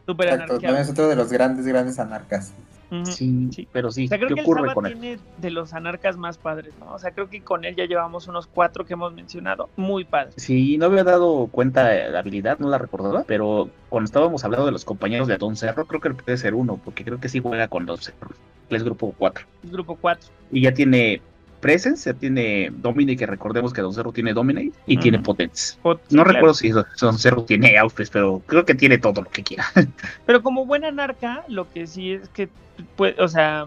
[0.09, 2.51] Super Exacto, también es otro de los grandes, grandes anarcas.
[3.03, 3.67] Sí, Sí.
[3.71, 4.05] pero sí.
[4.05, 4.93] O sea, creo ¿Qué que el ocurre Saba con él?
[4.99, 6.91] tiene de los anarcas más padres, ¿no?
[6.93, 9.69] O sea, creo que con él ya llevamos unos cuatro que hemos mencionado.
[9.77, 10.33] Muy padres.
[10.37, 14.65] Sí, no había dado cuenta de la habilidad, no la recordaba, pero cuando estábamos hablando
[14.65, 17.39] de los compañeros de Don Cerro, creo que puede ser uno, porque creo que sí
[17.39, 18.31] juega con Don Cerro.
[18.71, 19.45] Él es grupo 4.
[19.65, 20.27] Grupo 4.
[20.51, 21.21] Y ya tiene
[21.59, 25.77] Presence, ya tiene Dominate, que recordemos que Don Cerro tiene Dominate, y tiene Potence.
[26.09, 29.65] No recuerdo si Don Cerro tiene Outfits, pero creo que tiene todo lo que quiera.
[30.25, 32.49] Pero como buena narca, lo que sí es que,
[32.95, 33.65] puede, o sea,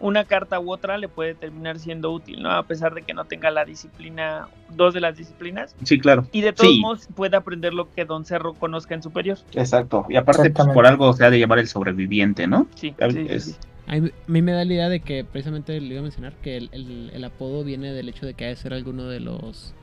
[0.00, 2.50] una carta u otra le puede terminar siendo útil, ¿no?
[2.50, 5.74] A pesar de que no tenga la disciplina, dos de las disciplinas.
[5.84, 6.26] sí, claro.
[6.32, 6.80] Y de todos Sí.
[6.80, 9.38] modos puede aprender lo que Don Cerro conozca en superior.
[9.54, 10.04] Exacto.
[10.08, 12.66] Y aparte, pues, por algo se ha de llamar el sobreviviente, ¿no?
[12.74, 13.54] Sí, sí, sí, es- sí.
[13.86, 16.32] A mí, a mí me da la idea de que precisamente le iba a mencionar
[16.40, 19.20] que el, el- el apodo viene del hecho de que ha de ser alguno de
[19.20, 19.74] los.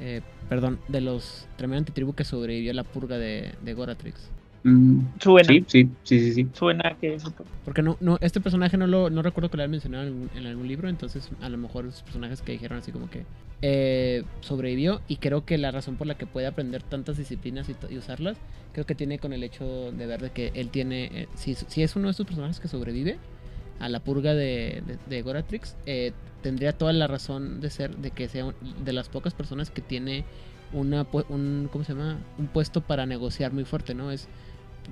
[0.00, 4.30] eh, perdón, de los tremendo antitribu que sobrevivió a la purga de, de Goratrix.
[4.64, 6.48] Mm, Suena, sí, sí, sí, sí, sí.
[6.54, 7.32] suena que eso.
[7.66, 10.30] Porque no, no, este personaje no lo no recuerdo que lo hayan mencionado en, algún-
[10.36, 13.24] en algún libro, entonces a lo mejor esos personajes que dijeron así como que
[13.62, 17.96] eh, sobrevivió y creo que la razón por la que puede aprender tantas disciplinas y
[17.98, 18.36] usarlas,
[18.72, 21.82] creo que tiene con el hecho de ver de que él tiene, eh, si, si
[21.82, 23.18] es uno de estos personajes que sobrevive
[23.80, 28.28] a la purga de, de, Goratrix, eh, tendría toda la razón de ser de que
[28.28, 30.24] sea un- de las pocas personas que tiene
[30.72, 32.18] una, un, ¿cómo se llama?
[32.38, 34.10] Un puesto para negociar muy fuerte, ¿no?
[34.10, 34.28] Es,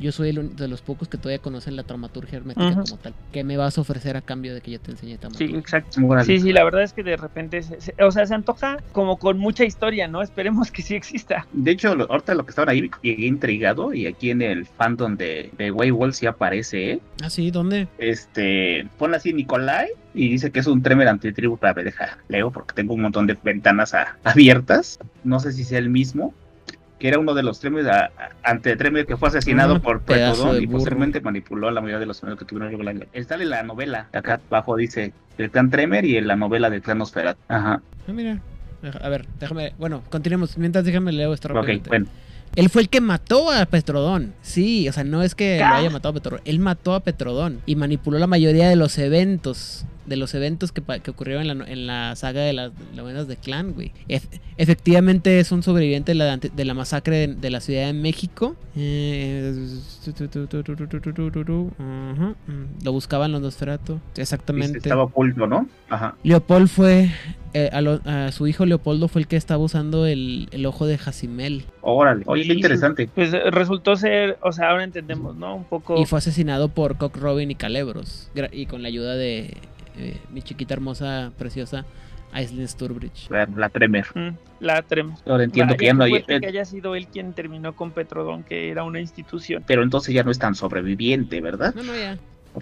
[0.01, 3.15] yo soy el de los pocos que todavía conocen la traumaturgia hermética como tal.
[3.33, 5.59] ¿Qué me vas a ofrecer a cambio de que yo te enseñe Sí, traumaturgia?
[5.59, 6.01] exacto.
[6.07, 6.27] Órale.
[6.27, 9.19] Sí, sí, la verdad es que de repente, se- se- o sea, se antoja como
[9.19, 10.23] con mucha historia, ¿no?
[10.23, 11.47] Esperemos que sí exista.
[11.53, 15.17] De hecho, lo- ahorita lo que estaban ahí llegué intrigado y aquí en el fandom
[15.17, 17.01] de, de Waywall sí aparece, ¿eh?
[17.23, 17.89] Ah, sí, ¿dónde?
[17.99, 21.57] Este, pone así Nicolai y dice que es un Tremer antitribu.
[21.57, 24.99] Para ver, deja, leo porque tengo un montón de ventanas a- abiertas.
[25.25, 26.35] No sé si sea el mismo.
[27.03, 27.59] Que era uno de los
[27.89, 28.11] a-
[28.45, 31.99] ante Tremer que fue asesinado Ah, por Pretodón de y posteriormente manipuló a la mayoría
[31.99, 34.07] de los Tremer que tuvieron luego la Está en la novela.
[34.13, 37.41] Acá abajo dice el clan Tremer y en la novela del clan Nosferatu.
[37.49, 37.83] Ajá.
[38.07, 38.39] Ah, mira.
[39.03, 39.75] A ver, déjame.
[39.79, 40.57] Bueno, continuemos.
[40.59, 41.89] Mientras déjame leo esto Ok, rápidamente.
[41.89, 42.07] bueno.
[42.55, 44.35] Él fue el que mató a Petrodón.
[44.43, 45.65] Sí, o sea, no es que ¿Qué?
[45.69, 46.41] lo haya matado a Petrodón.
[46.45, 49.87] Él mató a Petrodón y manipuló la mayoría de los eventos.
[50.07, 53.29] De los eventos que, pa- que ocurrieron en la, en la saga de las novenas
[53.29, 53.93] de Clan, güey.
[54.09, 57.93] Ef- efectivamente es un sobreviviente de la, de la masacre de, de la Ciudad de
[57.93, 58.57] México.
[58.77, 59.55] Eh,
[61.79, 62.35] ajá,
[62.85, 64.01] Lo buscaban los Nosferatu.
[64.17, 64.79] Exactamente.
[64.79, 65.69] Estaba oculto, ¿no?
[65.89, 66.17] Ajá.
[66.23, 67.11] Leopold fue.
[67.55, 70.87] eh, a, lo- a su hijo Leopoldo fue el que estaba usando el, el ojo
[70.87, 71.65] de Jacimel.
[71.83, 72.23] Órale.
[72.27, 73.09] Oye, qué interesante.
[73.15, 75.57] Pues resultó ser, o sea, ahora entendemos, ¿no?
[75.57, 76.01] Un poco...
[76.01, 78.31] Y fue asesinado por Cock Robin y Calebros.
[78.53, 79.57] Y con la ayuda de
[79.97, 81.85] eh, mi chiquita hermosa, preciosa,
[82.33, 83.31] Aislinn Sturbridge.
[83.31, 84.07] La, la Tremer.
[84.15, 85.21] Mm, la tremenda.
[85.27, 86.23] Ahora entiendo que ya no hay.
[86.23, 89.63] que haya sido él quien terminó con Petrodón, que era una institución.
[89.67, 91.75] Pero entonces ya no es tan sobreviviente, ¿verdad?
[91.75, 92.19] No, no, ya.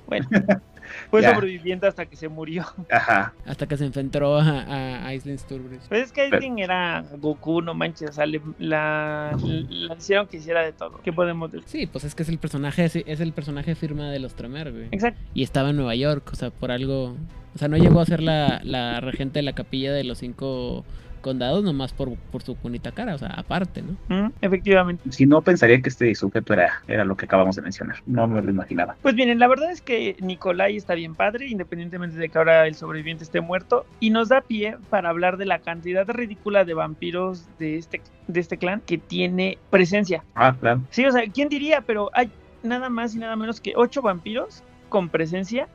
[0.06, 0.28] Bueno,
[1.10, 1.34] fue Ya.
[1.34, 2.64] sobreviviente hasta que se murió.
[2.90, 3.34] Ajá.
[3.46, 5.88] Hasta que se enfrentó a, a Aislinn Sturbridge.
[5.88, 9.36] Pues es que Aislinn era Goku, no manches, o sea, le- la,
[9.68, 11.00] la hicieron que hiciera de todo.
[11.02, 11.68] ¿Qué podemos decir?
[11.68, 14.70] Sí, pues es que es el personaje, es, es el personaje firma de los Tremer,
[14.72, 14.86] güey.
[14.92, 15.20] Exacto.
[15.34, 17.16] Y estaba en Nueva York, o sea, por algo.
[17.54, 20.84] O sea, no llegó a ser la, la regente de la capilla de los cinco
[21.20, 23.96] condados, nomás por, por su bonita cara, o sea, aparte, ¿no?
[24.08, 25.12] Mm, efectivamente.
[25.12, 27.96] Si no, pensaría que este sujeto era, era lo que acabamos de mencionar.
[28.06, 28.96] No me lo imaginaba.
[29.02, 32.74] Pues bien, la verdad es que Nicolai está bien padre, independientemente de que ahora el
[32.74, 37.46] sobreviviente esté muerto, y nos da pie para hablar de la cantidad ridícula de vampiros
[37.58, 40.24] de este, de este clan que tiene presencia.
[40.34, 40.82] Ah, claro.
[40.90, 41.82] Sí, o sea, ¿quién diría?
[41.82, 42.30] Pero hay
[42.62, 45.68] nada más y nada menos que ocho vampiros con presencia.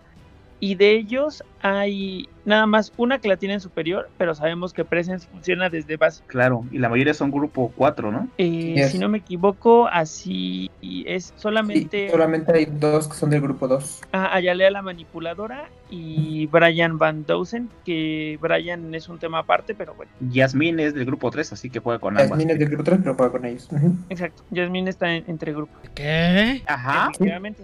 [0.59, 4.85] Y de ellos hay nada más una que la tiene en superior, pero sabemos que
[4.85, 6.23] Presence funciona desde base.
[6.27, 6.63] Claro.
[6.71, 8.29] Y la mayoría son grupo 4, ¿no?
[8.37, 8.91] Eh, Yes.
[8.91, 13.67] Si no me equivoco, así es Sí, solamente solamente hay dos que son del grupo
[13.67, 14.01] 2.
[14.11, 19.93] a Ayalea la manipuladora y Brian Van Dosen, que Brian es un tema aparte, pero
[19.95, 22.29] bueno, Yasmín es del grupo 3, así que juega con ambas.
[22.29, 23.67] Jasmine es del grupo 3, pero juega con ellos.
[24.09, 24.43] Exacto.
[24.53, 25.77] Jasmine está en- entre grupos.
[25.95, 26.61] ¿Qué?
[26.67, 27.11] Ajá.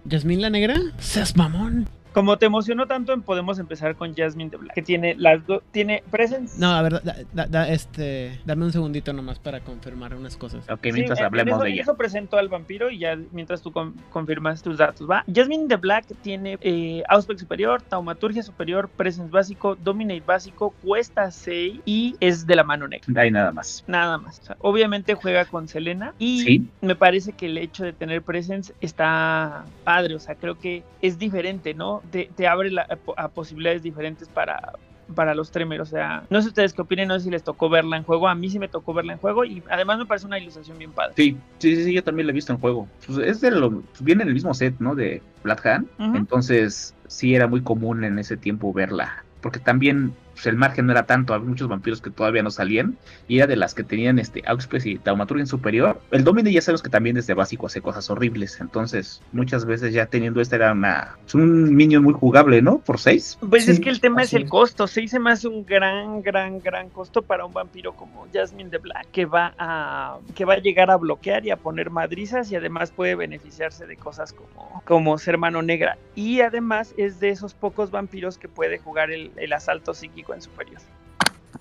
[0.05, 0.75] ¿Yasmín la negra?
[0.97, 1.87] ¡Seas mamón!
[2.13, 6.03] Como te emocionó tanto, podemos empezar con Jasmine de Black, que tiene las dos, tiene
[6.11, 6.59] Presence.
[6.59, 10.69] No, a ver, da- da- da- este, dame un segundito nomás para confirmar unas cosas.
[10.69, 11.81] Ok, mientras en- en hablemos eso, de ella.
[11.83, 15.23] Eso presento al vampiro y ya mientras tú con- confirmas tus datos, ¿va?
[15.33, 21.79] Jasmine the Black tiene eh, Auspex superior, Taumaturgia superior, Presence básico, Dominate básico, cuesta 6
[21.85, 23.21] y es de la mano negra.
[23.21, 23.83] Ahí nada más.
[23.87, 24.39] Nada más.
[24.39, 26.67] O sea, obviamente juega con Selena y Sí.
[26.81, 30.15] me parece que el hecho de tener Presence está padre.
[30.15, 32.00] O sea, creo que es diferente, ¿no?
[32.09, 32.87] Te, te abre la-
[33.17, 34.73] a, a posibilidades diferentes para,
[35.13, 35.81] para los Tremor.
[35.81, 38.27] O sea, no sé ustedes qué opinen, no sé si les tocó verla en juego.
[38.27, 40.91] A mí sí me tocó verla en juego y además me parece una ilustración bien
[40.93, 41.13] padre.
[41.15, 42.87] Sí, sí, sí, sí, yo también lo he visto en juego.
[43.05, 44.95] Pues es de lo, viene en el mismo set, ¿no?
[44.95, 45.87] De Black Hand.
[46.15, 49.25] Entonces, sí era muy común en ese tiempo verla.
[49.41, 52.97] Porque también pues, el margen no era tanto, había muchos vampiros que todavía no salían.
[53.27, 54.43] Y era de las que tenían este
[54.83, 56.01] y Taumaturgia en superior.
[56.11, 58.59] El Domine ya sabemos que también desde básico hace cosas horribles.
[58.61, 61.17] Entonces, muchas veces ya teniendo esta era una.
[61.25, 62.79] Es un minion muy jugable, ¿no?
[62.79, 63.37] Por seis.
[63.49, 64.49] Pues es que el tema es el es.
[64.49, 64.87] costo.
[64.87, 68.77] Sí se me hace un gran, gran, gran costo para un vampiro como Jasmine de
[68.77, 72.55] Black, que va a que va a llegar a bloquear y a poner madrizas y
[72.55, 75.97] además puede beneficiarse de cosas como, como ser mano negra.
[76.15, 80.41] Y además es de esos pocos vampiros que puede jugar el, el asalto psíquico en
[80.41, 80.81] superior.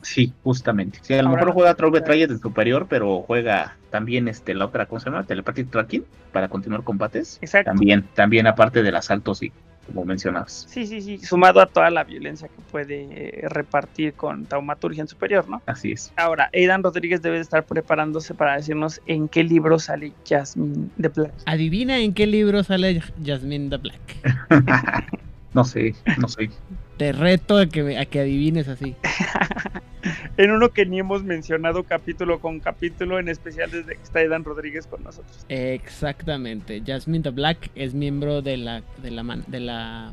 [0.02, 0.98] Sí, justamente.
[1.02, 4.66] Sí, a lo Ahora mejor juega Troll Betrayer en superior, pero juega también este la
[4.66, 5.24] otra, ¿cómo se llama?
[5.24, 7.38] Telepathic Tracking para continuar combates.
[7.42, 7.70] Exacto.
[7.70, 9.52] También, también aparte del asalto, sí,
[9.86, 10.66] como mencionabas.
[10.68, 11.18] Sí, sí, sí.
[11.18, 15.60] Sumado a toda la violencia que puede eh, repartir con taumaturgia en superior, ¿no?
[15.66, 16.12] Así es.
[16.16, 21.08] Ahora, Aidan Rodríguez debe de estar preparándose para decirnos en qué libro sale Jasmine de
[21.08, 21.32] Black.
[21.46, 25.06] Adivina en qué libro sale Jasmine the Black.
[25.52, 26.50] no sé, no sé.
[27.00, 28.94] Te reto a que, a que adivines así.
[30.36, 34.44] en uno que ni hemos mencionado capítulo con capítulo, en especial desde que está Edan
[34.44, 35.46] Rodríguez con nosotros.
[35.48, 36.82] Exactamente.
[36.86, 40.12] Jasmine the Black es miembro de la de la de la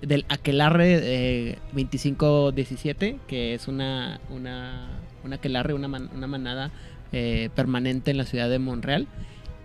[0.00, 4.88] del Aquelarre eh, 2517, que es una una
[5.22, 6.70] una aquelarre, una man- una manada
[7.12, 9.06] eh, permanente en la ciudad de Montreal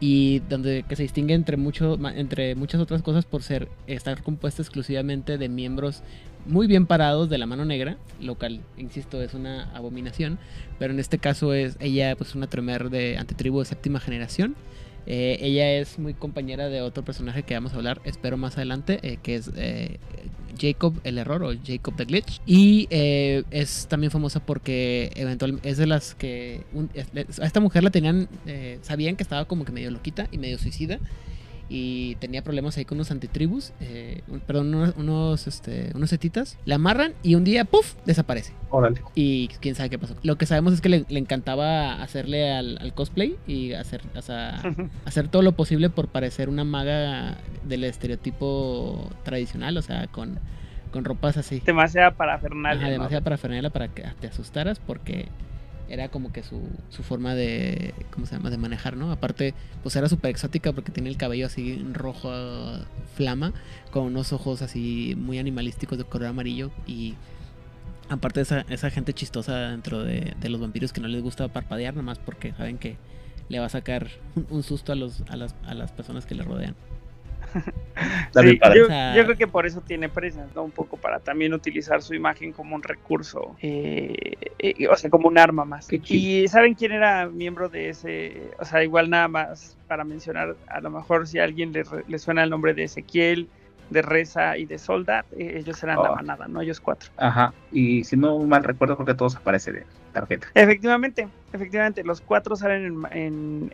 [0.08, 4.62] y donde que se distingue entre mucho entre muchas otras cosas por ser estar compuesta
[4.62, 6.04] exclusivamente de miembros
[6.46, 10.38] muy bien parados de la mano negra local insisto es una abominación
[10.78, 14.56] pero en este caso es ella pues una tremer de antitribu de séptima generación
[15.08, 19.00] eh, ella es muy compañera de otro personaje que vamos a hablar, espero más adelante,
[19.04, 20.00] eh, que es eh,
[20.60, 22.42] Jacob el error o Jacob the glitch.
[22.46, 26.64] Y es también famosa porque eventualmente es de las que
[27.40, 28.28] a esta mujer la tenían,
[28.82, 31.00] sabían que estaba como que medio loquita y medio suicida
[31.68, 36.76] y tenía problemas ahí con unos antitribus, eh, perdón, unos, unos, este, unos setitas, la
[36.76, 38.54] amarran y un día, ¡puf!, desaparece.
[38.70, 39.02] Órale.
[39.16, 40.16] Y quién sabe qué pasó.
[40.24, 44.02] Lo que sabemos es que le, encantaba hacerle al, cosplay y hacer,
[45.06, 50.40] hacer todo lo posible por parecer una maga del estereotipo tradicional, o sea, con,
[50.92, 51.62] con ropas así.
[51.66, 52.82] Demasiada parafernalia.
[52.84, 55.30] Ajá, demasiada parafernalia para que te asustaras porque
[55.90, 59.12] era como que su, su forma de, ¿cómo se llama?, de manejar, ¿no?
[59.12, 59.54] Aparte,
[59.84, 62.32] pues era súper exótica porque tiene el cabello así rojo
[63.16, 63.54] flama,
[63.92, 67.16] con unos ojos así muy animalísticos de color amarillo y
[68.10, 72.04] aparte esa, esa gente chistosa dentro de, los vampiros que no les gusta parpadear, nada
[72.04, 72.98] más porque saben que
[73.50, 74.08] le va a sacar
[74.50, 76.76] un, susto a, los, a, las, a las personas que le rodean.
[78.36, 80.64] yo, creo que por eso tiene presas, ¿no?
[80.64, 85.28] Un poco para también utilizar su imagen como un recurso, eh, eh, o sea, como
[85.28, 85.88] un arma más.
[85.92, 88.52] Y ¿saben quién era miembro de ese?
[88.60, 92.44] O sea, igual nada más para mencionar, a lo mejor si a alguien le, suena
[92.44, 93.48] el nombre de Ezequiel,
[93.90, 96.16] de Reza y de Soldat, eh, ellos eran la oh.
[96.16, 96.62] manada, ¿no?
[96.62, 97.12] Ellos cuatro.
[97.18, 100.48] Ajá, y si no mal recuerdo, creo que todos aparecen de tarjeta.
[100.56, 103.72] Efectivamente, efectivamente, los cuatro salen en,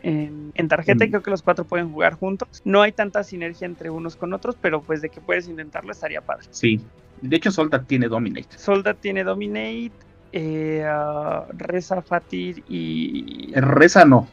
[0.54, 2.48] en, tarjeta y creo que los cuatro pueden jugar juntos.
[2.64, 6.20] No hay tanta sinergia entre unos con otros, pero pues de que puedes intentarlo estaría
[6.20, 6.46] padre.
[6.50, 6.80] Sí,
[7.20, 8.58] de hecho Soldat tiene Dominate.
[8.58, 9.92] Soldat tiene Dominate,
[10.32, 13.52] eh, uh, Reza, Fatir y...
[13.54, 14.28] Reza no,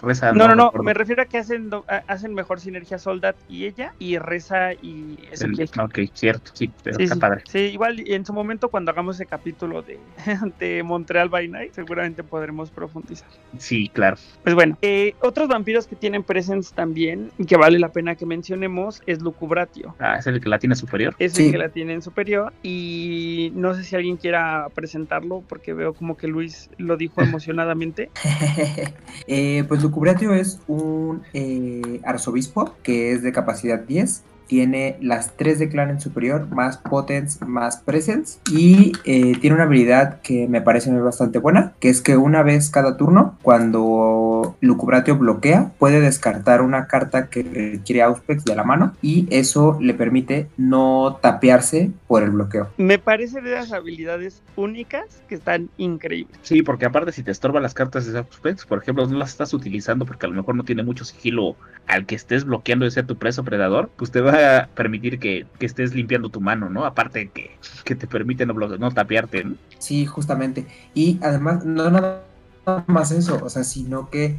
[0.00, 0.32] Reza.
[0.32, 1.70] No, no, no, me refiero a que hacen,
[2.06, 5.68] hacen mejor sinergia Soldat y ella, y Reza y Ezequiel.
[5.80, 7.42] ok, cierto, sí, pero está padre.
[7.48, 9.98] Sí, igual en su momento cuando hagamos ese capítulo de,
[10.58, 13.28] de Montreal by Night, seguramente podremos profundizar.
[13.58, 14.16] Sí, claro.
[14.42, 18.26] Pues bueno, eh, otros vampiros que tienen presence también, y que vale la pena que
[18.26, 19.94] mencionemos, es Lucubratio.
[19.98, 21.14] Ah, es el que la tiene superior.
[21.18, 25.72] Es el que la tiene en superior, y no sé si alguien quiera presentarlo, porque
[25.72, 28.10] veo como que Luis lo dijo emocionadamente.
[29.26, 35.36] eh, eh, pues Lucubratio es un eh, arzobispo que es de capacidad 10 tiene las
[35.36, 40.48] 3 de clan en superior, más potence, más presence, y eh, tiene una habilidad que
[40.48, 46.00] me parece bastante buena, que es que una vez cada turno, cuando Lucubratio bloquea, puede
[46.00, 51.90] descartar una carta que requiere Auspex de la mano, y eso le permite no tapearse
[52.06, 52.70] por el bloqueo.
[52.76, 56.38] Me parece de las habilidades únicas que están increíbles.
[56.42, 59.54] Sí, porque aparte si te estorban las cartas de Auspex, por ejemplo, no las estás
[59.54, 61.56] utilizando porque a lo mejor no tiene mucho sigilo
[61.86, 65.94] al que estés bloqueando ese tu preso predador, pues te va a permitir que, estés
[65.94, 66.84] limpiando tu mano, ¿no?
[66.84, 69.54] Aparte que, que te permite no, no tapearte, ¿no?
[69.78, 70.66] Sí, justamente.
[70.92, 72.22] Y además, no nada
[72.86, 74.36] más eso, o sea, sino que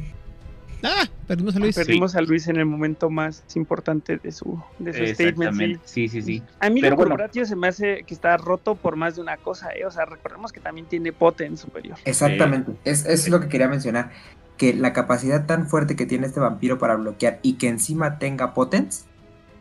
[0.82, 1.74] Ah, perdimos a Luis.
[1.74, 5.80] Perdimos a Luis en el momento más importante de su, de su statement.
[5.84, 6.42] Sí, sí, sí.
[6.60, 7.16] A mí Pero bueno.
[7.32, 9.84] se me hace que está roto por más de una cosa, ¿eh?
[9.86, 11.96] O sea, recordemos que también tiene poten superior.
[12.04, 12.72] Exactamente.
[12.84, 14.10] Es, es lo que quería mencionar.
[14.56, 18.54] Que la capacidad tan fuerte que tiene este vampiro para bloquear y que encima tenga
[18.54, 19.04] potens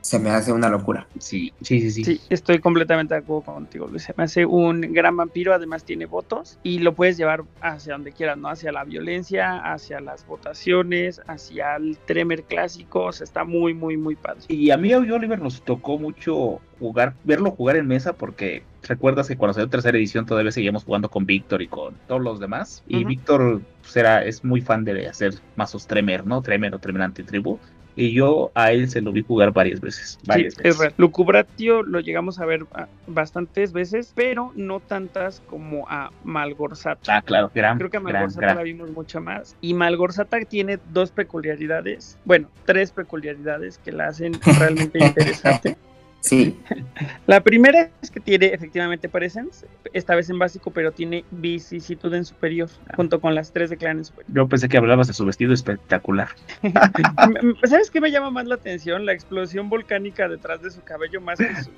[0.06, 1.08] se me hace una locura.
[1.18, 2.04] Sí, sí, sí, sí.
[2.04, 4.04] Sí, estoy completamente de acuerdo contigo, Luis.
[4.04, 8.12] Se me hace un gran vampiro, además tiene votos y lo puedes llevar hacia donde
[8.12, 8.50] quieras, ¿no?
[8.50, 13.98] Hacia la violencia, hacia las votaciones, hacia el Tremer clásico, o sea, está muy, muy,
[13.98, 14.42] muy padre.
[14.48, 19.28] Y a mí a Oliver nos tocó mucho jugar, verlo jugar en mesa porque recuerdas
[19.28, 22.84] que cuando salió tercera edición todavía seguíamos jugando con Víctor y con todos los demás.
[22.88, 26.44] Y Víctor pues, es muy fan de hacer mazos Tremer, ¿no?
[26.44, 27.60] Tremer o Tremer antitribu
[27.96, 30.20] y yo a él se lo vi jugar varias veces.
[30.26, 35.88] Varias sí, es Lucubratio lo llegamos a ver ah, bastantes veces, pero no tantas como
[35.90, 37.18] a Malgorzata.
[37.18, 39.56] Ah, claro, gran, Creo que a Malgorzata la vimos mucho más.
[39.62, 45.78] Y Malgorzata tiene dos peculiaridades, bueno, tres peculiaridades que la hacen realmente interesante.
[46.26, 46.60] Sí.
[47.28, 52.26] La primera es que tiene efectivamente presence, esta vez en básico, pero tiene vicisitud en
[52.26, 54.36] superior, junto con las tres de clan en superior.
[54.36, 56.30] Yo pensé que hablabas de su vestido espectacular.
[57.64, 59.06] ¿Sabes qué me llama más la atención?
[59.06, 61.70] La explosión volcánica detrás de su cabello más que su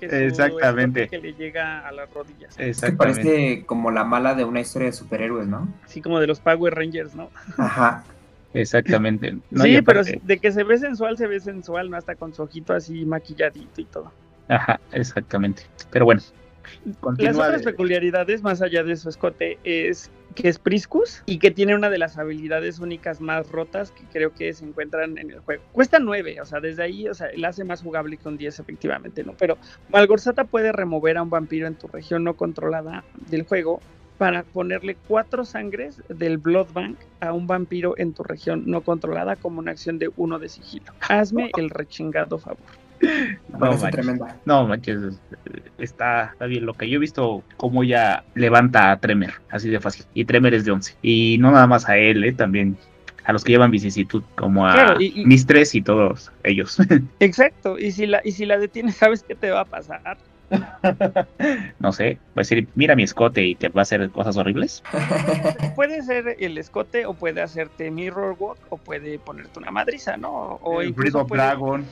[0.00, 1.08] Exactamente.
[1.08, 2.54] que le llega a las rodillas.
[2.58, 3.22] Exactamente.
[3.22, 5.66] Que parece como la mala de una historia de superhéroes, ¿no?
[5.86, 7.30] Sí, como de los Power Rangers, ¿no?
[7.56, 8.04] Ajá.
[8.54, 9.36] Exactamente.
[9.56, 11.96] sí, pero de que se ve sensual, se ve sensual, ¿no?
[11.96, 14.12] Hasta con su ojito así maquilladito y todo.
[14.48, 15.62] Ajá, exactamente.
[15.90, 16.20] Pero bueno,
[17.18, 21.50] Las otras de- peculiaridades, más allá de su escote, es que es Priscus y que
[21.50, 25.40] tiene una de las habilidades únicas más rotas que creo que se encuentran en el
[25.40, 25.62] juego.
[25.72, 28.58] Cuesta 9, o sea, desde ahí, o sea, la hace más jugable que un 10,
[28.60, 29.34] efectivamente, ¿no?
[29.38, 29.58] Pero
[29.90, 33.80] Malgorzata puede remover a un vampiro en tu región no controlada del juego
[34.24, 39.36] para ponerle cuatro sangres del Blood Bank a un vampiro en tu región no controlada
[39.36, 40.94] como una acción de uno de sigilo.
[41.10, 42.64] Hazme el rechingado favor.
[43.48, 44.40] No parece manches.
[44.46, 45.20] No, manches,
[45.76, 49.78] está, está bien lo que yo he visto cómo ella levanta a Tremer, así de
[49.78, 50.06] fácil.
[50.14, 50.96] Y Tremer es de 11.
[51.02, 52.78] Y no nada más a él, eh, también
[53.26, 56.78] a los que llevan vicisitud, como a Claro, y- y- Mistress y todos ellos.
[57.20, 60.16] Exacto, y si la, y si la detienes, ¿sabes qué te va a pasar?
[61.78, 64.82] no sé, va a decir, mira mi escote y te va a hacer cosas horribles.
[65.76, 70.30] puede ser el escote o puede hacerte mirror walk o puede ponerte una madriza, ¿no?
[70.62, 71.84] O El of puede- Dragon.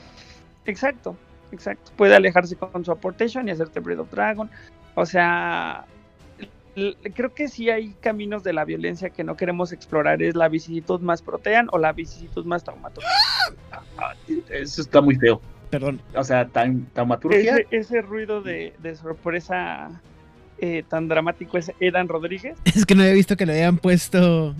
[0.66, 1.16] Exacto,
[1.50, 1.90] exacto.
[1.96, 4.48] Puede alejarse con su aportation y hacerte Breed of Dragon.
[4.94, 5.84] O sea,
[7.14, 10.22] creo que sí hay caminos de la violencia que no queremos explorar.
[10.22, 13.06] Es la vicisitud más protean o la vicisitud más traumática.
[13.98, 14.14] Ah,
[14.50, 15.40] Eso está muy feo.
[15.72, 16.02] Perdón.
[16.14, 17.56] O sea, tan, taumaturgia.
[17.56, 19.88] Ese, ese ruido de, de sorpresa
[20.58, 22.58] eh, tan dramático es Edan Rodríguez.
[22.66, 24.54] Es que no había visto que le habían puesto.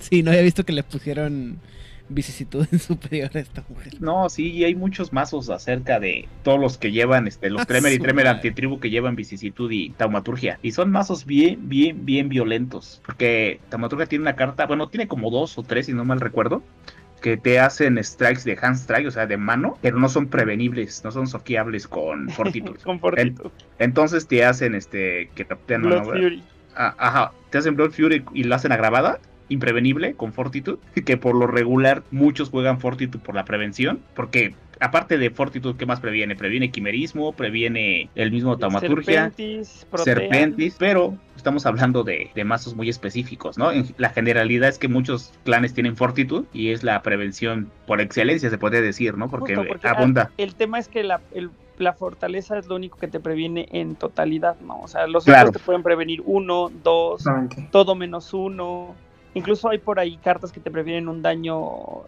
[0.00, 1.60] Sí, no había visto que le pusieron
[2.08, 3.94] vicisitud en superior a esta mujer.
[4.00, 7.64] No, sí, y hay muchos mazos acerca de todos los que llevan, este, los Ah,
[7.64, 10.58] Tremer y Tremer antitribu que llevan vicisitud y taumaturgia.
[10.62, 13.00] Y son mazos bien, bien, bien violentos.
[13.06, 16.64] Porque taumaturgia tiene una carta, bueno, tiene como dos o tres, si no mal recuerdo,
[17.20, 21.02] que te hacen strikes de hand strike, o sea, de mano, pero no son prevenibles,
[21.04, 22.76] no son soqueables con fortitud.
[22.84, 23.50] con fortitud.
[23.78, 26.42] Entonces te hacen, este, que te te- no, Blood Fury.
[26.76, 31.34] Ah, ajá, te hacen Blood Fury y lo hacen agravada, imprevenible, con Fortitude, que por
[31.34, 36.36] lo regular muchos juegan Fortitude por la prevención, porque aparte de Fortitude, ¿qué más previene?
[36.36, 39.32] Previene quimerismo, previene el mismo taumaturgia,
[40.04, 43.72] Serpentis, pero estamos hablando de, de mazos muy específicos, ¿no?
[43.72, 48.50] En- la generalidad es que muchos clanes tienen Fortitude y es la prevención por excelencia,
[48.50, 49.28] se podría decir, ¿no?
[49.28, 50.28] Porque, abunda.
[50.30, 53.68] ah, el tema es que la, el- la fortaleza es lo único que te previene
[53.70, 54.80] en totalidad, ¿no?
[54.80, 55.48] O sea, los Claro.
[55.50, 57.24] otros te pueden prevenir uno, dos,
[57.70, 58.94] todo menos uno.
[59.38, 61.60] Incluso hay por ahí cartas que te previenen un daño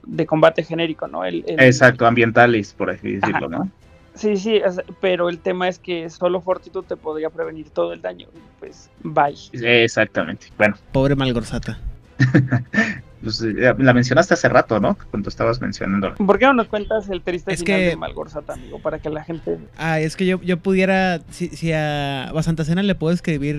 [0.02, 1.24] de combate genérico, ¿no?
[1.24, 3.70] El, el- Exacto, ambientales, por así decirlo, ¿no?
[4.14, 4.60] Sí, sí,
[5.00, 8.26] pero el tema es que solo Fortitude te podría prevenir todo el daño.
[8.34, 9.34] y Pues, bye.
[9.52, 10.48] Exactamente.
[10.58, 11.78] Bueno, Pobre Malgorzata.
[13.22, 14.96] pues, eh, la mencionaste hace rato, ¿no?
[15.10, 16.14] Cuando estabas mencionando.
[16.14, 18.78] ¿Por qué no nos cuentas el triste Es final que- de Malgorzata, amigo?
[18.80, 19.58] Para que la gente...
[19.76, 23.56] Ah, es que yo, yo pudiera, si, si a Basantacena le puedo escribir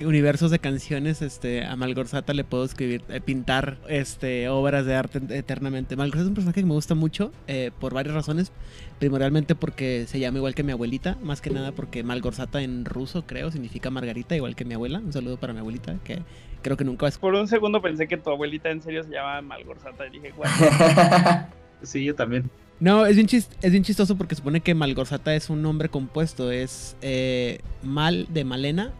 [0.00, 4.94] eh, universos de canciones, este, a Malgorzata le puedo escribir, eh, pintar este, obras de
[4.94, 5.96] arte eternamente.
[5.96, 8.52] Malgorzata es un personaje que me gusta mucho eh, por varias razones.
[8.98, 13.24] Primordialmente porque se llama igual que mi abuelita, más que nada porque Malgorzata en ruso
[13.26, 14.98] creo significa Margarita, igual que mi abuela.
[14.98, 16.18] Un saludo para mi abuelita, que
[16.62, 17.32] creo que nunca va a escuchar.
[17.32, 20.50] Por un segundo pensé que tu abuelita en serio se llamaba Malgorzata y dije, guau.
[21.82, 22.50] Sí, yo también.
[22.78, 26.50] No, es bien, es bien chistoso porque supone que Malgorzata es un nombre compuesto.
[26.50, 28.92] Es eh, Mal de Malena,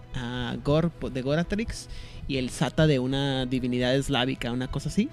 [0.65, 1.89] Gor de Goratrix
[2.29, 5.09] y el Sata de una divinidad eslávica, una cosa así.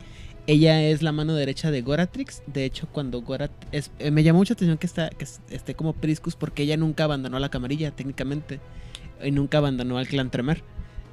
[0.47, 2.41] Ella es la mano derecha de Goratrix.
[2.47, 3.51] De hecho, cuando Gorat...
[3.73, 6.77] es- eh, me llamó mucha atención que, está, que es- esté como Priscus porque ella
[6.77, 8.61] nunca abandonó la camarilla, técnicamente.
[9.21, 10.63] Y nunca abandonó al clan Tremer.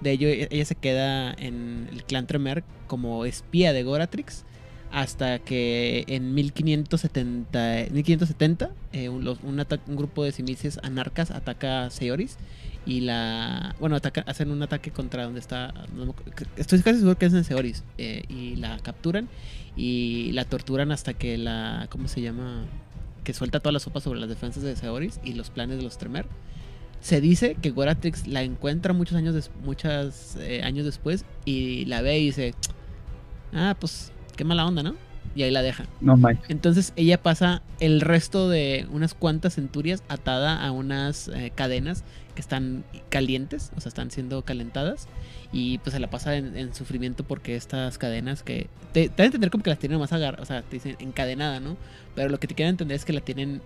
[0.05, 4.45] De ello, e- ella se queda en el clan Tremer como espía de Goratrix
[4.93, 9.25] hasta que en 1570, 1570 eh, un,
[9.97, 12.37] grupo de simices anarcas ataca a Seoris
[12.87, 15.73] y la bueno hacen un ataque contra donde está
[16.57, 19.27] estoy casi seguro que es en Seoris eh, y la capturan
[19.75, 22.67] y la torturan hasta que la cómo se llama
[23.25, 25.97] que suelta toda la sopa sobre las defensas de Seoris y los planes de los
[25.97, 26.27] Tremer
[27.05, 32.01] se dice que Goratrix la encuentra muchos años des- muchos eh, años después y la
[32.01, 32.55] ve y dice
[33.53, 34.95] ah pues qué mala onda no
[35.37, 36.49] y ahí la deja No manches.
[36.49, 42.05] entonces ella pasa el resto de unas cuantas centurias atada a unas eh, cadenas
[42.35, 45.07] que están calientes, o sea, están siendo calentadas.
[45.53, 48.67] Y pues se la pasa en, en sufrimiento porque estas cadenas que...
[48.93, 50.97] Te, te dan a entender como que las tienen más agarradas, o sea, te dicen
[50.99, 51.77] encadenada, ¿no?
[52.17, 53.63] Pero lo que te quieren entender es que la tienen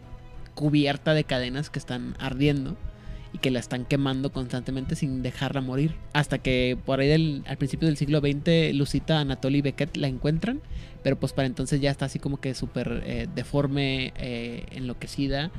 [0.55, 2.77] cubierta de cadenas que están ardiendo
[3.33, 5.95] y que la están quemando constantemente sin dejarla morir.
[6.13, 10.09] Hasta que por ahí del, al principio del siglo XX, Lucita, Anatoly y Beckett la
[10.09, 10.61] encuentran
[11.01, 15.51] pero pues para entonces ya está así como que súper eh, deforme, eh, enloquecida.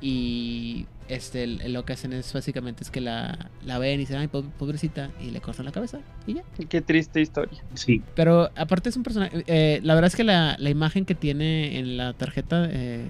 [0.00, 4.26] Y este, lo que hacen es básicamente es que la, la ven y dicen, ay,
[4.28, 6.42] po- pobrecita, y le cortan la cabeza y ya.
[6.68, 7.62] Qué triste historia.
[7.74, 8.02] Sí.
[8.14, 11.78] Pero aparte es un personaje, eh, la verdad es que la, la imagen que tiene
[11.78, 13.06] en la tarjeta eh,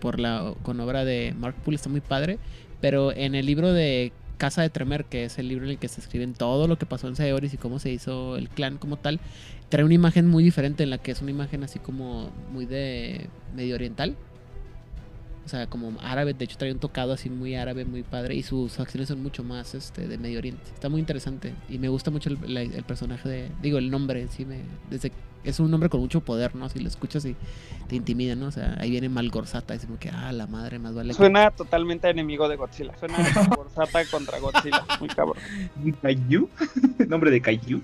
[0.00, 2.38] por la, con obra de Mark Poole está muy padre,
[2.80, 5.88] pero en el libro de Casa de Tremer, que es el libro en el que
[5.88, 8.96] se escriben todo lo que pasó en Saeoris y cómo se hizo el clan como
[8.96, 9.20] tal,
[9.68, 13.28] trae una imagen muy diferente en la que es una imagen así como muy de
[13.54, 14.16] medio oriental.
[15.44, 18.42] O sea, como árabe, de hecho trae un tocado así muy árabe, muy padre, y
[18.42, 20.62] sus acciones son mucho más este, de Medio Oriente.
[20.74, 24.28] Está muy interesante y me gusta mucho el, el personaje de, digo, el nombre en
[24.28, 24.60] sí, me,
[24.90, 25.10] desde
[25.44, 26.68] es un nombre con mucho poder, ¿no?
[26.68, 27.36] Si lo escuchas y
[27.88, 28.46] te intimida, ¿no?
[28.46, 31.14] O sea, ahí viene Malgorzata, es como que, ah, la madre, más vale.
[31.14, 32.96] Suena totalmente enemigo de Godzilla.
[32.98, 35.38] Suena Malgorzata contra Godzilla, muy cabrón.
[36.02, 36.48] ¿Kaiju?
[37.08, 37.82] ¿Nombre de Kaiju?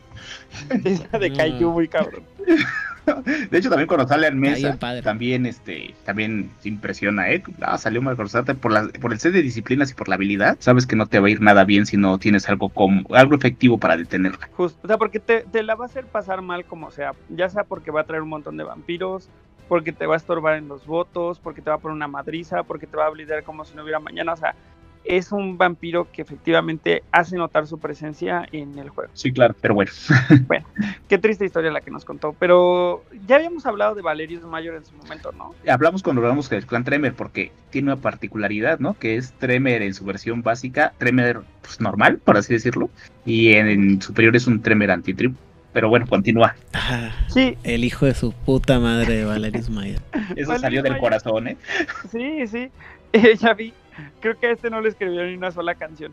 [1.21, 2.23] de Kaiju, muy cabrón.
[3.51, 7.43] De hecho, también cuando sale mesa, también este, también se impresiona, ¿eh?
[7.61, 10.57] Ah, salió Malgorzata por la, por el set de disciplinas y por la habilidad.
[10.61, 13.35] Sabes que no te va a ir nada bien si no tienes algo como, algo
[13.35, 14.49] efectivo para detenerla.
[14.53, 17.13] Justo, o sea, porque te, te la va a hacer pasar mal como sea.
[17.29, 19.29] Ya sea porque va a traer un montón de vampiros,
[19.69, 22.63] porque te va a estorbar en los votos, porque te va a poner una madriza,
[22.63, 24.33] porque te va a blindar como si no hubiera mañana.
[24.33, 24.55] O sea,
[25.05, 29.11] es un vampiro que efectivamente hace notar su presencia en el juego.
[29.15, 29.91] Sí, claro, pero bueno.
[30.47, 30.67] bueno,
[31.09, 32.35] qué triste historia la que nos contó.
[32.39, 35.55] Pero ya habíamos hablado de Valerius Mayor en su momento, ¿no?
[35.69, 38.95] Hablamos cuando hablamos del clan Tremer, porque tiene una particularidad, ¿no?
[38.99, 42.89] Que es Tremer en su versión básica, Tremer pues, normal, por así decirlo,
[43.25, 45.37] y en, superior es un Tremer antitribu.
[45.73, 46.55] Pero bueno, continúa.
[47.27, 47.59] sí.
[47.65, 50.01] El hijo de su puta madre de Valerius Mayer.
[50.37, 51.57] Eso salió del corazón, ¿eh?
[52.13, 52.71] Sí, sí.
[53.41, 53.73] ya vi
[54.21, 56.13] Creo que a este no le escribió ni una sola canción.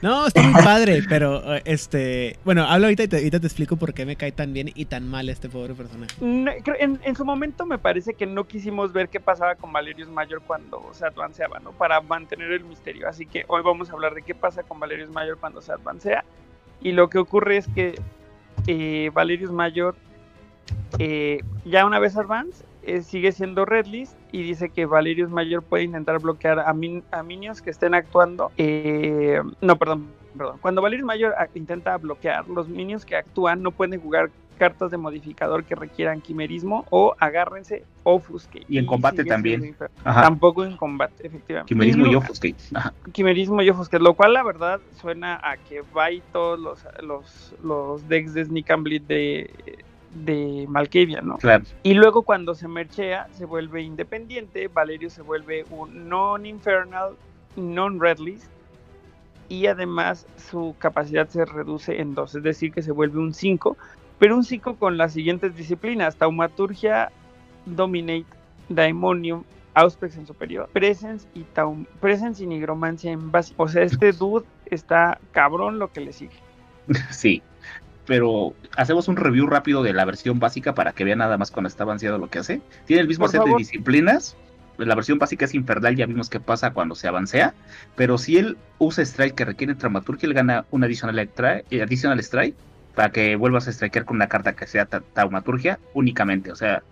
[0.00, 2.36] No, está muy padre, pero eh, este.
[2.44, 4.86] Bueno, hablo ahorita y te, ahorita te explico por qué me cae tan bien y
[4.86, 6.14] tan mal este pobre personaje.
[6.20, 10.90] en, su momento me parece que no quisimos ver qué pasaba con Valerius Mayor cuando
[10.92, 11.70] se advanceaba, ¿no?
[11.72, 13.08] Para mantener el misterio.
[13.08, 16.24] Así que hoy vamos a hablar de qué pasa con Valerius Mayor cuando se advancea.
[16.80, 17.94] Y lo que ocurre es que
[18.66, 19.94] eh, Valerius Mayor,
[20.98, 25.84] eh, ya una vez advance, eh, sigue siendo Redlist y dice que Valerius Mayor puede
[25.84, 28.50] intentar bloquear a, a minions que estén actuando.
[28.56, 30.58] Eh, no, perdón, perdón.
[30.60, 35.64] Cuando Valerius Mayor intenta bloquear, los minions que actúan no pueden jugar cartas de modificador
[35.64, 38.64] que requieran quimerismo o agárrense ofuscate.
[38.68, 39.74] Y en combate también.
[40.04, 41.68] Tampoco en combate, efectivamente.
[41.68, 42.56] Quimerismo y, ofuscate.
[43.12, 47.54] Quimerismo y ofuscate, lo cual la verdad suena a que va y todos los, los,
[47.62, 49.50] los decks de Sneak and Bleed de
[50.14, 51.38] de Malkavia, ¿no?
[51.38, 51.64] Claro.
[51.82, 57.14] Y luego cuando se merchea, se vuelve independiente, Valerio se vuelve un non-infernal,
[57.56, 58.46] non-red list,
[59.48, 63.76] y además su capacidad se reduce en dos, es decir, que se vuelve un 5,
[64.18, 67.10] pero un 5 con las siguientes disciplinas, taumaturgia,
[67.66, 68.26] dominate,
[68.68, 69.44] daemonium,
[69.74, 73.54] auspex en superior, presence y taum presence y nigromancia en base.
[73.56, 76.36] O sea, este dude está cabrón lo que le sigue.
[77.10, 77.42] Sí
[78.06, 81.68] pero hacemos un review rápido de la versión básica para que vean nada más cuando
[81.68, 82.60] está avanzado lo que hace.
[82.86, 84.36] Tiene el mismo set de disciplinas.
[84.78, 87.54] La versión básica es infernal, ya vimos qué pasa cuando se avancea.
[87.94, 92.56] Pero si él usa strike que requiere dramaturgia, él gana un adicional, eh, adicional strike
[92.94, 96.50] para que vuelvas a strikear con una carta que sea taumaturgia únicamente.
[96.50, 96.82] O sea,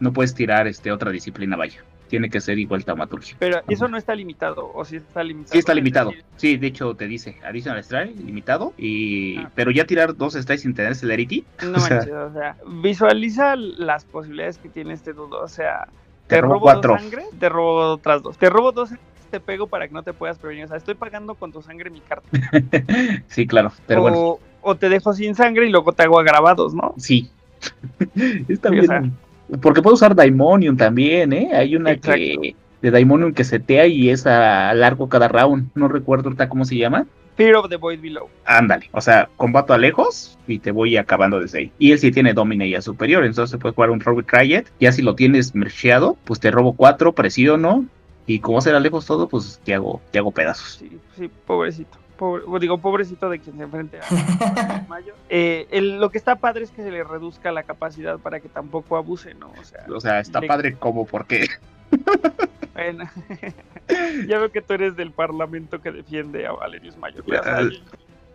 [0.00, 3.36] no puedes tirar este otra disciplina, vaya tiene que ser igual taumaturgia.
[3.38, 5.52] Pero eso no está limitado, o si está limitado.
[5.52, 6.12] Sí está limitado.
[6.36, 9.50] Sí, de hecho te dice additional strike limitado y ah.
[9.54, 11.44] pero ya tirar dos strikes sin tener celerity.
[11.62, 15.88] No manches, o sea, visualiza las posibilidades que tiene este dudo, o sea,
[16.26, 16.94] te, robo, cuatro.
[16.94, 18.38] dos sangre, te robo otras dos.
[18.38, 18.90] Te robo dos
[19.30, 20.64] te pego para que no te puedas prevenir.
[20.64, 22.28] O sea, estoy pagando con tu sangre mi carta.
[23.28, 23.72] sí, claro.
[23.86, 24.38] Pero o, bueno.
[24.62, 26.94] o te dejo sin sangre y luego te hago agravados, ¿no?
[26.96, 27.30] Sí.
[28.48, 29.14] Está bien.
[29.60, 31.50] Porque puedo usar Daimonium también, ¿eh?
[31.54, 35.70] Hay una que de Daimonium que setea y es a largo cada round.
[35.74, 37.06] No recuerdo ahorita cómo se llama.
[37.36, 38.28] Fear of the Void Below.
[38.44, 41.72] Ándale, o sea, combato a lejos y te voy acabando desde ahí.
[41.78, 44.64] Y él sí tiene Domine ya superior, entonces puede jugar un Robot Riot.
[44.80, 47.84] Ya si lo tienes mercheado, pues te robo cuatro, presiono.
[48.26, 50.78] Y como será lejos todo, pues te hago, te hago pedazos.
[50.80, 51.96] Sí, sí, pobrecito
[52.60, 55.14] digo, pobrecito de quien se enfrente a Mayo.
[55.28, 55.66] Eh,
[55.98, 59.34] lo que está padre es que se le reduzca la capacidad para que tampoco abuse,
[59.34, 59.52] ¿no?
[59.58, 61.48] O sea, o sea está padre como porque...
[62.74, 63.08] bueno,
[64.26, 67.22] ya veo que tú eres del parlamento que defiende a Valerius Mayo.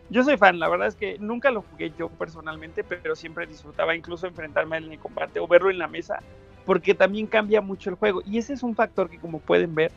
[0.09, 3.95] yo soy fan, la verdad es que nunca lo jugué yo personalmente, pero siempre disfrutaba
[3.95, 6.19] incluso enfrentarme en el combate o verlo en la mesa,
[6.65, 8.21] porque también cambia mucho el juego.
[8.25, 9.91] Y ese es un factor que, como pueden ver,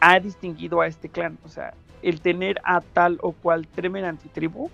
[0.00, 1.38] ha distinguido a este clan.
[1.44, 1.74] O sea,
[2.04, 4.70] el tener a tal o cual Tremer antitribu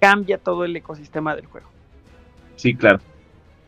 [0.00, 1.68] cambia todo el ecosistema del juego.
[2.56, 3.00] Sí, claro.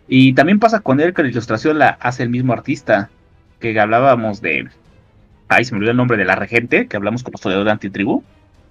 [0.06, 3.10] Y también pasa con él que la ilustración la hace el mismo artista,
[3.58, 4.68] que hablábamos de...
[5.48, 8.22] Ay, se me olvidó el nombre de la regente, que hablamos con historiador de antitribu,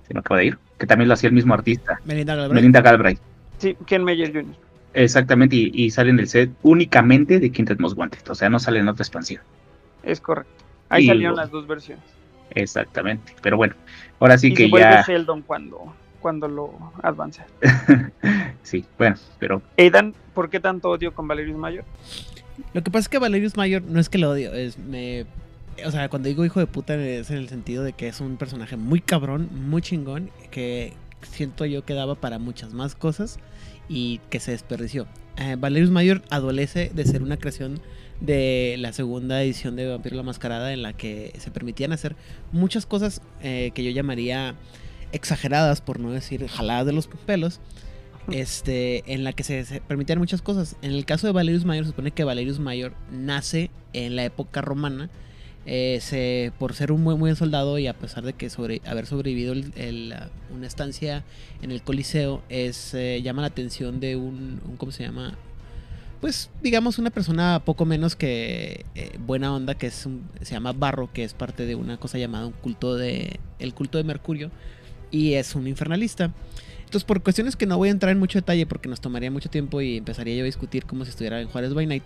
[0.08, 2.00] se me acaba de ir, que también lo hacía el mismo artista.
[2.06, 2.56] Melinda Galbraith.
[2.56, 3.20] Melinda Galbraith.
[3.58, 4.56] Sí, Ken Meyer Jr.
[4.94, 8.80] Exactamente, y, sale en el set únicamente de Quintet Most Wanted, o sea, no sale
[8.80, 9.42] en otra expansión.
[10.04, 10.64] Es correcto.
[10.90, 12.19] Ahí salieron las dos versiones.
[12.52, 13.36] Exactamente.
[13.42, 13.76] Pero bueno,
[14.20, 15.04] ahora sí y que se vuelve ya.
[15.04, 17.46] Sheldon cuando, cuando lo avanza.
[18.64, 21.86] sí, bueno, pero Aidan, ¿por qué tanto odio con Valerius Mayor?
[22.74, 25.26] Lo que pasa es que Valerius Mayor no es que lo odio, es me
[25.86, 28.38] o sea, cuando digo hijo de puta es en el sentido de que es un
[28.38, 33.40] personaje muy cabrón, muy chingón, que siento yo que daba para muchas más cosas
[33.88, 35.08] y que se desperdició.
[35.38, 37.80] Eh, Valerius Mayor adolece de ser una creación
[38.22, 42.16] de la segunda edición de Vampiro la Mascarada en la que se permitían hacer
[42.52, 44.56] muchas cosas eh, que yo llamaría
[45.12, 47.60] exageradas, por no decir jaladas de los pelos,
[48.32, 50.76] este, en la que se, permitían muchas cosas.
[50.82, 54.62] En el caso de Valerius Mayor, se supone que Valerius Mayor nace en la época
[54.62, 55.10] romana.
[55.66, 59.06] Eh, se, por ser un muy buen soldado y a pesar de que sobre, haber
[59.06, 60.16] sobrevivido el,
[60.54, 61.24] una estancia
[61.62, 65.38] en el Coliseo, es, eh, llama la atención de un, ¿cómo se llama?
[66.22, 70.74] Pues digamos una persona poco menos que eh, buena onda, que es un, se llama
[70.74, 74.52] Barro, que es parte de una cosa llamada un culto de, el culto de Mercurio,
[75.12, 76.34] y es un infernalista.
[76.80, 79.50] Entonces, por cuestiones que no voy a entrar en mucho detalle porque nos tomaría mucho
[79.50, 82.04] tiempo y empezaría yo a discutir como si estuviera en Juárez by Night.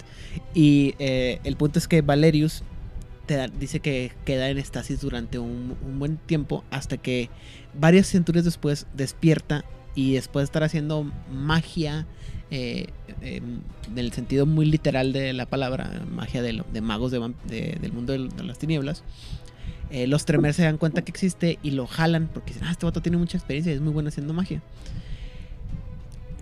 [0.53, 2.64] Y eh, el punto es que Valerius
[3.26, 7.30] te da, dice que queda en estasis durante un, un, buen tiempo hasta que
[7.73, 9.64] varias centurias después despierta
[9.95, 12.06] y después de estar haciendo magia
[12.55, 12.85] eh,
[13.23, 13.63] en
[13.97, 18.13] el sentido muy literal de la palabra, magia de, de magos de, de, del mundo
[18.13, 19.03] de, las tinieblas,
[19.89, 22.85] eh, los Tremere se dan cuenta que existe y lo jalan porque dicen, ah, este
[22.85, 24.61] vato tiene mucha experiencia y es muy bueno haciendo magia.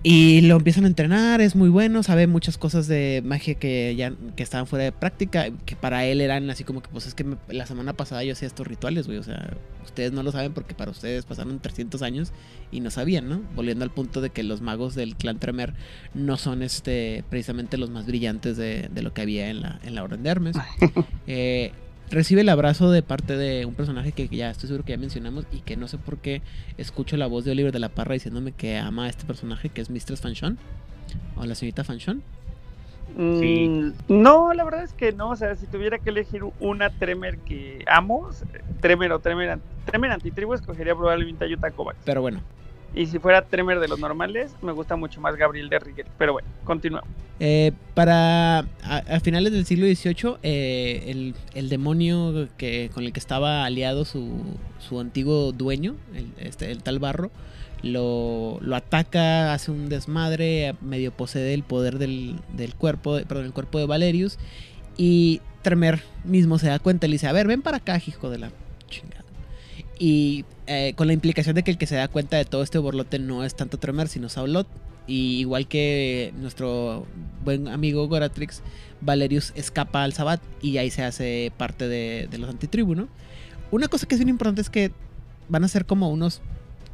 [0.03, 4.11] Y lo empiezan a entrenar, es muy bueno, sabe muchas cosas de magia que ya
[4.36, 7.23] que estaban fuera de práctica, que para él eran así como que, pues es que
[7.23, 9.53] me, la semana pasada yo hacía estos rituales, güey, o sea,
[9.84, 12.32] ustedes no lo saben porque para ustedes pasaron 300 años
[12.72, 13.44] y no sabían, ¿no?
[13.56, 15.76] Volviendo al punto de que los magos del clan Tremer
[16.15, 19.94] no son este precisamente los más brillantes de, de lo que había en la, en
[19.94, 20.56] la Orden de Hermes.
[21.28, 21.73] eh,
[22.11, 25.45] recibe el abrazo de parte de un personaje que ya estoy seguro que ya mencionamos
[25.51, 26.41] y que no sé por qué
[26.77, 29.81] escucho la voz de Oliver de la Parra diciéndome que ama a este personaje que
[29.81, 30.57] es Mistress Fanchon
[31.38, 32.21] o la señorita Fanchon.
[33.17, 33.67] Sí.
[33.67, 35.31] Mm, no, la verdad es que no.
[35.31, 38.29] O sea, si tuviera que elegir una Tremer que amo,
[38.79, 41.99] Tremer o Tremer, Tremer antitribu, escogería probablemente a Yuta Kovacs.
[42.05, 42.39] Pero bueno.
[42.93, 46.05] Y si fuera Tremer de los normales, me gusta mucho más Gabriel de Rigel.
[46.18, 47.09] Pero bueno, continuamos.
[47.39, 53.19] Eh, para a, finales del siglo XVIII, eh, el, el, demonio que, con el que
[53.19, 54.43] estaba aliado su,
[54.77, 57.31] su antiguo dueño, el, este, el tal Barro,
[57.81, 63.53] lo, lo, ataca, hace un desmadre, medio posee el poder del, del cuerpo, perdón, el
[63.53, 64.38] cuerpo de Valerius.
[64.97, 68.30] Y Tremer mismo se da cuenta y le dice, a ver, ven para acá, hijo
[68.30, 68.51] de la
[68.88, 69.23] chingada.
[69.97, 72.77] Y eh, con la implicación de que el que se da cuenta de todo este
[72.77, 74.68] borlote no es tanto Tremer, sino Saulot.
[75.06, 77.06] Y igual que nuestro
[77.43, 78.61] buen amigo Goratrix,
[79.02, 83.10] Valerius escapa al Sabbat y ahí se hace parte de, los antitribu, ¿no?
[83.69, 84.93] Una cosa que es bien importante es que
[85.49, 86.41] van a ser como unos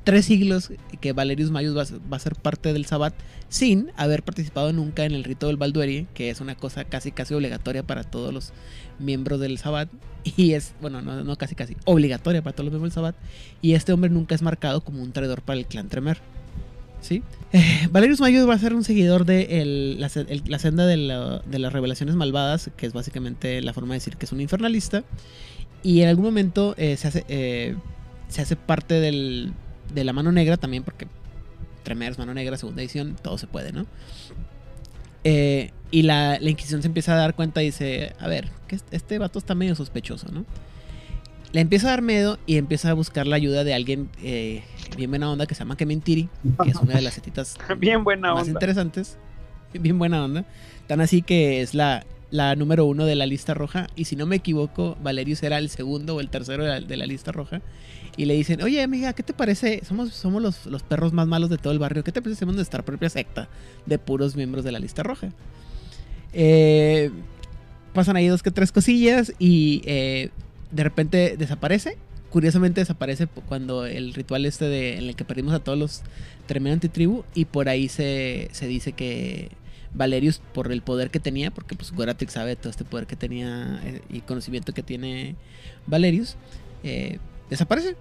[0.04, 3.14] tres siglos que Valerius Mayus va, a ser parte del Sabbat
[3.48, 7.36] sin haber participado nunca en el rito del Baldueri, que es una cosa casi casi
[7.36, 8.54] obligatoria para todos los
[8.98, 9.88] miembros del Sabbat.
[10.38, 13.16] Y es, bueno, no, no casi casi, obligatoria para todos los miembros del Sabbat.
[13.62, 16.20] Y este hombre nunca es marcado como un traidor para el clan Tremer.
[17.02, 17.24] ¿Sí?
[17.54, 21.72] Eh, Valerius Mayus va a ser un seguidor de la, senda de, la, de, las
[21.72, 25.04] revelaciones malvadas, que es básicamente la forma de decir que es un infernalista.
[25.84, 27.76] Y en algún momento eh, se, hace, eh,
[28.28, 31.08] se hace parte de la mano negra también, porque
[31.84, 33.86] Tremers, mano negra, segunda edición, todo se puede, ¿no?
[35.24, 38.78] Eh, y la, la, Inquisición se empieza a dar cuenta y dice, a ver, que
[38.92, 40.46] este vato está medio sospechoso, ¿no?
[41.54, 44.64] Le empieza a dar miedo y empieza a buscar la ayuda de alguien eh,
[44.98, 46.30] bien buena onda que se llama Kementiri,
[46.62, 48.52] que es una de las setitas bien buena más onda.
[48.52, 49.18] interesantes.
[49.74, 50.46] Bien buena onda.
[50.88, 53.88] Tan así que es la, la número uno de la lista roja.
[53.96, 56.98] Y si no me equivoco, Valerius era el segundo o el tercero de la, de
[56.98, 57.62] la lista roja.
[58.18, 59.82] Y le dicen, oye amiga, ¿qué te parece?
[59.86, 62.04] Somos, somos los, los, perros más malos de todo el barrio.
[62.04, 63.48] ¿Qué te parece nuestra propia secta
[63.86, 65.30] de puros miembros de la lista roja?
[66.34, 67.12] Eh,
[67.94, 70.30] pasan ahí dos que tres cosillas y eh,
[70.72, 71.98] de repente desaparece.
[72.32, 76.02] Curiosamente desaparece cuando el ritual este de, en el que perdimos a todos los
[76.48, 79.50] tremendo antitribu y por ahí se, se dice que
[79.98, 83.82] Valerius por el poder que tenía, porque pues Goratrix sabe todo este poder que tenía
[83.84, 85.36] eh, y conocimiento que tiene
[85.88, 86.36] Valerius,
[86.84, 87.20] eh,
[87.50, 87.96] desaparece.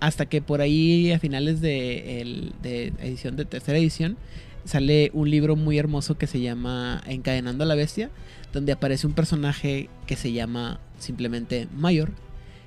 [0.00, 4.18] Hasta que por ahí a finales de, el, de, edición de tercera edición
[4.64, 8.10] sale un libro muy hermoso que se llama Encadenando a la Bestia,
[8.52, 12.10] donde aparece un personaje que se llama simplemente Mayor.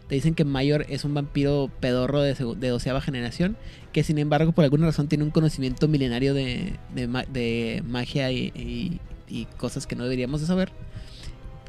[0.08, 3.58] Te dicen que Mayor es un vampiro pedorro de, de doceava generación,
[3.92, 9.00] que sin embargo por alguna razón tiene un conocimiento milenario de, magia y,
[9.58, 10.72] cosas que no deberíamos de saber.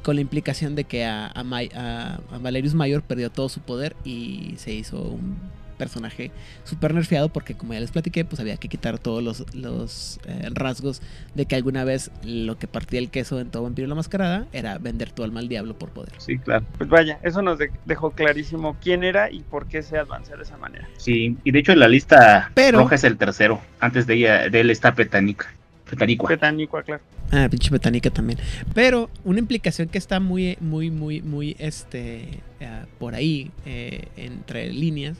[0.05, 4.73] con la implicación de que a, a, Valerius Mayor perdió todo su poder y se
[4.73, 5.37] hizo un
[5.79, 6.31] personaje
[6.65, 10.51] súper nerfeado porque como ya les platiqué, pues había que quitar todos los, los eh,
[10.53, 11.01] rasgos
[11.35, 14.79] de que alguna vez lo que partía el queso en todo Vampiro la Mascarada era
[14.79, 16.13] vender todo al mal diablo por poder.
[16.19, 16.67] Sí, claro.
[16.77, 20.59] Pues vaya, eso nos dejó clarísimo quién era y por qué se avanzó de esa
[20.59, 20.89] manera.
[20.99, 23.61] Sí, y de hecho en la lista roja es el tercero.
[23.81, 25.47] Antes de ella, de él está Petanica.
[25.89, 26.29] Petanicua.
[26.29, 27.03] Petanicua, claro.
[27.31, 28.39] Ah, pinche Petanica también.
[28.75, 34.73] Pero una implicación que está muy, muy, muy, muy, este, eh, por ahí, eh, entre
[34.73, 35.19] líneas,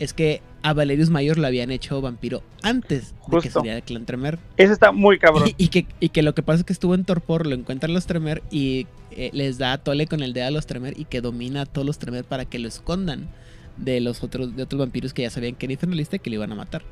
[0.00, 4.06] es que a Valerius Mayor lo habían hecho vampiro antes de que saliera el clan
[4.06, 4.38] Tremer.
[4.56, 5.50] Eso está muy cabrón.
[5.56, 8.06] Y, que, y que lo que pasa es que estuvo en Torpor, lo encuentran los
[8.06, 11.62] Tremer y eh, les da tole con el dedo a los Tremer y que domina
[11.62, 13.28] a todos los Tremer para que lo escondan
[13.76, 16.36] de los otros, de otros vampiros que ya sabían que era infernalista y que le
[16.36, 16.82] iban a matar.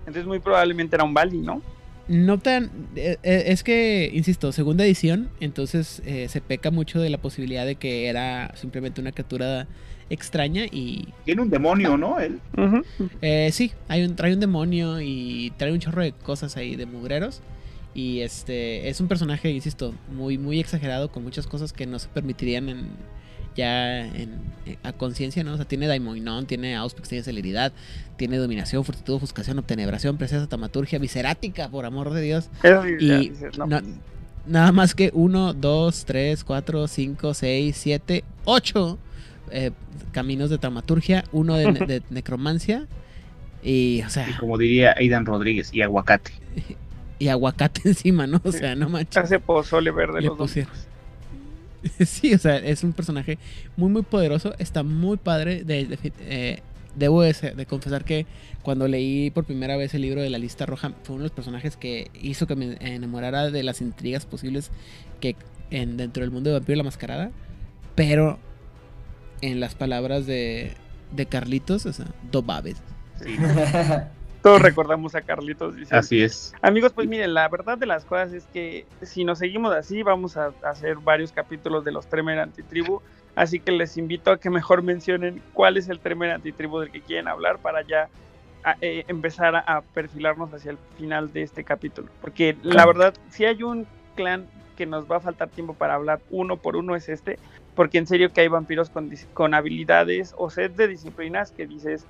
[0.00, 1.62] Entonces muy probablemente era un Bali, ¿no?
[2.08, 2.70] No tan.
[2.96, 7.76] Eh, eh, es que, insisto, segunda edición, entonces se peca mucho de la posibilidad de
[7.76, 9.68] que era simplemente una criatura
[10.12, 11.08] extraña y...
[11.24, 12.20] Tiene un demonio, ¿no?
[12.20, 12.38] Él.
[13.20, 16.86] Eh, sí, hay un, trae un demonio y trae un chorro de cosas ahí de
[16.86, 17.40] mugreros.
[17.94, 22.08] Y este es un personaje, insisto, muy, muy exagerado con muchas cosas que no se
[22.08, 22.86] permitirían en,
[23.54, 24.30] ya en,
[24.66, 25.52] eh, a conciencia, ¿no?
[25.54, 27.72] O sea, tiene Daimoinon, tiene Auspix, tiene celeridad,
[28.16, 32.48] tiene dominación, fortitud, ofuscación, obtenebración, presencia, tamaturgia, viserática, por amor de Dios.
[32.98, 33.32] y
[34.46, 38.98] nada más que 1, 2, 3, 4, 5, 6, 7, 8
[39.50, 39.70] eh,
[40.12, 42.86] caminos de dramaturgia, uno de, necromancia
[43.62, 44.26] y, o sea...
[44.40, 46.32] como diría Aidan Rodríguez, y aguacate.
[47.18, 48.40] Y aguacate encima, ¿no?
[48.44, 49.16] O sea, no manches.
[49.16, 50.52] Hace pozole verde los
[52.06, 53.38] Sí, o sea, es un personaje
[53.76, 54.54] muy, muy poderoso.
[54.58, 55.64] Está muy padre.
[55.64, 56.60] De, eh,
[56.94, 58.26] debo de, confesar que
[58.62, 61.34] cuando leí por primera vez el libro de la lista roja, fue uno de los
[61.34, 64.70] personajes que hizo que me enamorara de las intrigas posibles
[65.20, 65.36] que
[65.70, 67.30] en, dentro del mundo de Vampiro la Mascarada.
[67.94, 68.38] Pero
[69.42, 70.72] en las palabras de,
[71.10, 72.82] de Carlitos, o sea, Dobabes.
[74.42, 75.76] Todos recordamos a Carlitos.
[75.90, 76.52] Así es.
[76.62, 80.36] Amigos, pues miren, la verdad de las cosas es que si nos seguimos así, vamos
[80.36, 83.02] a hacer varios capítulos de los Tremer Antitribu.
[83.36, 87.00] Así que les invito a que mejor mencionen cuál es el Tremer Antitribu del que
[87.00, 88.08] quieren hablar para ya
[88.80, 92.08] eh, empezar a, perfilarnos hacia el final de este capítulo.
[92.20, 93.86] Porque la verdad, si hay un
[94.16, 94.46] clan
[94.76, 97.38] que nos va a faltar tiempo para hablar uno por uno, es este
[97.74, 102.06] porque en serio que hay vampiros con, con habilidades o set de disciplinas que dices,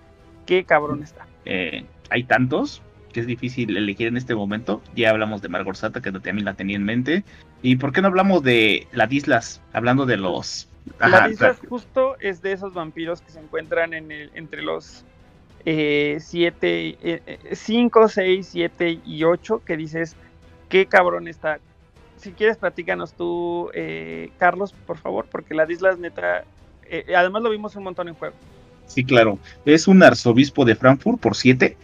[0.46, 1.26] qué cabrón está.
[1.44, 2.82] Eh, hay tantos
[3.12, 4.82] que es difícil elegir en este momento.
[4.94, 7.24] Ya hablamos de Margorsata, que también la tenía en mente.
[7.60, 9.60] ¿Y por qué no hablamos de las islas?
[9.72, 10.68] Hablando de los...
[10.98, 15.04] las islas justo es de esos vampiros que se encuentran en el, entre los
[15.64, 20.16] 7, 5, 6, 7 y 8, que dices,
[20.68, 21.60] qué cabrón está,
[22.22, 26.44] si quieres, platícanos tú, eh, Carlos, por favor, porque la isla es neta.
[26.88, 28.34] Eh, además, lo vimos un montón en juego.
[28.86, 29.38] Sí, claro.
[29.64, 31.76] Es un arzobispo de Frankfurt por siete,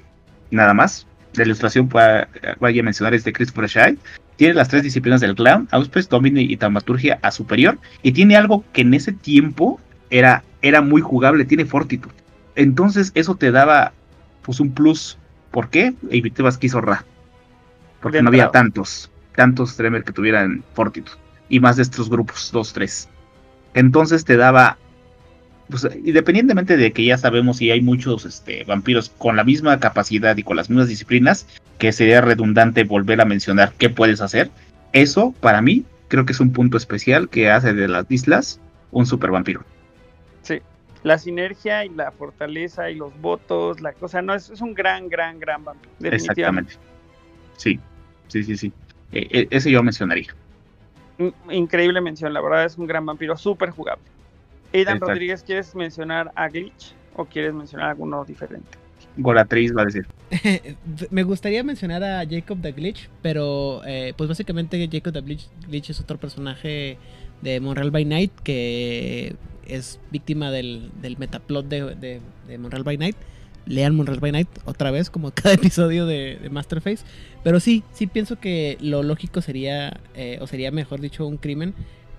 [0.51, 1.07] nada más.
[1.35, 3.99] La ilustración, vaya a mencionar, es de Christopher Shai.
[4.37, 7.79] Tiene las tres disciplinas del clan, Auspes, Domini y Taumaturgia a superior.
[8.03, 12.15] Y tiene algo que en ese tiempo era, era muy jugable, tiene Fortitude.
[12.55, 13.93] Entonces, eso te daba
[14.43, 15.19] pues un plus.
[15.51, 15.95] ¿Por qué?
[16.11, 17.05] Evitabas que hizo Ra.
[18.01, 21.17] Porque no había tantos tantos Tremer que tuvieran Fortitude
[21.49, 23.09] y más de estos grupos, dos, tres.
[23.73, 24.79] Entonces te daba,
[25.69, 30.37] pues, independientemente de que ya sabemos si hay muchos este, vampiros con la misma capacidad
[30.37, 31.47] y con las mismas disciplinas,
[31.79, 34.51] que sería redundante volver a mencionar qué puedes hacer.
[34.93, 38.61] Eso, para mí, creo que es un punto especial que hace de las islas
[38.91, 39.63] un super vampiro.
[40.43, 40.59] Sí,
[41.05, 45.09] la sinergia y la fortaleza y los votos, la cosa, no, es, es un gran,
[45.09, 45.93] gran, gran vampiro.
[46.03, 46.75] Exactamente.
[47.57, 47.79] Sí,
[48.27, 48.73] sí, sí, sí.
[49.13, 50.35] Eh, eh, ese yo mencionaría.
[51.51, 54.05] Increíble mención, la verdad es un gran vampiro, súper jugable.
[54.73, 58.69] Aidan Rodríguez, ¿quieres mencionar a Glitch o quieres mencionar alguno diferente?
[59.17, 60.07] Golatriz va a decir.
[61.11, 66.01] Me gustaría mencionar a Jacob the Glitch, pero eh, pues básicamente Jacob the Glitch, es
[66.01, 66.99] otro personaje
[67.43, 69.35] de Monreal by Night que
[69.67, 73.17] es víctima del, del metaplot de, de Monreal by Night
[73.69, 77.05] lean Monreal by Night otra vez, como cada episodio de, Masterface.
[77.45, 81.75] Pero sí, sí pienso que lo lógico sería, eh, o sería mejor dicho, un crimen,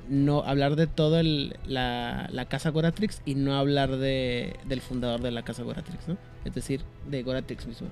[0.08, 5.32] no hablar de todo la, la, casa Goratrix y no hablar de, del fundador de
[5.32, 6.18] la casa Goratrix, ¿no?
[6.46, 7.90] Es decir, de Goratrix mismo.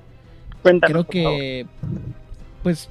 [0.63, 1.67] Cuéntanos, Creo que,
[2.63, 2.89] pues,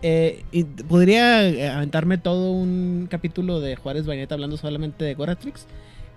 [0.00, 0.42] eh,
[0.88, 5.66] podría aventarme todo un capítulo de Juárez Baineta hablando solamente de Goratrix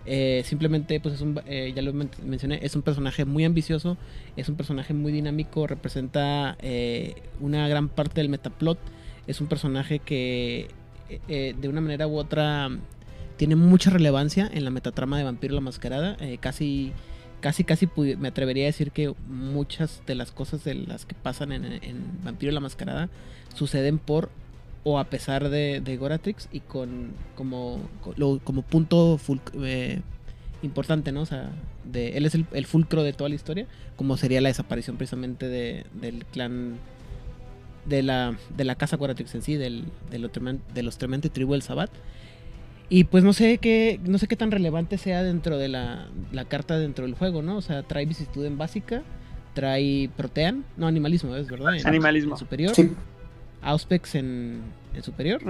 [0.05, 3.97] eh, simplemente, pues es un, eh, ya lo mencioné, es un personaje muy ambicioso,
[4.35, 8.77] es un personaje muy dinámico, representa eh, una gran parte del metaplot,
[9.27, 10.67] es un personaje que
[11.27, 12.69] de una manera u otra
[13.37, 16.17] tiene mucha relevancia en la metatrama de Vampiro la Mascarada.
[16.39, 16.93] Casi,
[17.41, 17.87] casi, casi
[18.17, 22.51] me atrevería a decir que muchas de las cosas de las que pasan en, Vampiro
[22.51, 23.09] la Mascarada
[23.53, 24.29] suceden por
[24.87, 27.81] o a pesar de, de Goratrix y con como,
[28.43, 29.19] como punto
[30.61, 31.21] importante, ¿no?
[31.21, 31.49] O sea,
[31.83, 35.87] de, él es el, fulcro de toda la historia, como sería la desaparición precisamente de,
[35.93, 36.77] del clan
[37.85, 41.53] de la, de la casa Goratrix en sí, del, de, los, de los Tremente Tribu
[41.53, 41.89] del Sabbat.
[42.87, 46.45] Y pues no sé qué, no sé qué tan relevante sea dentro de la, la
[46.45, 47.57] carta dentro del juego, ¿no?
[47.57, 49.01] O sea, trae vicisitud en básica,
[49.55, 51.73] trae protean, no animalismo, es verdad.
[51.85, 52.37] animalismo.
[52.37, 52.71] superior.
[53.65, 54.61] Auspex en,
[54.93, 55.41] en superior.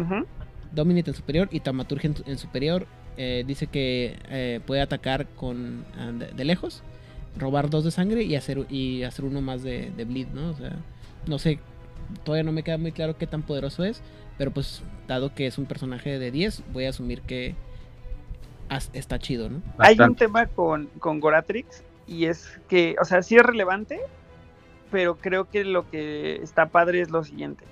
[0.72, 2.88] Dominate en superior y Taumaturgia en, superior.
[3.18, 6.84] Eh, dice que eh, puede atacar con ah, de, lejos,
[7.38, 10.50] robar dos de sangre y hacer y hacer uno más de, de bleed, ¿no?
[10.50, 10.76] O sea,
[11.26, 11.60] no sé,
[12.24, 14.02] todavía no me queda muy claro qué tan poderoso es,
[14.38, 17.56] pero pues dado que es un personaje de 10, voy a asumir que
[18.94, 19.62] está chido, ¿no?
[19.78, 24.00] Hay un tema con, con Goratrix y es que, o sea, sí es relevante,
[24.92, 27.64] pero creo que lo que está padre es lo siguiente.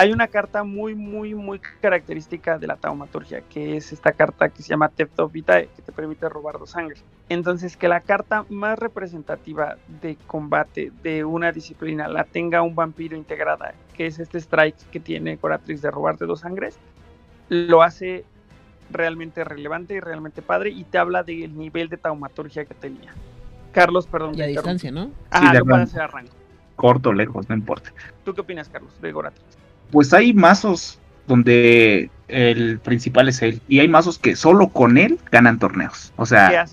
[0.00, 4.62] Hay una carta muy, muy, muy característica de la taumaturgia, que es esta carta que
[4.62, 6.96] se llama Theft of Vitae, que te permite robar dos sangre.
[7.28, 13.14] Entonces, que la carta más representativa de combate de una disciplina la tenga un vampiro
[13.14, 16.78] integrada, que es este strike que tiene Coratrix de robarte dos sangres,
[17.50, 18.24] lo hace
[18.90, 23.12] realmente relevante y realmente padre y te habla del nivel de taumaturgia que tenía.
[23.72, 24.34] Carlos, perdón.
[24.34, 25.10] Y a distancia, ¿no?
[25.30, 26.32] Ah, sí, puede hacer arranque.
[26.74, 27.92] Corto, lejos, no importa.
[28.24, 29.60] ¿Tú qué opinas, Carlos, de Goratrix?
[29.90, 33.60] Pues hay mazos donde el principal es él.
[33.68, 36.12] Y hay mazos que solo con él ganan torneos.
[36.16, 36.66] O sea,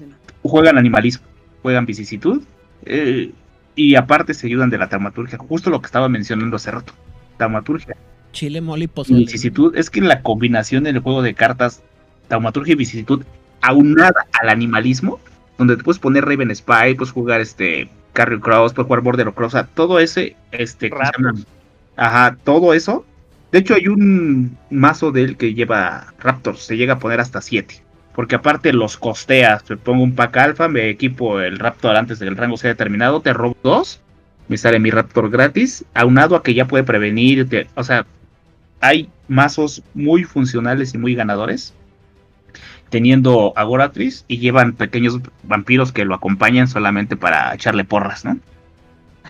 [0.43, 1.25] juegan animalismo,
[1.61, 2.41] juegan vicisitud.
[2.85, 3.31] Eh,
[3.75, 5.37] y aparte se ayudan de la taumaturgia.
[5.37, 6.93] Justo lo que estaba mencionando hace rato.
[7.37, 7.95] Taumaturgia.
[8.31, 9.75] Chile, mole y Vicisitud.
[9.75, 11.83] Es que la combinación del juego de cartas,
[12.27, 13.23] taumaturgia y vicisitud,
[13.61, 15.19] aunada al animalismo,
[15.57, 19.53] donde te puedes poner Raven Spy, puedes jugar este Carrier Cross, puedes jugar Border Cross,
[19.53, 20.89] o sea, todo ese, este,
[21.97, 23.05] Ajá, todo eso.
[23.51, 27.41] De hecho, hay un mazo de él que lleva Raptors, se llega a poner hasta
[27.41, 27.83] 7.
[28.13, 32.25] Porque aparte los costeas, me pongo un pack alfa, me equipo el Raptor antes de
[32.25, 34.01] que el rango sea determinado, te robo dos,
[34.47, 38.05] me sale mi Raptor gratis, aunado a que ya puede prevenir, o sea,
[38.79, 41.73] hay mazos muy funcionales y muy ganadores,
[42.89, 48.39] teniendo a Goratriz y llevan pequeños vampiros que lo acompañan solamente para echarle porras, ¿no?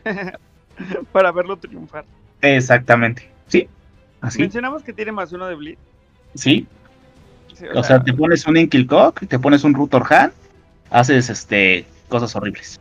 [1.11, 2.05] para verlo triunfar.
[2.41, 3.67] Exactamente, sí.
[4.21, 4.39] Así.
[4.39, 5.77] Mencionamos que tiene más uno de Bleed.
[6.35, 6.67] Sí.
[7.73, 10.31] o, sea, te pones un Inkilcock, te pones un Rutorhan,
[10.89, 12.79] haces este cosas horribles.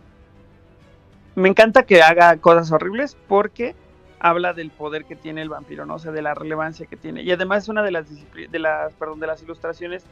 [1.34, 3.74] Me encanta que haga cosas horribles porque
[4.18, 5.94] habla del poder que tiene el vampiro, ¿no?
[5.94, 7.22] O sea, de la relevancia que tiene.
[7.22, 10.04] Y además es una de las de las, perdón, de las ilustraciones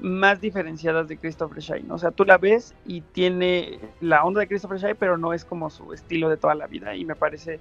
[0.00, 1.90] más diferenciadas de Christopher Shine.
[1.90, 5.44] O sea, tú la ves y tiene la onda de Christopher Shine, pero no es
[5.44, 6.94] como su estilo de toda la vida.
[6.94, 7.58] Y me parece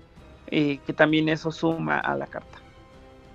[0.50, 2.60] eh, que también eso suma a la carta.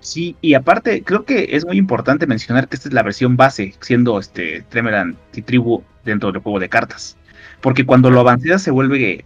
[0.00, 3.74] Sí, y aparte, creo que es muy importante mencionar que esta es la versión base,
[3.80, 7.16] siendo este Tremeran Tribu dentro del juego de cartas.
[7.60, 9.24] Porque cuando lo avanceas se vuelve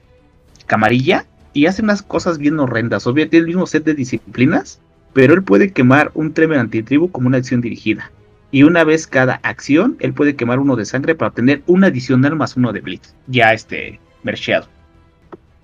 [0.67, 3.07] camarilla y hace unas cosas bien horrendas.
[3.07, 4.79] Obviamente tiene el mismo set de disciplinas,
[5.15, 8.11] pero él puede quemar un Tremeran Tribu como una acción dirigida.
[8.51, 12.37] Y una vez cada acción, él puede quemar uno de sangre para obtener un adicional
[12.37, 13.15] más uno de Blitz.
[13.27, 14.69] Ya este, mercheado.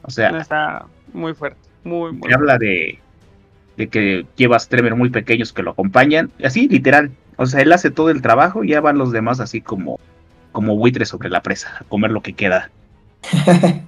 [0.02, 0.30] O sea.
[0.38, 1.71] Está muy fuerte.
[1.84, 2.98] Muy, Se habla de,
[3.76, 6.30] de que llevas Tremor muy pequeños que lo acompañan.
[6.42, 7.10] Así, literal.
[7.36, 9.98] O sea, él hace todo el trabajo y ya van los demás así como,
[10.52, 12.70] como buitres sobre la presa, a comer lo que queda.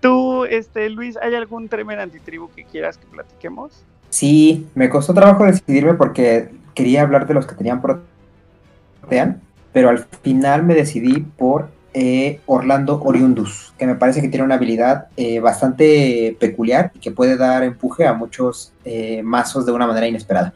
[0.00, 3.84] Tú, este, Luis, ¿hay algún Tremer antitribu que quieras que platiquemos?
[4.10, 9.40] Sí, me costó trabajo decidirme porque quería hablar de los que tenían protean,
[9.72, 14.54] pero al final me decidí por eh, Orlando Oriundus, que me parece que tiene una
[14.54, 19.86] habilidad eh, bastante peculiar y que puede dar empuje a muchos eh, mazos de una
[19.86, 20.54] manera inesperada.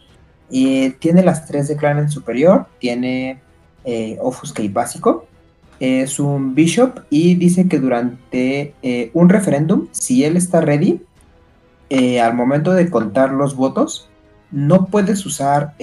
[0.48, 3.40] tiene las tres de clan en superior, tiene
[4.18, 5.26] Offuscate básico,
[5.78, 8.74] es un Bishop y dice que durante
[9.12, 11.02] un referéndum, si él está ready,
[12.20, 14.08] al momento de contar los votos,
[14.50, 15.74] no puedes usar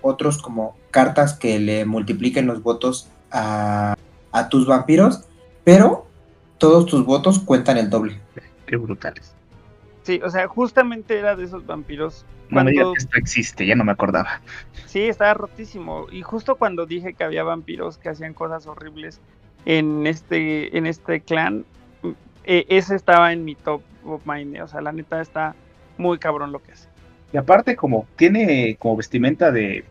[0.00, 3.96] otros como cartas que le multipliquen los votos a
[4.34, 5.24] a tus vampiros,
[5.62, 6.06] pero
[6.58, 8.20] todos tus votos cuentan el doble.
[8.66, 9.32] Qué brutales.
[10.02, 12.26] Sí, o sea, justamente era de esos vampiros.
[12.52, 12.72] Cuando...
[12.72, 14.40] No que esto existe, ya no me acordaba.
[14.86, 16.06] Sí, estaba rotísimo.
[16.10, 19.20] Y justo cuando dije que había vampiros que hacían cosas horribles
[19.64, 21.64] en este, en este clan,
[22.44, 24.60] e, ese estaba en mi top of mind.
[24.60, 25.54] O sea, la neta está
[25.96, 26.88] muy cabrón lo que hace.
[27.32, 29.84] Y aparte, como tiene como vestimenta de,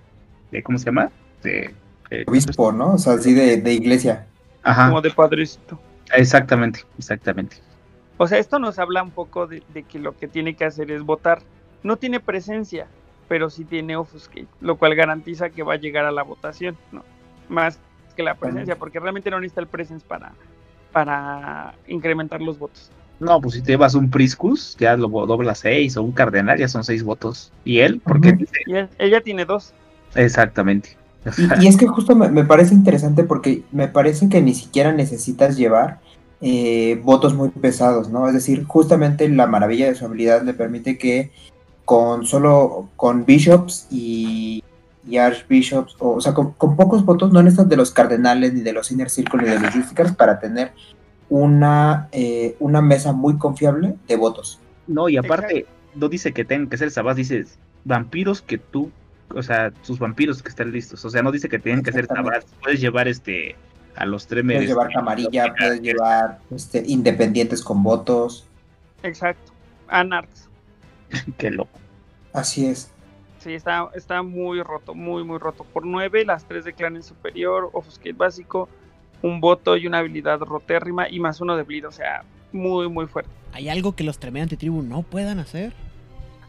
[0.52, 1.12] de ¿cómo se llama?
[1.42, 1.74] De,
[2.10, 2.94] de- Obispo, ¿no?
[2.94, 4.28] O sea, así de, de iglesia.
[4.64, 5.80] Ajá, Como de padrecito.
[6.14, 7.58] exactamente, exactamente.
[8.18, 10.92] O sea, esto nos habla un poco de, de que lo que tiene que hacer
[10.92, 11.42] es votar.
[11.84, 12.88] No tiene presencia,
[13.28, 17.04] pero sí tiene Offuscate, lo cual garantiza que va a llegar a la votación, ¿no?
[17.50, 17.80] Más
[18.16, 20.38] que la presencia, porque realmente no necesita el presence para,
[20.92, 22.92] para incrementar los votos.
[23.20, 26.68] No, pues si te llevas un Priscus, ya lo dobla seis, o un Cardenal, ya
[26.68, 27.52] son seis votos.
[27.64, 28.02] ¿Y él?
[28.06, 29.74] Porque dice, ella tiene dos.
[30.16, 30.98] exactamente.
[31.38, 34.92] Y, y es que justo me, me parece interesante porque me parece que ni siquiera
[34.92, 36.00] necesitas llevar
[36.46, 38.28] eh, votos muy pesados, ¿no?
[38.28, 41.32] Es decir, justamente la maravilla de su habilidad le permite que
[41.86, 44.62] con solo con bishops y,
[45.08, 48.60] y archbishops, o, o sea, con, con pocos votos, no necesitas de los cardenales, ni
[48.60, 50.74] de los inner circle, ni de los justicars para tener
[51.30, 54.60] una, eh, una mesa muy confiable de votos.
[54.86, 57.46] No, y aparte, no dice que tengan que ser sabás, dice
[57.86, 58.92] vampiros que tú,
[59.34, 61.04] o sea, sus vampiros que estén listos.
[61.06, 62.46] O sea, no dice que tienen que ser sabás.
[62.62, 63.56] Puedes llevar este
[63.96, 64.58] a los tremes.
[64.58, 68.46] Puedes llevar camarilla, puedes llevar este, independientes con votos.
[69.04, 69.52] Exacto.
[69.88, 70.50] Anarchs.
[71.38, 71.80] Qué loco.
[72.34, 72.92] Así es.
[73.40, 75.66] Sí, está, está muy roto, muy, muy roto.
[75.66, 78.70] Por nueve, las tres de clan en superior, Offuscate básico,
[79.22, 82.24] un voto y una habilidad rotérrima y más uno de bleed, o sea,
[82.54, 83.30] muy, muy fuerte.
[83.52, 85.74] ¿Hay algo que los Tremere Antitribu no puedan hacer?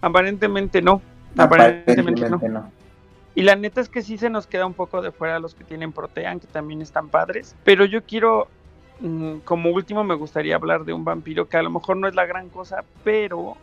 [0.00, 1.02] Aparentemente no.
[1.36, 2.36] Aparentemente no.
[2.36, 2.70] Aparentemente no.
[3.34, 5.64] Y la neta es que sí se nos queda un poco de fuera los que
[5.64, 7.56] tienen Protean, que también están padres.
[7.64, 8.46] Pero yo quiero,
[9.00, 12.14] mm, como último, me gustaría hablar de un vampiro que a lo mejor no es
[12.14, 13.56] la gran cosa, pero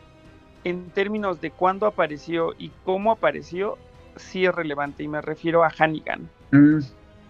[0.65, 3.77] en términos de cuándo apareció y cómo apareció,
[4.17, 5.03] sí es relevante.
[5.03, 6.79] Y me refiero a Hannigan, Mm,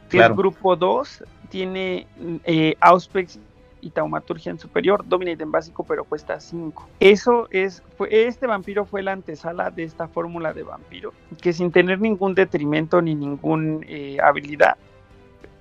[0.09, 2.07] que es grupo 2, tiene
[2.43, 3.39] eh, Auspex
[3.81, 6.87] y Taumaturgia en superior, Dominate en básico, pero cuesta 5.
[6.99, 11.71] Eso es, fue, este vampiro fue la antesala de esta fórmula de vampiro, que sin
[11.71, 13.85] tener ningún detrimento ni ninguna
[14.23, 14.77] habilidad,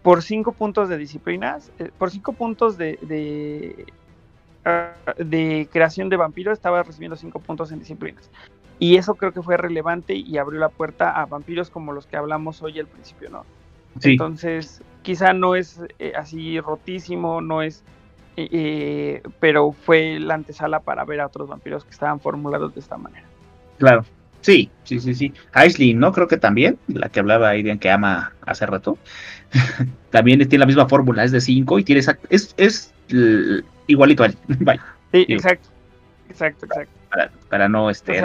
[0.02, 3.86] por 5 puntos de disciplinas, eh, por 5 puntos de, de,
[4.64, 8.30] ah, de creación de vampiro, estaba recibiendo 5 puntos en disciplinas.
[8.78, 12.16] Y eso creo que fue relevante y abrió la puerta a vampiros como los que
[12.16, 13.44] hablamos hoy al principio, ¿no?
[13.98, 17.84] sí, Entonces, quizá no es eh, así rotísimo, no es.
[18.36, 22.96] Eh, pero fue la antesala para ver a otros vampiros que estaban formulados de esta
[22.96, 23.26] manera.
[23.78, 24.04] claro.
[24.42, 25.34] Sí, sí, sí, sí.
[25.52, 26.12] Aislinn, ¿no?
[26.12, 28.96] Creo que también, la que hablaba Aiden que ama hace rato.
[30.10, 34.22] también tiene la misma fórmula, es de 5 y tiene exact- es, es l- igualito
[34.22, 34.38] a él.
[34.60, 34.82] Vaya,
[35.12, 35.68] Sí, exacto.
[36.30, 36.90] Exacto, exacto.
[37.10, 38.18] para, para no este.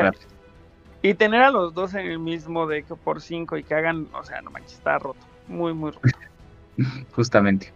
[1.02, 4.23] Y tener a los dos en el mismo deck por 5 y que hagan, o
[4.23, 5.19] sea, no manches, está roto.
[5.49, 6.07] Muy, muy roto.
[7.11, 7.73] justamente.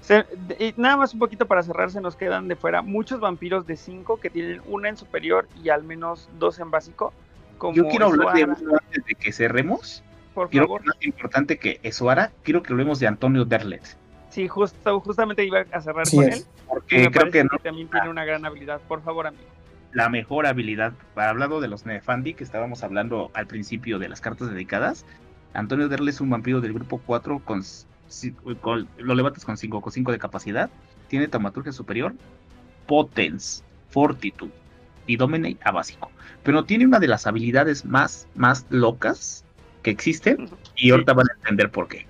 [0.00, 3.66] Se- de- nada más un poquito para cerrar, se nos quedan de fuera muchos vampiros
[3.66, 7.12] de 5 que tienen una en superior y al menos dos en básico.
[7.58, 10.02] Como Yo quiero hablar de uno antes de que cerremos.
[10.34, 10.86] por Quiero favor.
[10.86, 13.82] más importante que Esuara, quiero que hablemos de Antonio Derlet.
[14.30, 16.36] Sí, justo, justamente iba a cerrar Así con es.
[16.40, 16.44] él.
[16.68, 18.80] Porque me creo que que, no también tiene una gran habilidad.
[18.86, 19.42] Por favor, amigo.
[19.92, 20.92] la mejor habilidad.
[21.14, 25.04] Para hablando de los Nefandi que estábamos hablando al principio de las cartas dedicadas,
[25.54, 27.62] Antonio Derle es un vampiro del grupo 4 con,
[28.60, 30.70] con- lo levantas con 5 con 5 de capacidad,
[31.08, 32.14] tiene taumaturgia superior,
[32.86, 34.52] potence, fortitude
[35.06, 36.10] y dominate a básico.
[36.42, 39.44] Pero tiene una de las habilidades más más locas
[39.82, 42.06] que existen y ahorita van a entender por qué.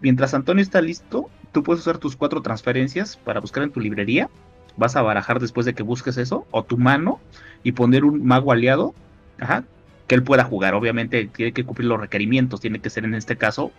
[0.00, 4.28] Mientras Antonio está listo, tú puedes usar tus cuatro transferencias para buscar en tu librería.
[4.76, 7.18] Vas a barajar después de que busques eso, o tu mano,
[7.62, 8.94] y poner un mago aliado,
[9.40, 9.64] ajá,
[10.06, 10.74] que él pueda jugar.
[10.74, 13.72] Obviamente tiene que cumplir los requerimientos, tiene que ser en este caso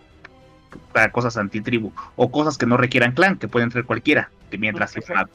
[0.92, 4.90] para cosas antitribu, o cosas que no requieran clan, que pueden ser cualquiera, que mientras
[4.92, 5.30] sea mago.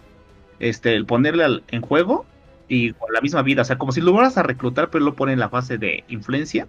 [0.60, 2.26] Este, el ponerle al- en juego
[2.68, 5.14] y con la misma vida, o sea, como si lo fueras a reclutar, pero lo
[5.16, 6.68] pone en la fase de influencia.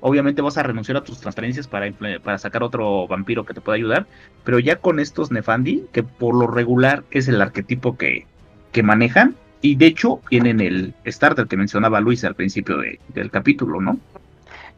[0.00, 1.90] Obviamente vas a renunciar a tus transferencias para,
[2.22, 4.06] para sacar otro vampiro que te pueda ayudar.
[4.44, 8.26] Pero ya con estos Nefandi, que por lo regular es el arquetipo que,
[8.70, 13.30] que manejan, y de hecho tienen el starter que mencionaba Luis al principio de- del
[13.30, 13.98] capítulo, ¿no?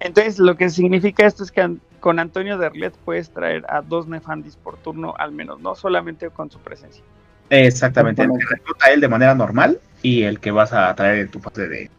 [0.00, 4.06] Entonces, lo que significa esto es que an- con Antonio Derlet puedes traer a dos
[4.06, 7.02] Nefandis por turno al menos, no solamente con su presencia.
[7.48, 11.20] Exactamente, el que recluta a él de manera normal y el que vas a traer
[11.20, 11.90] en tu fase de,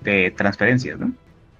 [0.00, 1.12] de transferencias, ¿no?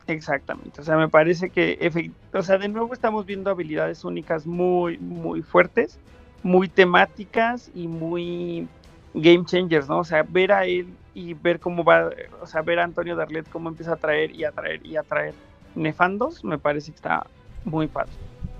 [0.06, 0.80] Exactamente.
[0.80, 5.42] O sea, me parece que, o sea, de nuevo estamos viendo habilidades únicas muy, muy
[5.42, 5.98] fuertes,
[6.42, 8.68] muy temáticas y muy
[9.14, 9.98] game changers, ¿no?
[10.01, 12.10] O sea, ver a él y ver cómo va,
[12.42, 15.02] o sea, ver a Antonio Darlet cómo empieza a traer y a traer y a
[15.02, 15.34] traer
[15.74, 17.26] nefandos, me parece que está
[17.64, 18.12] muy padre.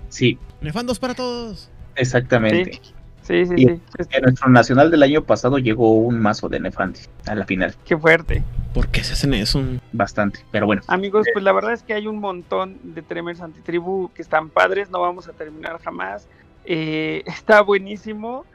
[0.09, 1.69] Sí, Nefandos para todos.
[1.95, 2.79] exactamente.
[3.21, 3.81] Sí, sí, Y sí.
[3.97, 7.73] Es- En nuestro nacional del año pasado llegó un mazo de Nefantis a la final.
[7.83, 8.43] Qué fuerte.
[8.73, 9.63] ¿Por qué se hacen eso?
[9.93, 10.39] Bastante.
[10.51, 14.21] Pero bueno, Amigos, pues la verdad es que hay un montón de Tremers Antitribu que
[14.21, 16.27] están padres, no vamos a terminar jamás.
[16.65, 18.45] Eh, está buenísimo,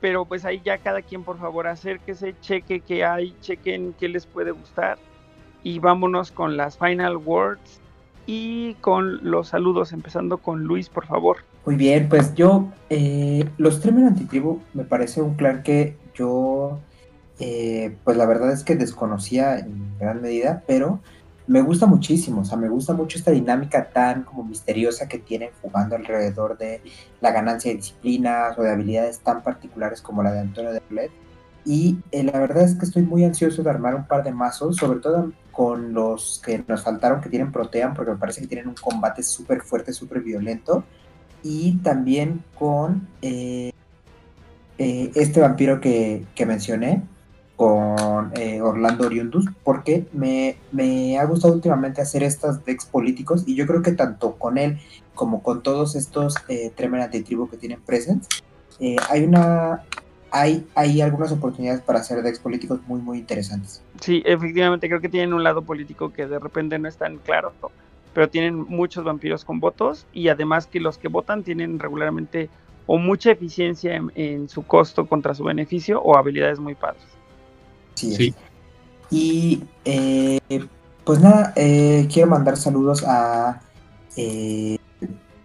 [0.00, 4.26] pero pues ahí ya cada quien por favor acérquese, cheque qué hay, chequen qué les
[4.26, 4.98] puede gustar
[5.64, 7.80] y vámonos con las final words
[8.26, 11.38] y con los saludos, empezando con Luis, por favor.
[11.66, 16.80] Muy bien, pues yo, eh, los Tremer Antitribu me parece un clan que yo,
[17.38, 21.00] eh, pues la verdad es que desconocía en gran medida, pero
[21.46, 25.50] me gusta muchísimo, o sea, me gusta mucho esta dinámica tan como misteriosa que tienen
[25.60, 26.80] jugando alrededor de
[27.20, 31.10] la ganancia de disciplinas o de habilidades tan particulares como la de Antonio de Arlet.
[31.64, 34.76] Y eh, la verdad es que estoy muy ansioso de armar un par de mazos,
[34.76, 38.68] sobre todo con los que nos faltaron que tienen Protean, porque me parece que tienen
[38.68, 40.84] un combate súper fuerte, súper violento
[41.42, 43.72] y también con eh,
[44.78, 47.02] eh, este vampiro que, que mencioné,
[47.62, 53.54] con eh, Orlando Oriundus, porque me, me ha gustado últimamente hacer estas decks políticos y
[53.54, 54.80] yo creo que tanto con él
[55.14, 58.28] como con todos estos eh, Tremer Antitribu que tienen presents,
[58.80, 59.84] eh, hay una...
[60.34, 63.82] Hay, hay algunas oportunidades para hacer decks políticos muy, muy interesantes.
[64.02, 67.52] Sí, efectivamente, creo que tienen un lado político que de repente no es tan claro,
[68.12, 72.50] pero tienen muchos vampiros con votos y además que los que votan tienen regularmente
[72.86, 77.04] o mucha eficiencia en, en su costo contra su beneficio o habilidades muy padres.
[77.94, 78.34] Sí, Sí.
[79.12, 80.40] Y eh,
[81.04, 83.60] pues nada, eh, quiero mandar saludos a,
[84.16, 84.78] eh,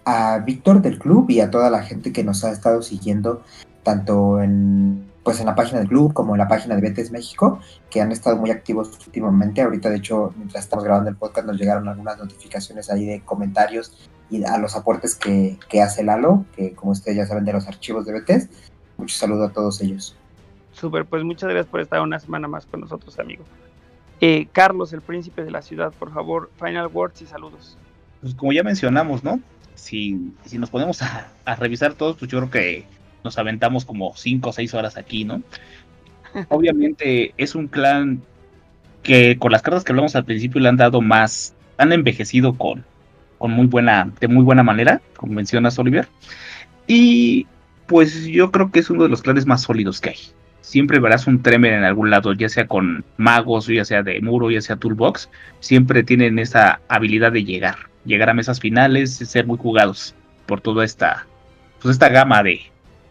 [0.06, 3.44] a Víctor del club y a toda la gente que nos ha estado siguiendo,
[3.84, 7.60] tanto en pues en la página del club como en la página de Betes México,
[7.90, 9.62] que han estado muy activos últimamente.
[9.62, 14.08] Ahorita, de hecho, mientras estamos grabando el podcast, nos llegaron algunas notificaciones ahí de comentarios
[14.30, 17.68] y a los aportes que, que hace Lalo, que como ustedes ya saben de los
[17.68, 18.48] archivos de Betes.
[18.96, 20.16] Mucho saludo a todos ellos.
[20.72, 23.44] Súper, pues muchas gracias por estar una semana más con nosotros, amigo.
[24.22, 27.78] Eh, Carlos, el príncipe de la ciudad, por favor, final words y saludos.
[28.22, 29.42] pues como ya mencionamos, ¿no?
[29.76, 32.97] Si, si nos ponemos a, a revisar todos, pues yo creo que
[33.28, 35.42] nos aventamos como 5 o 6 horas aquí, ¿no?
[36.48, 38.22] Obviamente es un clan
[39.04, 42.86] que con las cartas que hablamos al principio le han dado más, han envejecido con,
[43.38, 46.08] con muy buena, de muy buena manera, como mencionas Oliver.
[46.88, 47.48] Y
[47.86, 50.20] pues yo creo que es uno de los clanes más sólidos que hay.
[50.62, 54.52] Siempre verás un Tremer en algún lado, ya sea con magos, ya sea de muro,
[54.52, 55.30] ya sea toolbox.
[55.60, 57.76] Siempre tienen esa habilidad de llegar,
[58.06, 61.28] llegar a mesas finales, ser muy jugados por toda esta,
[61.82, 62.62] pues esta gama de,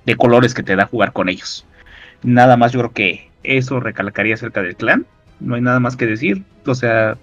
[0.07, 1.67] de colores que te da jugar con ellos.
[2.23, 5.07] Nada más yo creo que eso recalcaría acerca del clan.
[5.41, 6.45] No hay nada más que decir.
[6.65, 7.19] O sea,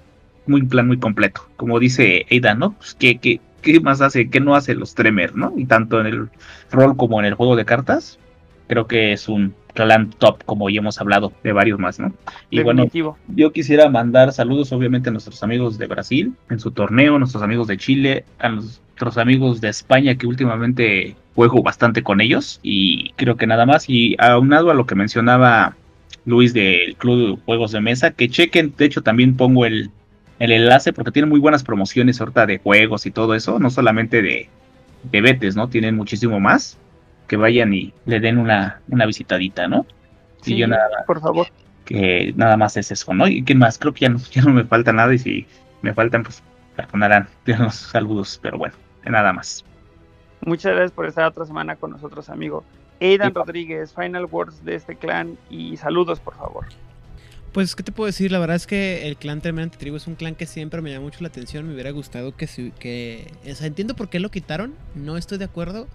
[0.45, 1.47] muy plan muy completo.
[1.55, 2.73] Como dice Aidan, ¿no?
[2.73, 4.29] Pues, ¿qué, qué, qué más hace?
[4.29, 5.53] ¿Qué no hace los Tremer, no?
[5.57, 6.29] Y tanto en el
[6.71, 8.19] rol como en el juego de cartas.
[8.67, 12.13] Creo que es un clan top, como ya hemos hablado de varios más, ¿no?
[12.49, 12.85] Y bueno,
[13.27, 17.43] yo quisiera mandar saludos obviamente a nuestros amigos de Brasil en su torneo, a nuestros
[17.43, 23.11] amigos de Chile, a nuestros amigos de España que últimamente juego bastante con ellos y
[23.13, 25.77] creo que nada más y aunado a lo que mencionaba
[26.25, 29.91] Luis del Club de Juegos de Mesa, que chequen, de hecho también pongo el,
[30.39, 34.21] el enlace porque tienen muy buenas promociones ahorita de juegos y todo eso, no solamente
[34.21, 34.51] de,
[35.03, 35.69] de betes, ¿no?
[35.69, 36.79] Tienen muchísimo más.
[37.27, 39.87] Que vayan y le den una, una visitadita, ¿no?
[40.45, 41.47] Y Sí, yo nada por favor.
[41.85, 43.27] que nada más es eso, ¿no?
[43.27, 43.77] ¿Y qué más?
[43.79, 45.47] Creo que ya no, ya no me falta nada y si
[45.81, 46.43] me faltan, pues
[46.75, 49.65] perdonarán los saludos, pero bueno, nada más.
[50.45, 52.63] Muchas gracias por estar otra semana con nosotros, amigo.
[52.99, 53.33] Aidan.
[53.33, 56.65] Rodríguez, final words de este clan y saludos, por favor.
[57.51, 58.31] Pues, ¿qué te puedo decir?
[58.31, 61.03] La verdad es que el clan Tremendamente Tribu es un clan que siempre me llama
[61.05, 61.67] mucho la atención.
[61.67, 62.47] Me hubiera gustado que...
[62.79, 64.73] que o sea, entiendo por qué lo quitaron.
[64.95, 65.87] No estoy de acuerdo.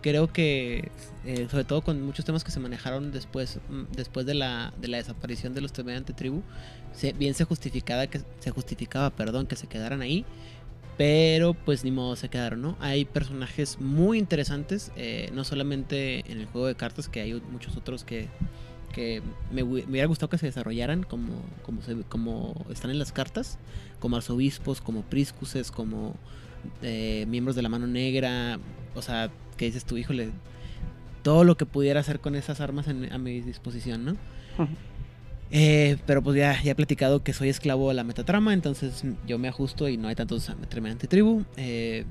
[0.00, 0.90] Creo que,
[1.24, 4.88] eh, sobre todo con muchos temas que se manejaron después, mm, después de, la, de
[4.88, 6.42] la desaparición de los Tremendamente Tribu,
[6.92, 10.24] se- bien se justificaba que se justificaba, perdón, que se quedaran ahí.
[11.04, 12.76] Pero pues ni modo se quedaron, ¿no?
[12.78, 17.76] Hay personajes muy interesantes, eh, no solamente en el juego de cartas, que hay muchos
[17.76, 18.28] otros que,
[19.50, 23.10] me, hu- me hubiera gustado que se desarrollaran como, como, se- como están en las
[23.10, 23.58] cartas,
[23.98, 26.14] como arzobispos, como priscuses, como
[26.82, 28.60] eh, miembros de la mano negra,
[28.94, 30.30] o sea, que dices tu híjole,
[31.24, 34.12] todo lo que pudiera hacer con esas armas a mi disposición, ¿no?
[34.56, 34.68] Ujú.
[35.54, 39.38] Eh, pero pues ya, ya he platicado que soy esclavo de la metatrama, entonces yo
[39.38, 41.44] me ajusto y no hay tantos tremendamente tribu.
[41.58, 42.06] Eh,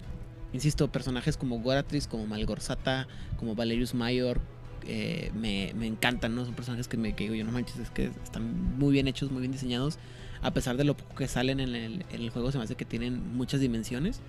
[0.54, 3.08] insisto, personajes como Goratrix, como Malgorzata,
[3.38, 4.40] como Valerius Mayor,
[4.88, 6.46] eh, me, me encantan, ¿no?
[6.46, 9.32] Son personajes que me que digo yo, no manches, es que están muy bien hechos,
[9.32, 9.98] muy bien diseñados.
[10.44, 12.76] A pesar de lo poco que salen en el, en el juego, se me hace
[12.76, 14.22] que tienen muchas dimensiones.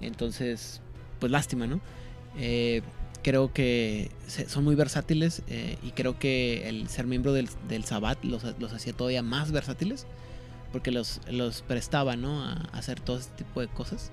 [0.00, 0.80] Entonces,
[1.20, 1.80] pues lástima, ¿no?
[2.38, 2.80] Eh,
[3.24, 4.10] creo que
[4.46, 8.72] son muy versátiles eh, y creo que el ser miembro del, del Sabbat los, los,
[8.72, 10.06] hacía todavía más versátiles
[10.70, 12.44] porque los, los prestaba ¿no?
[12.44, 14.12] a, hacer todo este tipo de cosas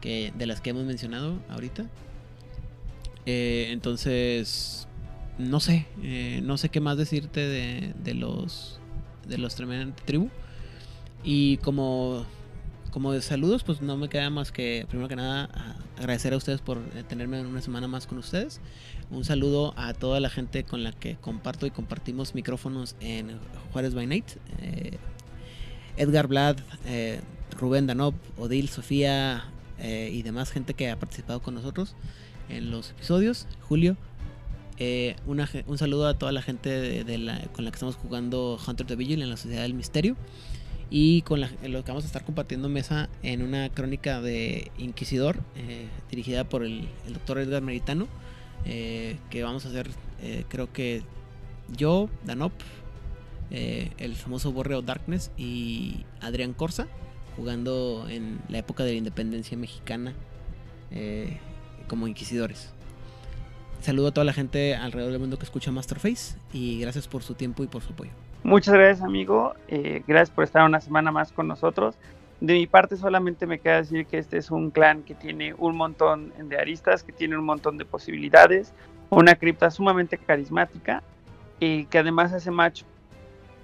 [0.00, 1.84] que, de las que hemos mencionado ahorita.
[3.26, 4.88] Eh, entonces,
[5.36, 8.80] no sé, eh, no sé qué más decirte de, de los
[9.28, 10.30] de los tremendos tribu.
[11.24, 12.24] Y como
[12.96, 15.50] como de saludos, pues no me queda más que, primero que nada,
[15.98, 18.58] agradecer a ustedes por eh, tenerme una semana más con ustedes.
[19.10, 23.38] Un saludo a toda la gente con la que comparto y compartimos micrófonos en
[23.70, 24.24] Juárez by Night.
[24.62, 24.96] Eh,
[25.98, 26.56] Edgar Blad,
[26.86, 27.20] eh,
[27.58, 29.44] Rubén Danop, Odil, Sofía
[29.78, 31.96] y demás gente que ha participado con nosotros
[32.48, 33.46] en los episodios.
[33.68, 33.98] Julio,
[35.26, 37.04] un saludo a toda la gente
[37.52, 40.16] con la que estamos jugando Hunter the Vigil en la Sociedad del Misterio
[40.90, 45.88] y con lo que vamos a estar compartiendo mesa en una crónica de Inquisidor eh,
[46.10, 48.06] dirigida por el, doctor Edgar Meritano
[48.64, 49.88] eh, que vamos a hacer
[50.22, 51.02] eh, creo que
[51.76, 52.52] yo, Danop,
[53.50, 56.86] el famoso Borreo Darkness y Adrián Corsa
[57.36, 60.14] jugando en la época de la independencia mexicana
[61.88, 62.70] como inquisidores.
[63.80, 67.34] Saludo a toda la gente alrededor del mundo que escucha Masterface y gracias por su
[67.34, 68.25] tiempo y por su apoyo.
[68.42, 69.54] Muchas gracias, amigo.
[69.68, 71.96] Eh, gracias por estar una semana más con nosotros.
[72.40, 75.76] De mi parte solamente me queda decir que este es un clan que tiene un
[75.76, 78.72] montón de aristas, que tiene un montón de posibilidades,
[79.10, 81.02] una cripta sumamente carismática
[81.58, 82.82] y que además hace match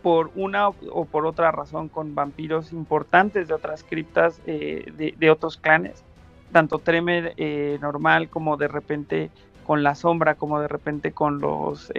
[0.02, 5.58] por una o por otra razón con vampiros importantes de otras criptas eh, de, otros
[5.58, 6.02] clanes,
[6.50, 9.30] tanto Tremer eh, normal como de repente
[9.64, 11.92] con la sombra, como de repente con los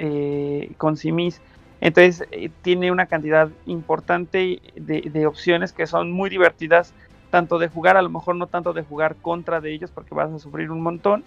[0.77, 1.39] con Simis
[1.83, 6.93] entonces eh, tiene una cantidad importante de, opciones que son muy divertidas,
[7.29, 10.31] tanto de jugar, a lo mejor no tanto de jugar contra de ellos porque vas
[10.31, 11.25] a sufrir un montón,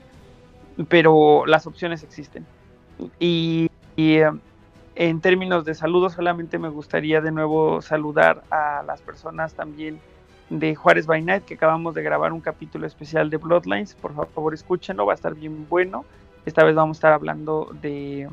[0.88, 2.46] pero las opciones existen.
[3.18, 4.30] Y, eh,
[4.94, 10.00] en términos de saludos, solamente me gustaría de nuevo saludar a las personas también
[10.48, 13.94] de Juárez by Night, que acabamos de grabar un capítulo especial de Bloodlines.
[13.94, 16.06] Por favor, escúchenlo, va a estar bien bueno.
[16.46, 18.30] Esta vez vamos a estar hablando de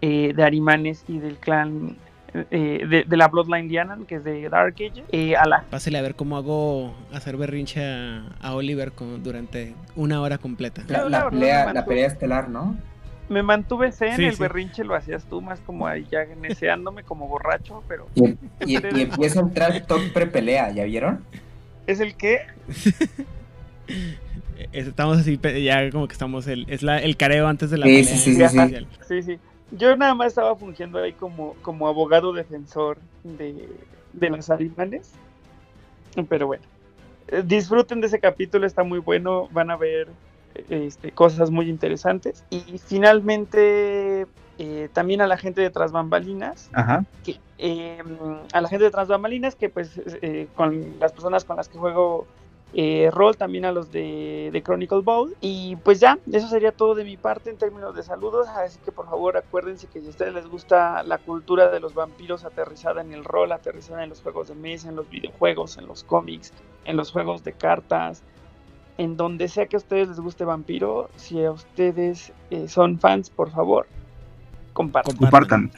[0.00, 1.96] eh, de Arimanes y del clan
[2.34, 5.64] eh, de, la Bloodline Diana, que es de Dark Age, eh, a la...
[5.70, 8.92] Pásale a ver cómo hago hacer berrinche a, Oliver
[9.22, 10.82] durante una hora completa.
[11.08, 12.76] La, pelea, estelar, ¿no?
[13.28, 17.82] Me mantuve zen, el berrinche lo hacías tú más como ahí ya neceándome como borracho,
[17.88, 18.06] pero...
[18.66, 21.24] Y, empieza a entrar top pre-pelea, ¿ya vieron?
[21.86, 22.40] ¿Es el qué?
[24.72, 28.04] Estamos así, ya como que estamos, el, es la, el careo antes de la pelea.
[28.04, 28.86] Sí, sí, sí.
[29.08, 29.38] sí, sí.
[29.70, 33.68] Yo nada más estaba fungiendo ahí como, como abogado defensor de,
[34.12, 35.12] de los animales.
[36.28, 36.64] Pero bueno,
[37.28, 40.08] eh, disfruten de ese capítulo, está muy bueno, van a ver
[40.70, 42.44] este, cosas muy interesantes.
[42.50, 44.26] Y finalmente,
[44.58, 46.70] eh, también a la gente de Tras Bambalinas,
[47.24, 48.16] Que, em,
[48.52, 51.78] a la gente de Tras Bambalinas, que pues eh, con las personas con las que
[51.78, 52.26] juego
[52.74, 55.34] eh, rol también a los de, de, Chronicle Bowl.
[55.40, 58.48] Y pues ya, eso sería todo de mi parte en términos de saludos.
[58.48, 61.94] Así que por favor acuérdense que si a ustedes les gusta la cultura de los
[61.94, 65.86] vampiros aterrizada en el rol, aterrizada en los juegos de mesa, en los videojuegos, en
[65.86, 66.52] los cómics,
[66.84, 68.22] en los juegos de cartas,
[68.98, 73.30] en donde sea que a ustedes les guste vampiro, si a ustedes eh, son fans,
[73.30, 73.86] por favor,
[74.72, 75.16] compartan.
[75.16, 75.70] compartan.